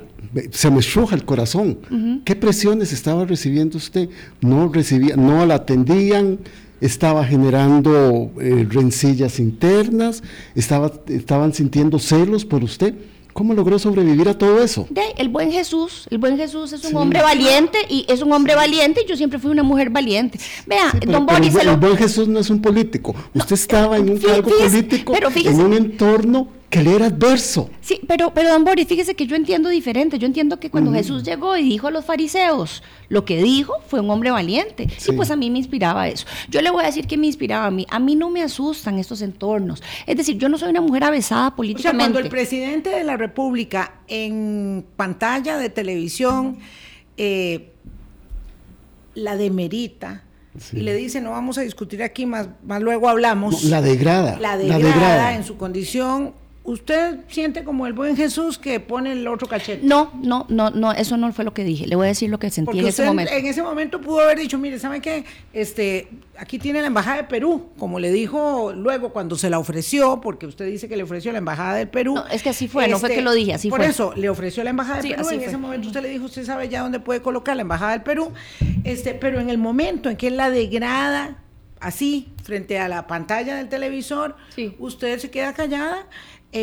se 0.52 0.70
me 0.70 0.80
estruja 0.80 1.16
el 1.16 1.26
corazón. 1.26 2.22
¿Qué 2.24 2.36
presiones 2.36 2.92
estaba 2.94 3.26
recibiendo 3.26 3.78
usted? 3.78 4.10
No 4.42 4.70
recibía, 4.70 5.16
no 5.16 5.46
la 5.46 5.56
atendían 5.56 6.40
estaba 6.82 7.26
generando 7.26 8.32
eh, 8.40 8.68
rencillas 8.70 9.40
internas, 9.40 10.24
estaba, 10.56 10.92
estaban 11.08 11.54
sintiendo 11.54 12.00
celos 12.00 12.46
por 12.46 12.64
usted. 12.64 12.94
¿Cómo 13.36 13.54
logró 13.54 13.78
sobrevivir 13.78 14.30
a 14.30 14.38
todo 14.38 14.64
eso? 14.64 14.88
De, 14.90 15.02
el 15.18 15.28
buen 15.28 15.52
Jesús, 15.52 16.08
el 16.10 16.20
buen 16.20 16.38
Jesús 16.38 16.72
es 16.72 16.86
un 16.86 16.96
hombre 16.96 17.22
valiente 17.22 17.80
y 17.90 18.06
es 18.08 18.22
un 18.22 18.32
hombre 18.32 18.56
valiente 18.56 19.02
y 19.04 19.10
yo 19.10 19.18
siempre 19.18 19.40
fui 19.40 19.52
una 19.52 19.62
mujer 19.62 19.90
valiente. 19.90 20.40
Vea, 20.66 20.98
don 21.06 21.26
Boris... 21.26 21.54
el, 21.54 21.76
buen 21.76 21.98
Jesús 21.98 22.30
no 22.30 22.40
es 22.40 22.50
un 22.50 22.62
político. 22.62 23.14
Usted 23.34 23.56
estaba 23.56 23.98
en 23.98 24.10
un 24.12 24.20
cargo 24.20 24.50
político, 24.58 25.14
en 25.18 25.60
un 25.60 25.74
entorno 25.74 26.48
que 26.76 26.84
le 26.84 26.94
era 26.94 27.06
adverso. 27.06 27.70
Sí, 27.80 28.02
pero, 28.06 28.34
pero 28.34 28.50
don 28.50 28.66
Boris, 28.66 28.86
fíjese 28.86 29.16
que 29.16 29.26
yo 29.26 29.38
entiendo 29.38 29.70
diferente. 29.70 30.20
Yo 30.20 30.28
entiendo 30.28 30.60
que 30.60 30.70
cuando 30.70 30.92
Jesús 30.92 31.24
llegó 31.24 31.56
y 31.56 31.64
dijo 31.64 31.88
a 31.88 31.92
los 31.92 32.04
fariseos, 32.04 32.84
lo 33.08 33.24
que 33.24 33.42
dijo 33.42 33.76
fue 33.88 34.02
un 34.02 34.10
hombre 34.10 34.30
valiente. 34.32 34.86
Y 35.08 35.12
pues 35.14 35.32
a 35.32 35.38
mí 35.38 35.50
me 35.50 35.60
inspiraba 35.60 36.10
eso. 36.10 36.26
Yo 36.50 36.62
le 36.62 36.70
voy 36.72 36.84
a 36.84 36.88
decir 36.88 37.08
que 37.08 37.18
me 37.18 37.28
inspiraba 37.28 37.68
a 37.68 37.72
mí. 37.72 37.88
A 37.90 38.00
mí 38.00 38.18
no 38.18 38.30
me 38.30 38.42
asustan 38.42 39.00
estos 39.00 39.22
entornos. 39.22 39.82
Es 40.06 40.18
decir, 40.18 40.38
yo 40.38 40.50
no 40.50 40.58
soy 40.58 40.70
una 40.70 40.82
mujer 40.82 41.06
avesada 41.06 41.56
políticamente. 41.56 42.04
O 42.04 42.08
sea, 42.08 42.14
cuando 42.14 42.20
el 42.20 42.30
presidente 42.30 42.90
de 42.90 43.06
la 43.06 43.16
República 43.16 44.02
en 44.10 44.86
pantalla 44.98 45.58
de 45.58 45.70
televisión 45.70 46.58
eh, 47.16 47.72
la 49.14 49.38
demerita, 49.38 50.24
y 50.74 50.82
le 50.82 50.94
dice, 50.94 51.22
no 51.22 51.32
vamos 51.32 51.58
a 51.58 51.62
discutir 51.62 52.02
aquí, 52.04 52.26
más, 52.26 52.48
más 52.66 52.82
luego 52.82 53.08
hablamos. 53.08 53.64
la 53.64 53.82
degrada. 53.82 54.38
La 54.40 54.58
degrada, 54.58 54.80
la 54.80 54.86
degrada 54.86 55.36
en 55.36 55.44
su 55.44 55.58
condición 55.58 56.34
¿Usted 56.66 57.20
siente 57.28 57.64
como 57.64 57.86
el 57.86 57.94
buen 57.94 58.18
Jesús 58.18 58.58
que 58.58 58.80
pone 58.80 59.12
el 59.12 59.28
otro 59.28 59.48
cachete? 59.48 59.86
No, 59.86 60.12
no, 60.20 60.48
no, 60.50 60.72
no, 60.72 60.94
eso 60.94 61.16
no 61.16 61.32
fue 61.32 61.46
lo 61.46 61.54
que 61.54 61.64
dije. 61.64 61.86
Le 61.86 61.96
voy 61.96 62.06
a 62.06 62.08
decir 62.08 62.32
lo 62.32 62.40
que 62.40 62.50
sentí 62.50 62.80
en 62.80 62.88
ese 62.88 63.06
momento. 63.06 63.32
En 63.32 63.46
ese 63.46 63.62
momento 63.62 64.02
pudo 64.02 64.22
haber 64.22 64.40
dicho, 64.40 64.58
mire, 64.58 64.80
¿saben 64.80 65.00
qué? 65.00 65.26
Este, 65.54 66.08
aquí 66.40 66.58
tiene 66.58 66.82
la 66.82 66.88
embajada 66.88 67.18
de 67.18 67.24
Perú, 67.26 67.70
como 67.78 68.00
le 68.00 68.12
dijo 68.12 68.74
luego 68.76 69.14
cuando 69.14 69.38
se 69.38 69.52
la 69.52 69.60
ofreció, 69.60 70.22
porque 70.22 70.48
usted 70.48 70.66
dice 70.66 70.90
que 70.90 70.98
le 70.98 71.04
ofreció 71.04 71.32
la 71.32 71.38
embajada 71.38 71.76
del 71.76 71.88
Perú. 71.88 72.16
No, 72.16 72.26
es 72.30 72.42
que 72.42 72.50
así 72.50 72.68
fue, 72.68 72.88
no 72.88 72.98
fue 72.98 73.10
que 73.10 73.22
lo 73.22 73.34
dije, 73.34 73.54
así 73.54 73.70
por 73.70 73.78
fue. 73.78 73.86
Por 73.86 73.92
eso 73.92 74.14
le 74.16 74.28
ofreció 74.30 74.64
la 74.64 74.72
embajada 74.72 75.04
del 75.04 75.16
Perú. 75.16 75.30
En 75.30 75.42
ese 75.42 75.58
momento 75.58 75.88
usted 75.90 76.02
le 76.02 76.10
dijo, 76.10 76.26
usted 76.26 76.46
sabe 76.46 76.68
ya 76.68 76.82
dónde 76.82 77.00
puede 77.00 77.22
colocar 77.22 77.56
la 77.56 77.62
embajada 77.62 77.92
del 77.92 78.02
Perú. 78.02 78.32
Este, 78.84 79.14
pero 79.14 79.40
en 79.40 79.52
el 79.52 79.60
momento 79.60 80.10
en 80.10 80.18
que 80.18 80.30
él 80.30 80.38
la 80.38 80.50
degrada 80.50 81.44
así 81.80 82.34
frente 82.44 82.80
a 82.80 82.88
la 82.88 83.06
pantalla 83.06 83.56
del 83.58 83.70
televisor, 83.70 84.36
usted 84.80 85.20
se 85.20 85.30
queda 85.30 85.54
callada 85.54 86.08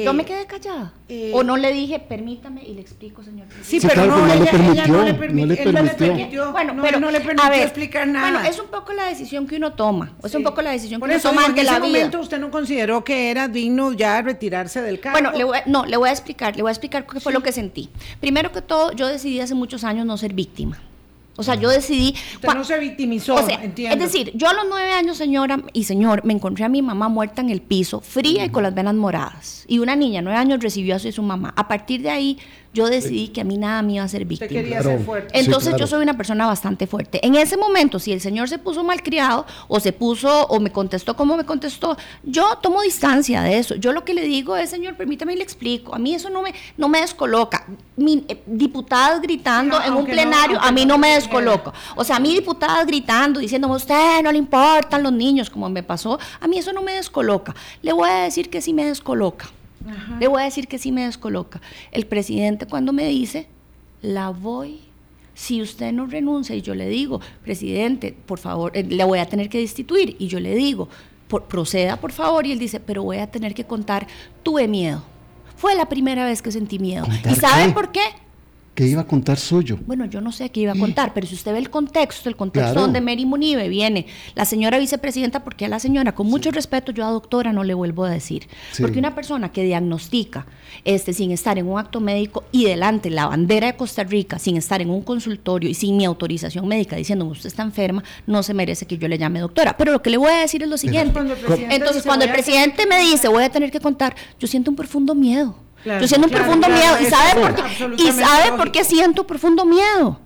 yo 0.04 0.12
me 0.14 0.24
quedé 0.24 0.46
callada. 0.46 0.92
Eh, 1.08 1.32
o 1.34 1.42
no 1.42 1.56
le 1.56 1.72
dije, 1.72 1.98
permítame 1.98 2.62
y 2.64 2.74
le 2.74 2.80
explico, 2.80 3.22
señor. 3.22 3.46
Sí, 3.62 3.80
pero 3.80 4.06
no, 4.06 4.26
le 4.26 4.46
permitió, 4.46 4.86
no 4.86 5.04
le 5.04 5.14
permitió. 5.14 6.52
Bueno, 6.52 6.74
pero 6.80 7.00
no 7.00 7.10
le 7.10 7.20
permitió 7.20 7.52
explicar 7.52 8.06
nada. 8.06 8.30
Bueno, 8.30 8.48
es 8.48 8.58
un 8.58 8.68
poco 8.68 8.92
la 8.92 9.06
decisión 9.06 9.46
que 9.46 9.56
uno 9.56 9.72
toma. 9.74 10.12
Es 10.22 10.34
un 10.34 10.42
poco 10.42 10.62
la 10.62 10.70
decisión 10.70 11.00
que 11.00 11.06
uno 11.06 11.20
toma 11.20 11.44
ante 11.46 11.62
la 11.62 11.78
vida. 11.78 11.78
En 11.78 11.84
ese 11.84 11.98
momento 11.98 12.20
usted 12.20 12.38
no 12.38 12.50
consideró 12.50 13.04
que 13.04 13.30
era 13.30 13.48
digno 13.48 13.92
ya 13.92 14.22
retirarse 14.22 14.80
del 14.82 15.00
cargo. 15.00 15.18
Bueno, 15.20 15.36
le 15.36 15.44
voy 15.44 15.58
no, 15.66 15.84
le 15.84 15.96
voy 15.96 16.08
a 16.08 16.12
explicar, 16.12 16.56
le 16.56 16.62
voy 16.62 16.70
a 16.70 16.72
explicar 16.72 17.06
qué 17.06 17.20
fue 17.20 17.32
lo 17.32 17.42
que 17.42 17.52
sentí. 17.52 17.90
Primero 18.20 18.52
que 18.52 18.62
todo, 18.62 18.92
yo 18.92 19.06
decidí 19.06 19.40
hace 19.40 19.54
muchos 19.54 19.84
años 19.84 20.06
no 20.06 20.16
ser 20.16 20.32
víctima. 20.32 20.78
O 21.36 21.42
sea, 21.42 21.54
yo 21.54 21.70
decidí... 21.70 22.14
Usted 22.34 22.54
no 22.54 22.64
se 22.64 22.78
victimizó, 22.78 23.38
entiendo. 23.48 23.94
Es 23.94 24.12
decir, 24.12 24.32
yo 24.34 24.48
a 24.48 24.52
los 24.52 24.64
nueve 24.68 24.90
años, 24.92 25.16
señora 25.16 25.62
y 25.72 25.84
señor, 25.84 26.24
me 26.24 26.34
encontré 26.34 26.64
a 26.64 26.68
mi 26.68 26.82
mamá 26.82 27.08
muerta 27.08 27.40
en 27.40 27.48
el 27.48 27.62
piso, 27.62 28.00
fría 28.00 28.44
y 28.44 28.50
con 28.50 28.62
las 28.62 28.74
venas 28.74 28.94
moradas. 28.94 29.64
Y 29.66 29.78
una 29.78 29.96
niña, 29.96 30.20
nueve 30.20 30.38
años, 30.38 30.60
recibió 30.60 30.96
a 30.96 30.98
su 30.98 31.22
mamá. 31.22 31.54
A 31.56 31.68
partir 31.68 32.02
de 32.02 32.10
ahí, 32.10 32.38
yo 32.74 32.86
decidí 32.88 33.28
que 33.28 33.42
a 33.42 33.44
mí 33.44 33.58
nada 33.58 33.82
me 33.82 33.94
iba 33.94 34.04
a 34.04 34.08
ser 34.08 34.24
víctima. 34.24 34.46
Usted 34.46 34.62
quería 34.62 34.82
ser 34.82 35.04
fuerte. 35.04 35.38
Entonces 35.38 35.74
yo 35.76 35.86
soy 35.86 36.02
una 36.02 36.16
persona 36.16 36.46
bastante 36.46 36.86
fuerte. 36.86 37.24
En 37.24 37.34
ese 37.34 37.58
momento, 37.58 37.98
si 37.98 38.12
el 38.12 38.20
señor 38.20 38.48
se 38.48 38.58
puso 38.58 38.82
malcriado 38.82 39.44
o 39.68 39.78
se 39.78 39.92
puso 39.92 40.46
o 40.46 40.58
me 40.58 40.72
contestó 40.72 41.14
como 41.14 41.36
me 41.36 41.44
contestó, 41.44 41.96
yo 42.22 42.56
tomo 42.62 42.80
distancia 42.80 43.42
de 43.42 43.58
eso. 43.58 43.74
Yo 43.74 43.92
lo 43.92 44.04
que 44.04 44.14
le 44.14 44.22
digo 44.22 44.56
es, 44.56 44.70
señor, 44.70 44.96
permítame 44.96 45.34
y 45.34 45.36
le 45.36 45.42
explico. 45.42 45.94
A 45.94 45.98
mí 45.98 46.14
eso 46.14 46.30
no 46.30 46.40
me, 46.40 46.54
no 46.78 46.88
me 46.88 47.02
descoloca. 47.02 47.66
Mi, 47.96 48.24
eh, 48.28 48.42
diputadas 48.46 49.20
gritando 49.20 49.78
en 49.82 49.92
un 49.92 50.06
plenario, 50.06 50.58
a 50.58 50.72
mí 50.72 50.86
no 50.86 50.96
me 50.96 51.14
descoloca. 51.14 51.74
O 51.94 52.04
sea, 52.04 52.16
a 52.16 52.20
mí 52.20 52.32
diputadas 52.32 52.86
gritando, 52.86 53.38
diciendo, 53.38 53.68
a 53.68 53.76
usted 53.76 54.22
no 54.22 54.32
le 54.32 54.38
importan 54.38 55.02
los 55.02 55.12
niños, 55.12 55.50
como 55.50 55.68
me 55.68 55.82
pasó, 55.82 56.18
a 56.40 56.48
mí 56.48 56.56
eso 56.56 56.72
no 56.72 56.80
me 56.80 56.94
descoloca. 56.94 57.54
Le 57.82 57.92
voy 57.92 58.08
a 58.08 58.22
decir 58.22 58.48
que 58.48 58.62
sí 58.62 58.72
me 58.72 58.86
descoloca. 58.86 59.50
Le 60.18 60.28
voy 60.28 60.42
a 60.42 60.44
decir 60.44 60.68
que 60.68 60.78
sí 60.78 60.92
me 60.92 61.04
descoloca. 61.04 61.60
El 61.90 62.06
presidente 62.06 62.66
cuando 62.66 62.92
me 62.92 63.06
dice, 63.06 63.46
la 64.00 64.30
voy 64.30 64.80
si 65.34 65.62
usted 65.62 65.92
no 65.92 66.06
renuncia 66.06 66.54
y 66.54 66.62
yo 66.62 66.74
le 66.74 66.88
digo, 66.88 67.20
presidente, 67.42 68.14
por 68.26 68.38
favor, 68.38 68.76
eh, 68.76 68.84
le 68.84 69.04
voy 69.04 69.18
a 69.18 69.26
tener 69.26 69.48
que 69.48 69.58
destituir, 69.58 70.16
y 70.18 70.28
yo 70.28 70.40
le 70.40 70.54
digo, 70.54 70.88
proceda 71.48 71.96
por 71.96 72.12
favor, 72.12 72.46
y 72.46 72.52
él 72.52 72.58
dice, 72.58 72.80
pero 72.80 73.02
voy 73.02 73.18
a 73.18 73.30
tener 73.30 73.54
que 73.54 73.64
contar, 73.64 74.06
tuve 74.42 74.68
miedo. 74.68 75.02
Fue 75.56 75.74
la 75.74 75.88
primera 75.88 76.24
vez 76.24 76.42
que 76.42 76.50
sentí 76.50 76.78
miedo. 76.78 77.06
¿Y 77.30 77.34
sabe 77.36 77.72
por 77.72 77.92
qué? 77.92 78.02
Que 78.74 78.86
iba 78.86 79.02
a 79.02 79.06
contar 79.06 79.38
suyo. 79.38 79.78
Bueno, 79.86 80.06
yo 80.06 80.20
no 80.20 80.32
sé 80.32 80.50
qué 80.50 80.60
iba 80.60 80.72
a 80.72 80.78
contar, 80.78 81.12
pero 81.12 81.26
si 81.26 81.34
usted 81.34 81.52
ve 81.52 81.58
el 81.58 81.68
contexto, 81.68 82.28
el 82.28 82.36
contexto 82.36 82.80
donde 82.80 83.02
Mary 83.02 83.26
Munive 83.26 83.68
viene, 83.68 84.06
la 84.34 84.46
señora 84.46 84.78
vicepresidenta, 84.78 85.44
porque 85.44 85.66
a 85.66 85.68
la 85.68 85.78
señora, 85.78 86.14
con 86.14 86.26
mucho 86.26 86.50
respeto, 86.50 86.90
yo 86.90 87.04
a 87.04 87.10
doctora 87.10 87.52
no 87.52 87.64
le 87.64 87.74
vuelvo 87.74 88.04
a 88.04 88.10
decir, 88.10 88.48
porque 88.80 88.98
una 88.98 89.14
persona 89.14 89.52
que 89.52 89.62
diagnostica 89.62 90.46
este, 90.84 91.12
sin 91.12 91.32
estar 91.32 91.58
en 91.58 91.68
un 91.68 91.78
acto 91.78 92.00
médico 92.00 92.44
y 92.50 92.64
delante 92.64 93.10
la 93.10 93.26
bandera 93.26 93.66
de 93.66 93.76
Costa 93.76 94.04
Rica, 94.04 94.38
sin 94.38 94.56
estar 94.56 94.80
en 94.80 94.88
un 94.88 95.02
consultorio 95.02 95.68
y 95.68 95.74
sin 95.74 95.98
mi 95.98 96.06
autorización 96.06 96.66
médica 96.66 96.96
diciendo 96.96 97.26
usted 97.26 97.48
está 97.48 97.62
enferma, 97.62 98.02
no 98.26 98.42
se 98.42 98.54
merece 98.54 98.86
que 98.86 98.96
yo 98.96 99.06
le 99.06 99.18
llame 99.18 99.40
doctora. 99.40 99.76
Pero 99.76 99.92
lo 99.92 100.02
que 100.02 100.08
le 100.08 100.16
voy 100.16 100.30
a 100.30 100.38
decir 100.38 100.62
es 100.62 100.68
lo 100.68 100.78
siguiente. 100.78 101.18
Entonces, 101.70 102.02
cuando 102.04 102.24
el 102.24 102.32
presidente 102.32 102.86
me 102.86 103.00
dice 103.00 103.28
voy 103.28 103.44
a 103.44 103.50
tener 103.50 103.70
que 103.70 103.80
contar, 103.80 104.16
yo 104.40 104.48
siento 104.48 104.70
un 104.70 104.76
profundo 104.76 105.14
miedo 105.14 105.56
yo 105.84 106.08
siento 106.08 106.26
un 106.26 106.32
profundo 106.32 106.68
miedo. 106.68 106.96
¿Y 107.00 107.06
sabe, 107.06 107.40
por 107.40 107.54
qué, 107.54 108.02
¿Y 108.02 108.12
sabe 108.12 108.56
por 108.56 108.72
qué 108.72 108.84
siento 108.84 109.26
profundo 109.26 109.64
miedo? 109.64 110.18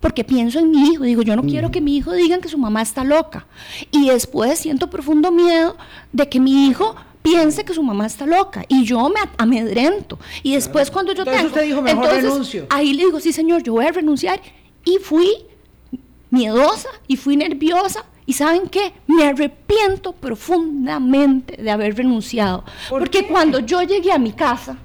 Porque 0.00 0.24
pienso 0.24 0.58
en 0.58 0.70
mi 0.70 0.90
hijo. 0.90 1.04
Digo, 1.04 1.22
yo 1.22 1.36
no 1.36 1.42
mm. 1.42 1.48
quiero 1.48 1.70
que 1.70 1.80
mi 1.80 1.96
hijo 1.96 2.12
digan 2.12 2.40
que 2.40 2.48
su 2.48 2.58
mamá 2.58 2.82
está 2.82 3.04
loca. 3.04 3.46
Y 3.90 4.08
después 4.08 4.58
siento 4.58 4.90
profundo 4.90 5.30
miedo 5.30 5.76
de 6.12 6.28
que 6.28 6.40
mi 6.40 6.66
hijo 6.66 6.94
piense 7.24 7.64
que 7.64 7.72
su 7.72 7.82
mamá 7.82 8.04
está 8.04 8.26
loca 8.26 8.64
y 8.68 8.84
yo 8.84 9.08
me 9.08 9.20
amedrento. 9.38 10.18
Y 10.42 10.54
después 10.54 10.90
cuando 10.90 11.14
yo 11.14 11.22
entonces 11.22 11.46
Usted 11.46 11.62
dijo, 11.62 11.80
mejor 11.80 12.08
renuncio. 12.08 12.66
Ahí 12.68 12.92
le 12.92 13.06
digo, 13.06 13.18
sí 13.18 13.32
señor, 13.32 13.62
yo 13.62 13.72
voy 13.72 13.86
a 13.86 13.92
renunciar. 13.92 14.40
Y 14.84 14.98
fui 14.98 15.30
miedosa 16.28 16.90
y 17.08 17.16
fui 17.16 17.38
nerviosa. 17.38 18.04
¿Y 18.26 18.34
saben 18.34 18.68
qué? 18.68 18.92
Me 19.06 19.24
arrepiento 19.24 20.12
profundamente 20.12 21.56
de 21.62 21.70
haber 21.70 21.96
renunciado. 21.96 22.64
porque 22.90 23.26
cuando 23.26 23.60
yo 23.60 23.82
llegué 23.82 24.12
a 24.12 24.18
mi 24.18 24.32
casa, 24.32 24.76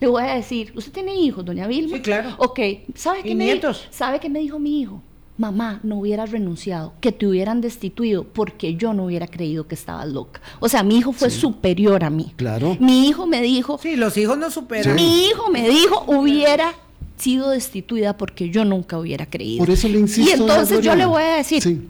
le 0.00 0.06
voy 0.06 0.22
a 0.22 0.34
decir, 0.34 0.72
¿usted 0.76 0.92
tiene 0.92 1.14
hijos, 1.14 1.44
doña 1.44 1.66
Vilma? 1.66 1.96
Sí, 1.96 2.02
claro. 2.02 2.34
Ok, 2.38 2.60
¿sabe 2.94 3.22
qué, 3.22 3.34
me 3.34 3.52
dijo, 3.52 3.72
¿sabe 3.90 4.20
qué 4.20 4.28
me 4.28 4.40
dijo 4.40 4.58
mi 4.58 4.80
hijo? 4.80 5.02
Mamá, 5.38 5.80
no 5.82 5.98
hubieras 5.98 6.30
renunciado, 6.30 6.94
que 7.00 7.12
te 7.12 7.26
hubieran 7.26 7.60
destituido 7.60 8.24
porque 8.24 8.74
yo 8.74 8.94
no 8.94 9.04
hubiera 9.04 9.26
creído 9.26 9.66
que 9.68 9.74
estabas 9.74 10.08
loca. 10.08 10.40
O 10.60 10.68
sea, 10.68 10.82
mi 10.82 10.96
hijo 10.96 11.12
fue 11.12 11.28
superior 11.28 12.04
a 12.04 12.10
mí. 12.10 12.32
Claro. 12.36 12.76
Mi 12.80 13.08
hijo 13.08 13.26
me 13.26 13.42
dijo. 13.42 13.78
Sí, 13.82 13.96
los 13.96 14.16
hijos 14.16 14.38
no 14.38 14.50
superan. 14.50 14.94
Mi 14.94 15.26
hijo 15.26 15.50
me 15.50 15.68
dijo, 15.68 16.04
hubiera 16.06 16.72
sido 17.18 17.50
destituida 17.50 18.16
porque 18.16 18.48
yo 18.48 18.64
nunca 18.64 18.98
hubiera 18.98 19.26
creído. 19.26 19.58
Por 19.58 19.70
eso 19.70 19.88
le 19.88 19.98
insisto. 19.98 20.30
Y 20.30 20.40
entonces 20.40 20.80
yo 20.80 20.94
le 20.94 21.04
voy 21.04 21.22
a 21.22 21.36
decir, 21.36 21.62
sí 21.62 21.86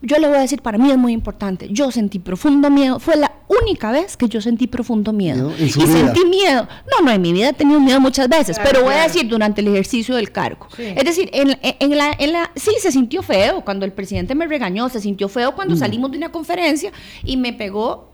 yo 0.00 0.18
le 0.18 0.28
voy 0.28 0.36
a 0.36 0.40
decir, 0.40 0.62
para 0.62 0.78
mí 0.78 0.90
es 0.90 0.98
muy 0.98 1.12
importante. 1.12 1.68
Yo 1.70 1.90
sentí 1.90 2.18
profundo 2.18 2.70
miedo. 2.70 2.98
Fue 2.98 3.16
la 3.16 3.32
única 3.48 3.90
vez 3.90 4.16
que 4.16 4.28
yo 4.28 4.40
sentí 4.40 4.66
profundo 4.66 5.12
miedo. 5.12 5.52
y 5.58 5.70
sentí 5.70 6.24
miedo. 6.24 6.68
No, 6.90 7.04
no, 7.04 7.10
en 7.12 7.20
mi 7.20 7.32
vida 7.32 7.50
he 7.50 7.52
tenido 7.52 7.80
miedo 7.80 8.00
muchas 8.00 8.28
veces, 8.28 8.58
pero 8.62 8.82
voy 8.82 8.94
a 8.94 9.04
decir 9.04 9.28
durante 9.28 9.60
el 9.60 9.68
ejercicio 9.68 10.14
del 10.16 10.30
cargo. 10.32 10.68
Es 10.78 11.04
decir, 11.04 11.30
en, 11.32 11.58
en, 11.62 11.96
la, 11.96 12.12
en 12.18 12.32
la, 12.32 12.50
sí, 12.54 12.72
se 12.80 12.92
sintió 12.92 13.22
feo 13.22 13.64
cuando 13.64 13.84
el 13.84 13.92
presidente 13.92 14.34
me 14.34 14.46
regañó, 14.46 14.88
se 14.88 15.00
sintió 15.00 15.28
feo 15.28 15.54
cuando 15.54 15.74
mm. 15.74 15.78
salimos 15.78 16.10
de 16.10 16.18
una 16.18 16.30
conferencia 16.30 16.92
y 17.24 17.36
me 17.36 17.52
pegó 17.52 18.11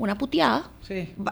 una 0.00 0.16
puteada, 0.16 0.70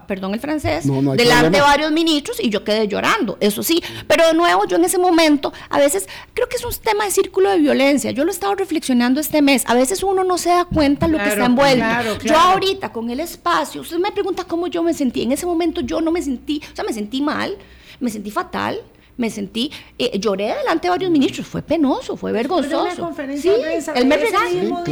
perdón 0.06 0.34
el 0.34 0.40
francés, 0.40 0.84
delante 1.16 1.56
de 1.56 1.60
varios 1.62 1.90
ministros 1.90 2.38
y 2.38 2.50
yo 2.50 2.64
quedé 2.64 2.86
llorando, 2.86 3.38
eso 3.40 3.62
sí. 3.62 3.82
Pero 4.06 4.26
de 4.26 4.34
nuevo, 4.34 4.66
yo 4.66 4.76
en 4.76 4.84
ese 4.84 4.98
momento, 4.98 5.54
a 5.70 5.78
veces 5.78 6.06
creo 6.34 6.50
que 6.50 6.56
es 6.56 6.64
un 6.66 6.72
tema 6.74 7.06
de 7.06 7.10
círculo 7.10 7.48
de 7.50 7.60
violencia. 7.60 8.10
Yo 8.10 8.24
lo 8.24 8.30
he 8.30 8.34
estado 8.34 8.54
reflexionando 8.54 9.20
este 9.20 9.40
mes. 9.40 9.64
A 9.66 9.74
veces 9.74 10.02
uno 10.02 10.22
no 10.22 10.36
se 10.36 10.50
da 10.50 10.66
cuenta 10.66 11.08
lo 11.08 11.16
que 11.16 11.28
está 11.30 11.46
envuelto. 11.46 12.18
Yo 12.22 12.36
ahorita 12.36 12.92
con 12.92 13.08
el 13.08 13.20
espacio, 13.20 13.80
usted 13.80 13.96
me 13.96 14.12
pregunta 14.12 14.44
cómo 14.44 14.66
yo 14.66 14.82
me 14.82 14.92
sentí. 14.92 15.22
En 15.22 15.32
ese 15.32 15.46
momento 15.46 15.80
yo 15.80 16.02
no 16.02 16.12
me 16.12 16.20
sentí, 16.20 16.60
o 16.70 16.76
sea, 16.76 16.84
me 16.84 16.92
sentí 16.92 17.22
mal, 17.22 17.56
me 18.00 18.10
sentí 18.10 18.30
fatal 18.30 18.82
me 19.18 19.30
sentí, 19.30 19.70
eh, 19.98 20.18
lloré 20.18 20.54
delante 20.54 20.86
de 20.86 20.90
varios 20.90 21.10
ministros, 21.10 21.46
fue 21.46 21.60
penoso, 21.60 22.16
fue 22.16 22.32
vergonzoso. 22.32 23.02
conferencia 23.02 23.52
sí, 23.52 23.90
él 23.94 24.06
me 24.06 24.16
regañó. 24.16 24.84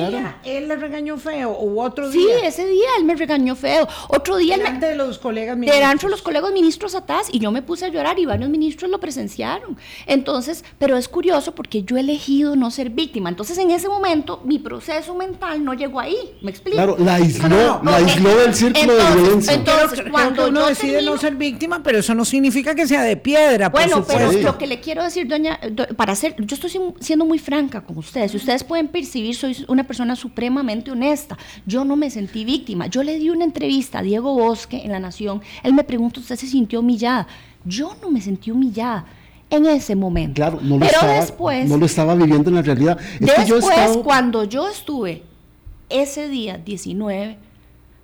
él 0.44 0.68
le 0.68 0.76
regañó 0.76 1.16
feo, 1.16 1.52
o 1.52 1.82
otro 1.82 2.10
día. 2.10 2.40
Sí, 2.40 2.46
ese 2.46 2.66
día 2.66 2.88
él 2.98 3.04
me 3.04 3.14
regañó 3.14 3.54
feo. 3.54 3.88
Otro 4.08 4.36
día. 4.36 4.58
Delante 4.58 4.86
de 4.86 4.96
los 4.96 5.18
colegas 5.18 5.56
ministros. 5.56 5.80
Delante 5.80 6.06
de 6.06 6.10
los 6.10 6.22
colegas 6.22 6.52
ministros 6.52 6.94
atrás, 6.94 7.28
y 7.30 7.38
yo 7.38 7.52
me 7.52 7.62
puse 7.62 7.86
a 7.86 7.88
llorar 7.88 8.18
y 8.18 8.26
varios 8.26 8.50
ministros 8.50 8.90
lo 8.90 8.98
presenciaron. 8.98 9.76
Entonces, 10.06 10.64
pero 10.78 10.96
es 10.96 11.08
curioso 11.08 11.54
porque 11.54 11.84
yo 11.84 11.96
he 11.96 12.00
elegido 12.00 12.56
no 12.56 12.72
ser 12.72 12.90
víctima. 12.90 13.28
Entonces, 13.28 13.56
en 13.58 13.70
ese 13.70 13.88
momento, 13.88 14.42
mi 14.44 14.58
proceso 14.58 15.14
mental 15.14 15.64
no 15.64 15.74
llegó 15.74 16.00
ahí. 16.00 16.16
¿Me 16.42 16.50
explico? 16.50 16.76
Claro, 16.76 16.96
la 16.98 17.14
aisló, 17.14 17.80
la 17.84 17.96
aisló 17.96 18.36
del 18.36 18.54
círculo 18.54 18.96
de 18.96 19.14
violencia. 19.14 19.54
Entonces, 19.54 20.02
cuando 20.10 20.48
uno 20.48 20.66
decide 20.66 21.00
no 21.02 21.16
ser 21.16 21.36
víctima, 21.36 21.82
pero 21.84 21.98
eso 21.98 22.12
no 22.12 22.24
significa 22.24 22.74
que 22.74 22.88
sea 22.88 23.02
de 23.02 23.16
piedra. 23.16 23.68
Bueno, 23.68 24.04
pero 24.16 24.32
lo 24.32 24.58
que 24.58 24.66
le 24.66 24.80
quiero 24.80 25.02
decir, 25.02 25.26
doña, 25.26 25.58
para 25.96 26.12
hacer, 26.12 26.34
yo 26.38 26.54
estoy 26.54 26.70
siendo 27.00 27.24
muy 27.24 27.38
franca 27.38 27.82
con 27.82 27.98
ustedes. 27.98 28.32
Si 28.32 28.36
ustedes 28.36 28.64
pueden 28.64 28.88
percibir, 28.88 29.34
soy 29.34 29.64
una 29.68 29.84
persona 29.84 30.16
supremamente 30.16 30.90
honesta. 30.90 31.36
Yo 31.66 31.84
no 31.84 31.96
me 31.96 32.10
sentí 32.10 32.44
víctima. 32.44 32.86
Yo 32.86 33.02
le 33.02 33.18
di 33.18 33.30
una 33.30 33.44
entrevista 33.44 34.00
a 34.00 34.02
Diego 34.02 34.34
Bosque 34.34 34.82
en 34.84 34.92
La 34.92 35.00
Nación. 35.00 35.42
Él 35.62 35.74
me 35.74 35.84
preguntó, 35.84 36.20
¿usted 36.20 36.36
se 36.36 36.46
sintió 36.46 36.80
humillada? 36.80 37.26
Yo 37.64 37.96
no 38.02 38.10
me 38.10 38.20
sentí 38.20 38.50
humillada 38.50 39.04
en 39.50 39.66
ese 39.66 39.94
momento. 39.94 40.34
Claro, 40.34 40.58
no 40.62 40.78
lo, 40.78 40.84
estaba, 40.84 41.12
después, 41.14 41.68
no 41.68 41.76
lo 41.76 41.86
estaba 41.86 42.14
viviendo 42.14 42.50
en 42.50 42.56
la 42.56 42.62
realidad. 42.62 42.98
después, 43.20 43.98
cuando 44.02 44.44
yo 44.44 44.68
estuve 44.68 45.22
ese 45.88 46.28
día 46.28 46.58
19, 46.58 47.38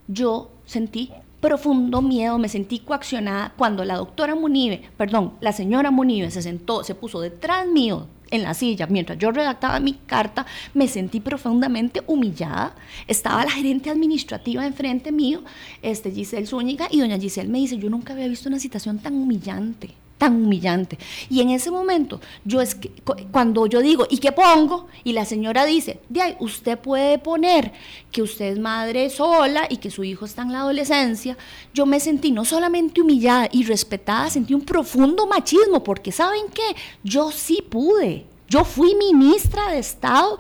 yo 0.09 0.51
sentí 0.67 1.11
profundo 1.43 2.01
miedo, 2.01 2.39
me 2.39 2.49
sentí 2.49 2.79
coaccionada 2.79 3.53
cuando 3.59 3.85
la 3.85 3.97
doctora 3.97 4.37
Munive, 4.37 4.81
perdón, 4.97 5.35
la 5.41 5.53
señora 5.53 5.91
Munive 5.91 6.31
se 6.31 6.41
sentó, 6.41 6.85
se 6.85 6.95
puso 6.95 7.21
detrás 7.21 7.67
mío 7.67 8.07
en 8.31 8.45
la 8.45 8.55
silla 8.55 8.87
mientras 8.87 9.19
yo 9.19 9.33
redactaba 9.33 9.81
mi 9.81 9.95
carta, 9.95 10.47
me 10.73 10.87
sentí 10.87 11.21
profundamente 11.21 12.03
humillada. 12.07 12.77
Estaba 13.09 13.45
la 13.45 13.51
gerente 13.51 13.91
administrativa 13.91 14.65
enfrente 14.65 15.11
mío, 15.11 15.43
este 15.83 16.13
Giselle 16.13 16.47
Zúñiga, 16.47 16.87
y 16.91 17.01
doña 17.01 17.19
Giselle 17.19 17.51
me 17.51 17.59
dice, 17.59 17.77
yo 17.77 17.91
nunca 17.91 18.13
había 18.13 18.29
visto 18.29 18.49
una 18.49 18.61
situación 18.61 19.01
tan 19.01 19.15
humillante 19.15 19.91
tan 20.23 20.37
humillante. 20.37 20.99
Y 21.29 21.41
en 21.41 21.51
ese 21.51 21.73
momento, 21.73 22.21
yo 22.45 22.61
es 22.61 22.77
que, 22.77 22.93
cuando 23.33 23.67
yo 23.67 23.81
digo, 23.81 24.07
¿y 24.09 24.19
qué 24.19 24.31
pongo? 24.31 24.87
Y 25.03 25.15
la 25.15 25.25
señora 25.25 25.65
dice, 25.65 25.99
de 26.09 26.23
ahí, 26.23 26.37
usted 26.39 26.79
puede 26.79 27.19
poner 27.19 27.73
que 28.13 28.23
usted 28.23 28.53
es 28.53 28.61
madre 28.61 29.11
sola 29.11 29.67
y 29.69 29.79
que 29.79 29.91
su 29.91 30.05
hijo 30.05 30.25
está 30.25 30.43
en 30.43 30.53
la 30.53 30.61
adolescencia, 30.61 31.37
yo 31.75 31.87
me 31.87 31.99
sentí 31.99 32.31
no 32.31 32.45
solamente 32.45 33.01
humillada 33.01 33.49
y 33.51 33.65
respetada, 33.65 34.31
sentí 34.31 34.55
un 34.55 34.61
profundo 34.61 35.27
machismo, 35.27 35.83
porque 35.83 36.13
¿saben 36.13 36.45
qué? 36.55 36.77
Yo 37.03 37.33
sí 37.33 37.59
pude. 37.69 38.25
Yo 38.49 38.65
fui 38.65 38.95
ministra 38.95 39.73
de 39.73 39.81
Estado, 39.81 40.39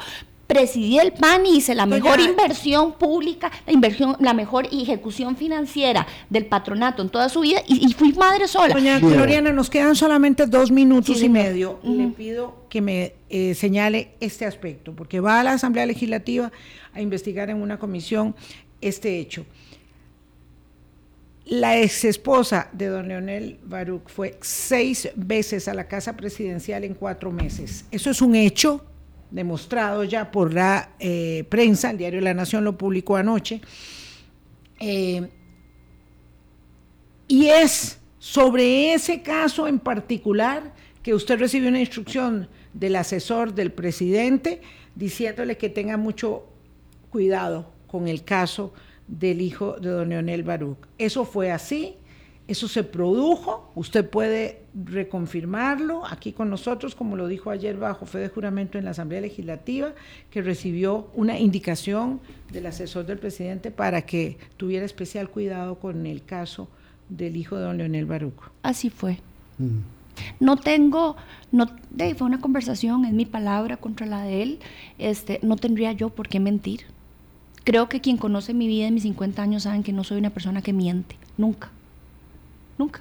presidí 0.53 0.98
el 0.98 1.12
PAN 1.12 1.46
y 1.46 1.57
hice 1.59 1.74
la 1.74 1.86
mejor 1.86 2.20
inversión 2.20 2.92
pública, 2.92 3.50
la 3.66 3.72
inversión, 3.72 4.16
la 4.20 4.34
mejor 4.34 4.66
ejecución 4.70 5.36
financiera 5.36 6.07
del 6.30 6.46
patronato 6.46 7.03
en 7.03 7.09
toda 7.09 7.28
su 7.28 7.40
vida 7.40 7.61
y, 7.66 7.92
fui 7.92 8.12
madre 8.12 8.48
sola. 8.48 8.74
Doña 8.74 8.98
Gloriana, 8.98 9.53
nos 9.53 9.70
quedan 9.70 9.94
solamente 9.94 10.46
dos 10.46 10.70
minutos 10.70 11.22
y 11.22 11.28
medio. 11.28 11.78
Le 11.82 12.09
pido 12.09 12.66
que 12.68 12.80
me 12.80 13.14
eh, 13.28 13.55
señale 13.55 14.12
este 14.20 14.44
aspecto, 14.44 14.94
porque 14.94 15.20
va 15.20 15.40
a 15.40 15.42
la 15.42 15.53
Asamblea 15.53 15.86
Legislativa 15.86 16.53
a 16.92 17.00
investigar 17.00 17.50
en 17.50 17.61
una 17.61 17.78
comisión 17.78 18.34
este 18.80 19.18
hecho. 19.18 19.46
La 21.46 21.78
ex 21.78 22.05
esposa 22.05 22.68
de 22.72 22.86
don 22.86 23.09
Leonel 23.09 23.59
Baruch 23.64 24.09
fue 24.09 24.38
seis 24.40 25.09
veces 25.16 25.66
a 25.66 25.74
la 25.74 25.88
casa 25.88 26.16
presidencial 26.16 26.84
en 26.84 26.94
cuatro 26.94 27.32
meses. 27.32 27.84
¿Eso 27.90 28.11
es 28.11 28.22
un 28.22 28.36
hecho? 28.36 28.84
Demostrado 29.33 30.05
ya 30.05 30.30
por 30.30 30.53
la 30.53 30.91
eh, 31.01 31.45
prensa, 31.49 31.91
el 31.91 31.99
diario 31.99 32.20
La 32.20 32.35
Nación 32.35 32.64
lo 32.64 32.76
publicó 32.78 33.16
anoche, 33.16 33.61
eh, 34.78 35.28
y 37.26 37.47
es 37.47 37.99
sobre 38.18 38.93
ese 38.93 39.22
caso 39.22 39.66
en 39.66 39.78
particular 39.78 40.74
que 41.03 41.14
usted 41.14 41.39
recibió 41.39 41.68
una 41.68 41.80
instrucción 41.80 42.49
del 42.74 42.97
asesor 42.97 43.55
del 43.55 43.72
presidente 43.72 44.61
diciéndole 44.95 45.57
que 45.57 45.68
tenga 45.68 45.97
mucho 45.97 46.45
cuidado 47.11 47.72
con 47.87 48.07
el 48.07 48.22
caso 48.24 48.72
del 49.09 49.41
hijo 49.41 49.78
de 49.80 49.91
don 49.91 50.11
Leonel 50.11 50.43
Baruch. 50.43 50.78
Eso 50.99 51.24
fue 51.24 51.51
así, 51.51 51.97
eso 52.49 52.68
se 52.68 52.82
produjo, 52.82 53.70
usted 53.74 54.09
puede 54.09 54.62
reconfirmarlo 54.74 56.05
aquí 56.07 56.32
con 56.32 56.51
nosotros, 56.51 56.95
como 56.95 57.16
lo 57.16 57.28
dijo 57.28 57.51
ayer 57.51 57.76
bajo 57.76 58.05
fe 58.05 58.18
de 58.18 58.28
juramento 58.28 58.78
en 58.78 58.84
la 58.84 58.90
Asamblea 58.90 59.20
Legislativa, 59.20 59.93
que 60.30 60.43
recibió 60.43 61.09
una 61.14 61.38
indicación 61.38 62.20
del 62.51 62.66
asesor 62.66 63.07
del 63.07 63.18
presidente 63.18 63.70
para 63.70 64.03
que 64.03 64.38
tuviera 64.57 64.84
especial 64.84 65.30
cuidado 65.30 65.78
con 65.78 66.07
el 66.07 66.24
caso 66.24 66.68
del 67.09 67.36
hijo 67.36 67.57
de 67.57 67.62
don 67.62 67.78
Leonel 67.78 68.07
Baruco. 68.07 68.51
Así 68.62 68.90
fue. 68.90 69.18
Mm. 69.59 69.80
No 70.40 70.57
tengo, 70.57 71.16
no, 71.53 71.66
fue 72.16 72.26
una 72.26 72.40
conversación, 72.40 73.05
es 73.05 73.12
mi 73.12 73.24
palabra 73.24 73.76
contra 73.76 74.07
la 74.07 74.22
de 74.22 74.43
él. 74.43 74.59
Este, 74.99 75.38
no 75.43 75.57
tendría 75.57 75.93
yo 75.93 76.11
por 76.11 76.28
qué 76.28 76.40
mentir. 76.40 76.82
Creo 77.64 77.88
que 77.88 78.01
quien 78.01 78.16
conoce 78.16 78.53
mi 78.53 78.66
vida 78.66 78.88
en 78.88 78.95
mis 78.95 79.05
50 79.05 79.40
años 79.43 79.62
saben 79.62 79.82
que 79.82 79.93
no 79.93 80.03
soy 80.03 80.18
una 80.18 80.30
persona 80.30 80.62
que 80.62 80.72
miente, 80.72 81.16
nunca. 81.38 81.70
Nunca. 82.78 83.00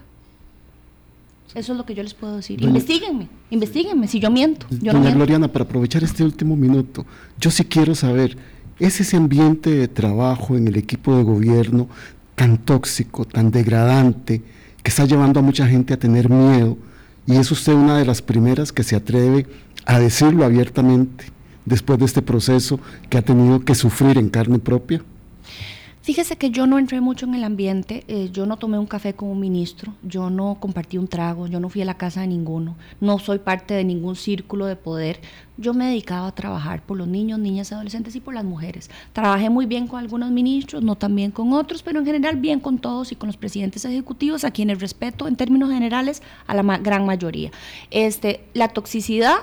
Eso 1.54 1.74
es 1.74 1.78
lo 1.78 1.86
que 1.86 1.94
yo 1.94 2.04
les 2.04 2.14
puedo 2.14 2.38
decir. 2.38 2.62
Investíguenme, 2.62 3.28
investiguenme 3.50 4.08
si 4.08 4.20
yo 4.20 4.32
miento. 4.32 4.66
Yo 4.70 4.94
Doña 4.94 5.12
Gloriana, 5.12 5.52
para 5.52 5.66
aprovechar 5.66 6.04
este 6.04 6.24
último 6.24 6.56
minuto, 6.56 7.06
yo 7.40 7.52
sí 7.52 7.66
quiero 7.66 7.94
saber, 7.94 8.38
¿es 8.80 9.02
ese 9.02 9.18
ambiente 9.18 9.70
de 9.70 9.88
trabajo 9.90 10.56
en 10.56 10.68
el 10.68 10.78
equipo 10.78 11.18
de 11.18 11.24
gobierno 11.24 11.90
tan 12.36 12.58
tóxico, 12.58 13.26
tan 13.26 13.52
degradante, 13.52 14.42
que 14.82 14.90
está 14.90 15.06
llevando 15.06 15.42
a 15.42 15.44
mucha 15.44 15.68
gente 15.68 15.94
a 15.94 16.00
tener 16.00 16.30
miedo? 16.30 16.78
Y 17.28 17.36
es 17.36 17.52
usted 17.52 17.74
una 17.74 17.98
de 17.98 18.06
las 18.06 18.22
primeras 18.22 18.72
que 18.72 18.84
se 18.84 18.96
atreve 18.96 19.46
a 19.86 20.00
decirlo 20.00 20.46
abiertamente 20.46 21.26
después 21.66 22.00
de 22.00 22.06
este 22.06 22.22
proceso 22.22 22.80
que 23.10 23.18
ha 23.18 23.22
tenido 23.22 23.60
que 23.60 23.76
sufrir 23.76 24.18
en 24.18 24.30
carne 24.30 24.60
propia? 24.60 25.02
Fíjese 26.04 26.36
que 26.36 26.50
yo 26.50 26.66
no 26.66 26.80
entré 26.80 27.00
mucho 27.00 27.28
en 27.28 27.36
el 27.36 27.44
ambiente, 27.44 28.04
eh, 28.08 28.30
yo 28.34 28.48
no 28.48 28.58
tomé 28.58 28.80
un 28.80 28.88
café 28.88 29.14
con 29.14 29.30
un 29.30 29.40
ministro, 29.40 29.94
yo 30.02 30.32
no 30.32 30.58
compartí 30.60 30.98
un 30.98 31.08
trago, 31.08 31.46
yo 31.46 31.60
no 31.60 31.70
fui 31.70 31.84
a 31.84 31.86
la 31.86 31.94
casa 31.94 32.22
de 32.22 32.28
ninguno, 32.28 32.76
no 33.00 33.20
soy 33.20 33.38
parte 33.38 33.76
de 33.76 33.84
ningún 33.84 34.16
círculo 34.16 34.66
de 34.66 34.76
poder. 34.76 35.20
Yo 35.58 35.76
me 35.76 35.86
dedicaba 35.86 36.26
a 36.26 36.34
trabajar 36.34 36.82
por 36.82 36.98
los 36.98 37.08
niños, 37.08 37.38
niñas, 37.38 37.72
adolescentes 37.72 38.16
y 38.16 38.20
por 38.20 38.34
las 38.34 38.44
mujeres. 38.44 38.90
Trabajé 39.14 39.52
muy 39.52 39.68
bien 39.68 39.88
con 39.88 40.00
algunos 40.00 40.32
ministros, 40.32 40.82
no 40.82 40.96
tan 40.96 41.16
bien 41.16 41.30
con 41.30 41.54
otros, 41.54 41.84
pero 41.84 42.00
en 42.00 42.06
general 42.08 42.38
bien 42.38 42.60
con 42.60 42.80
todos 42.80 43.12
y 43.12 43.16
con 43.16 43.28
los 43.28 43.38
presidentes 43.38 43.86
ejecutivos, 43.86 44.44
a 44.44 44.50
quienes 44.50 44.80
respeto 44.80 45.28
en 45.28 45.36
términos 45.36 45.70
generales 45.70 46.24
a 46.48 46.56
la 46.56 46.64
gran 46.80 47.06
mayoría. 47.06 47.52
Este, 47.92 48.44
la 48.56 48.70
toxicidad 48.70 49.36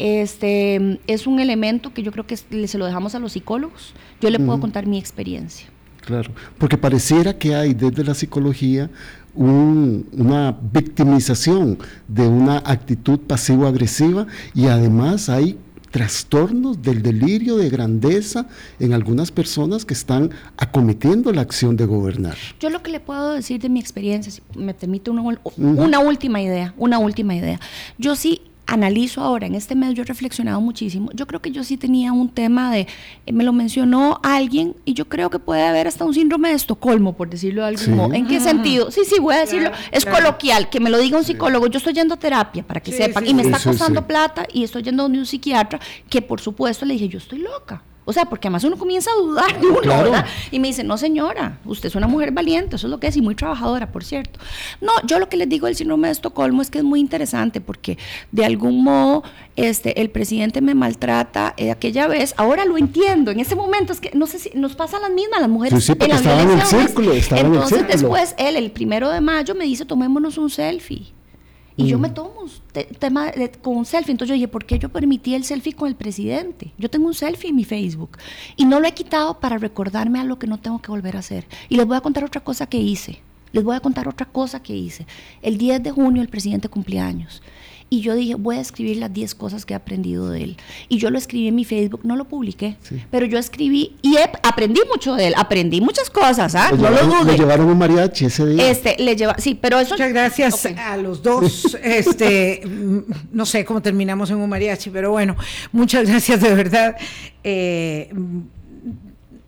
este, 0.00 0.98
es 1.06 1.28
un 1.28 1.38
elemento 1.38 1.94
que 1.94 2.02
yo 2.02 2.10
creo 2.10 2.26
que 2.26 2.36
se 2.36 2.76
lo 2.78 2.86
dejamos 2.86 3.14
a 3.14 3.20
los 3.20 3.34
psicólogos. 3.34 3.94
Yo 4.20 4.30
le 4.30 4.40
puedo 4.40 4.58
contar 4.58 4.86
mi 4.86 4.98
experiencia. 4.98 5.71
Claro, 6.04 6.32
porque 6.58 6.76
pareciera 6.76 7.38
que 7.38 7.54
hay 7.54 7.74
desde 7.74 8.04
la 8.04 8.14
psicología 8.14 8.90
una 9.34 10.54
victimización 10.72 11.78
de 12.06 12.26
una 12.26 12.58
actitud 12.58 13.18
pasivo-agresiva 13.20 14.26
y 14.54 14.66
además 14.66 15.28
hay 15.28 15.58
trastornos 15.90 16.82
del 16.82 17.02
delirio 17.02 17.56
de 17.56 17.68
grandeza 17.68 18.46
en 18.80 18.94
algunas 18.94 19.30
personas 19.30 19.84
que 19.84 19.94
están 19.94 20.30
acometiendo 20.56 21.32
la 21.32 21.42
acción 21.42 21.76
de 21.76 21.84
gobernar. 21.84 22.36
Yo 22.58 22.70
lo 22.70 22.82
que 22.82 22.90
le 22.90 22.98
puedo 22.98 23.32
decir 23.32 23.60
de 23.60 23.68
mi 23.68 23.78
experiencia, 23.78 24.32
si 24.32 24.42
me 24.58 24.74
permite 24.74 25.10
una, 25.10 25.38
una 25.56 26.00
última 26.00 26.40
idea, 26.40 26.74
una 26.78 26.98
última 26.98 27.34
idea. 27.34 27.60
Yo 27.98 28.16
sí 28.16 28.40
analizo 28.72 29.20
ahora, 29.20 29.46
en 29.46 29.54
este 29.54 29.74
mes 29.74 29.92
yo 29.92 30.02
he 30.02 30.06
reflexionado 30.06 30.60
muchísimo, 30.60 31.10
yo 31.12 31.26
creo 31.26 31.42
que 31.42 31.50
yo 31.50 31.62
sí 31.62 31.76
tenía 31.76 32.12
un 32.12 32.30
tema 32.30 32.72
de, 32.72 32.86
eh, 33.26 33.32
me 33.32 33.44
lo 33.44 33.52
mencionó 33.52 34.18
alguien 34.22 34.74
y 34.86 34.94
yo 34.94 35.10
creo 35.10 35.28
que 35.28 35.38
puede 35.38 35.62
haber 35.62 35.86
hasta 35.86 36.06
un 36.06 36.14
síndrome 36.14 36.48
de 36.48 36.54
Estocolmo, 36.54 37.12
por 37.12 37.28
decirlo 37.28 37.62
de 37.62 37.68
algún 37.68 37.96
modo. 37.96 38.14
¿En 38.14 38.26
qué 38.26 38.40
sentido? 38.40 38.90
Sí, 38.90 39.02
sí, 39.04 39.20
voy 39.20 39.34
a 39.34 39.40
decirlo, 39.40 39.70
es 39.90 40.06
coloquial, 40.06 40.70
que 40.70 40.80
me 40.80 40.88
lo 40.88 40.98
diga 40.98 41.18
un 41.18 41.24
psicólogo, 41.24 41.66
yo 41.66 41.76
estoy 41.78 41.92
yendo 41.92 42.14
a 42.14 42.16
terapia, 42.16 42.66
para 42.66 42.80
que 42.80 42.92
sepan, 42.92 43.26
y 43.26 43.34
me 43.34 43.42
está 43.42 43.58
costando 43.62 44.06
plata 44.06 44.46
y 44.50 44.64
estoy 44.64 44.82
yendo 44.82 45.02
a 45.02 45.06
un 45.06 45.26
psiquiatra, 45.26 45.78
que 46.08 46.22
por 46.22 46.40
supuesto 46.40 46.86
le 46.86 46.94
dije, 46.94 47.08
yo 47.08 47.18
estoy 47.18 47.40
loca. 47.40 47.82
O 48.12 48.14
sea, 48.14 48.26
porque 48.26 48.48
además 48.48 48.62
uno 48.64 48.76
comienza 48.76 49.10
a 49.10 49.14
dudar 49.14 49.58
de 49.60 49.66
uno, 49.66 50.24
Y 50.50 50.60
me 50.60 50.68
dice, 50.68 50.84
no 50.84 50.98
señora, 50.98 51.58
usted 51.64 51.88
es 51.88 51.94
una 51.94 52.08
mujer 52.08 52.30
valiente, 52.30 52.76
eso 52.76 52.86
es 52.86 52.90
lo 52.90 53.00
que 53.00 53.06
es, 53.06 53.16
y 53.16 53.22
muy 53.22 53.34
trabajadora, 53.34 53.90
por 53.90 54.04
cierto. 54.04 54.38
No, 54.82 54.92
yo 55.06 55.18
lo 55.18 55.30
que 55.30 55.38
les 55.38 55.48
digo 55.48 55.66
del 55.66 55.76
síndrome 55.76 56.08
de 56.08 56.12
Estocolmo 56.12 56.60
es 56.60 56.68
que 56.68 56.78
es 56.78 56.84
muy 56.84 57.00
interesante 57.00 57.62
porque 57.62 57.96
de 58.30 58.44
algún 58.44 58.84
modo 58.84 59.22
este, 59.56 59.98
el 60.02 60.10
presidente 60.10 60.60
me 60.60 60.74
maltrata 60.74 61.54
eh, 61.56 61.70
aquella 61.70 62.06
vez, 62.06 62.34
ahora 62.36 62.66
lo 62.66 62.76
entiendo, 62.76 63.30
en 63.30 63.40
ese 63.40 63.56
momento 63.56 63.94
es 63.94 64.00
que 64.00 64.10
no 64.12 64.26
sé 64.26 64.38
si 64.38 64.50
nos 64.54 64.74
pasa 64.74 64.98
las 64.98 65.10
mismas 65.10 65.40
las 65.40 65.48
mujeres 65.48 65.88
en 65.88 66.08
las 66.08 66.26
en 66.26 66.50
el 66.50 66.62
círculo, 66.62 67.12
Entonces 67.14 67.88
después 67.88 68.34
él, 68.36 68.56
el 68.56 68.70
primero 68.72 69.08
de 69.08 69.22
mayo, 69.22 69.54
me 69.54 69.64
dice, 69.64 69.86
tomémonos 69.86 70.36
un 70.36 70.50
selfie. 70.50 71.12
Y 71.76 71.86
yo 71.86 71.98
me 71.98 72.08
mm. 72.08 72.14
tomo 72.14 72.32
un 72.42 72.50
tema 72.98 73.32
con 73.62 73.76
un 73.76 73.86
selfie. 73.86 74.12
Entonces 74.12 74.30
yo 74.30 74.34
dije, 74.34 74.48
¿por 74.48 74.64
qué 74.64 74.78
yo 74.78 74.88
permití 74.88 75.34
el 75.34 75.44
selfie 75.44 75.72
con 75.72 75.88
el 75.88 75.94
presidente? 75.94 76.72
Yo 76.78 76.90
tengo 76.90 77.06
un 77.06 77.14
selfie 77.14 77.50
en 77.50 77.56
mi 77.56 77.64
Facebook 77.64 78.18
y 78.56 78.64
no 78.64 78.80
lo 78.80 78.86
he 78.86 78.92
quitado 78.92 79.40
para 79.40 79.58
recordarme 79.58 80.20
a 80.20 80.24
lo 80.24 80.38
que 80.38 80.46
no 80.46 80.58
tengo 80.58 80.80
que 80.80 80.90
volver 80.90 81.16
a 81.16 81.20
hacer. 81.20 81.46
Y 81.68 81.76
les 81.76 81.86
voy 81.86 81.96
a 81.96 82.00
contar 82.00 82.24
otra 82.24 82.42
cosa 82.42 82.66
que 82.66 82.78
hice. 82.78 83.20
Les 83.52 83.64
voy 83.64 83.76
a 83.76 83.80
contar 83.80 84.08
otra 84.08 84.26
cosa 84.26 84.62
que 84.62 84.74
hice. 84.74 85.06
El 85.42 85.58
10 85.58 85.82
de 85.82 85.90
junio 85.90 86.22
el 86.22 86.28
presidente 86.28 86.68
cumplía 86.68 87.06
años 87.06 87.42
y 87.92 88.00
yo 88.00 88.14
dije, 88.14 88.36
voy 88.36 88.56
a 88.56 88.60
escribir 88.60 88.96
las 88.96 89.12
10 89.12 89.34
cosas 89.34 89.66
que 89.66 89.74
he 89.74 89.76
aprendido 89.76 90.30
de 90.30 90.44
él. 90.44 90.56
Y 90.88 90.96
yo 90.96 91.10
lo 91.10 91.18
escribí 91.18 91.48
en 91.48 91.54
mi 91.54 91.66
Facebook, 91.66 92.00
no 92.04 92.16
lo 92.16 92.24
publiqué, 92.24 92.78
pero 93.10 93.26
yo 93.26 93.36
escribí 93.36 93.96
y 94.00 94.16
aprendí 94.42 94.80
mucho 94.90 95.14
de 95.14 95.26
él, 95.26 95.34
aprendí 95.36 95.82
muchas 95.82 96.08
cosas, 96.08 96.54
¿ah? 96.54 96.70
No 96.72 96.88
lo 96.88 97.04
dudes. 97.04 97.26
Le 97.26 97.36
llevaron 97.36 97.68
un 97.68 97.76
mariachi 97.76 98.24
ese 98.24 98.46
día. 98.46 98.70
Este, 98.70 98.96
le 98.98 99.14
lleva, 99.14 99.36
sí, 99.36 99.58
pero 99.60 99.78
eso... 99.78 99.92
Muchas 99.92 100.08
gracias 100.08 100.64
a 100.64 100.96
los 100.96 101.22
dos, 101.22 101.76
este, 101.82 102.62
no 103.30 103.44
sé 103.44 103.66
cómo 103.66 103.82
terminamos 103.82 104.30
en 104.30 104.38
un 104.38 104.48
mariachi, 104.48 104.88
pero 104.88 105.10
bueno, 105.10 105.36
muchas 105.70 106.08
gracias 106.08 106.40
de 106.40 106.54
verdad. 106.54 106.96
Eh, 107.44 108.10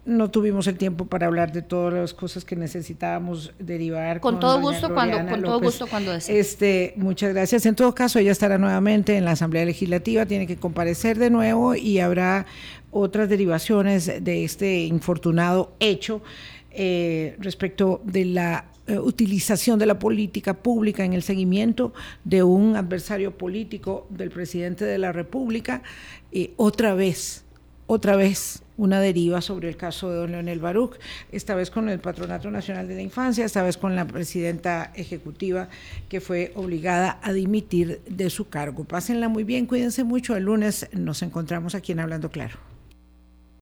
no 0.06 0.30
tuvimos 0.30 0.66
el 0.66 0.76
tiempo 0.76 1.06
para 1.06 1.26
hablar 1.26 1.52
de 1.52 1.62
todas 1.62 1.94
las 1.94 2.14
cosas 2.14 2.44
que 2.44 2.56
necesitábamos 2.56 3.52
derivar. 3.58 4.20
Con, 4.20 4.38
todo 4.38 4.60
gusto 4.60 4.92
cuando, 4.92 5.18
con 5.26 5.42
todo 5.42 5.60
gusto 5.60 5.86
cuando 5.86 6.12
Este, 6.12 6.92
muchas 6.96 7.32
gracias. 7.32 7.64
En 7.66 7.74
todo 7.74 7.94
caso, 7.94 8.18
ella 8.18 8.32
estará 8.32 8.58
nuevamente 8.58 9.16
en 9.16 9.24
la 9.24 9.32
Asamblea 9.32 9.64
Legislativa, 9.64 10.26
tiene 10.26 10.46
que 10.46 10.56
comparecer 10.56 11.18
de 11.18 11.30
nuevo 11.30 11.74
y 11.74 12.00
habrá 12.00 12.46
otras 12.90 13.28
derivaciones 13.28 14.22
de 14.22 14.44
este 14.44 14.84
infortunado 14.84 15.72
hecho 15.80 16.22
eh, 16.70 17.36
respecto 17.38 18.02
de 18.04 18.24
la 18.24 18.66
eh, 18.86 18.98
utilización 18.98 19.78
de 19.78 19.86
la 19.86 19.98
política 19.98 20.54
pública 20.54 21.04
en 21.04 21.14
el 21.14 21.22
seguimiento 21.22 21.94
de 22.24 22.42
un 22.42 22.76
adversario 22.76 23.38
político 23.38 24.06
del 24.10 24.30
presidente 24.30 24.84
de 24.84 24.98
la 24.98 25.12
República, 25.12 25.82
y 26.30 26.50
otra 26.56 26.94
vez, 26.94 27.44
otra 27.86 28.16
vez 28.16 28.63
una 28.76 29.00
deriva 29.00 29.40
sobre 29.40 29.68
el 29.68 29.76
caso 29.76 30.10
de 30.10 30.16
don 30.16 30.32
Leonel 30.32 30.60
Baruch, 30.60 30.96
esta 31.32 31.54
vez 31.54 31.70
con 31.70 31.88
el 31.88 32.00
Patronato 32.00 32.50
Nacional 32.50 32.88
de 32.88 32.96
la 32.96 33.02
Infancia, 33.02 33.44
esta 33.44 33.62
vez 33.62 33.76
con 33.76 33.94
la 33.96 34.06
presidenta 34.06 34.92
ejecutiva 34.94 35.68
que 36.08 36.20
fue 36.20 36.52
obligada 36.54 37.18
a 37.22 37.32
dimitir 37.32 38.00
de 38.08 38.30
su 38.30 38.48
cargo. 38.48 38.84
Pásenla 38.84 39.28
muy 39.28 39.44
bien, 39.44 39.66
cuídense 39.66 40.04
mucho, 40.04 40.36
el 40.36 40.44
lunes 40.44 40.88
nos 40.92 41.22
encontramos 41.22 41.74
aquí 41.74 41.92
en 41.92 42.00
Hablando 42.00 42.30
Claro. 42.30 42.73